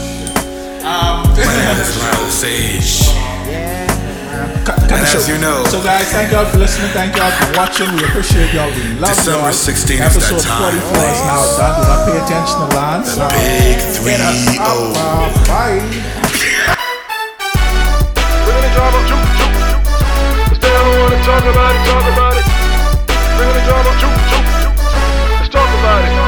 [0.84, 3.05] Um, My name is Lionel Sage.
[4.86, 6.92] And as you know, so guys, thank y'all for listening.
[6.92, 7.90] Thank y'all for watching.
[7.96, 8.70] We appreciate y'all.
[8.70, 9.56] We love December y'all.
[9.56, 10.78] December 16th Episode is that time.
[10.78, 11.74] is now done.
[11.76, 13.10] Do not pay attention to lines.
[13.18, 14.18] The big three
[14.62, 14.94] O.
[15.50, 15.82] Bye.
[18.46, 19.86] Bring the drama, juke, juke, juke.
[20.54, 22.46] Let's stay wanna talk about it, talk about it.
[23.42, 24.78] Bring the drama, juke, juke, juke.
[25.42, 26.25] Let's talk about it.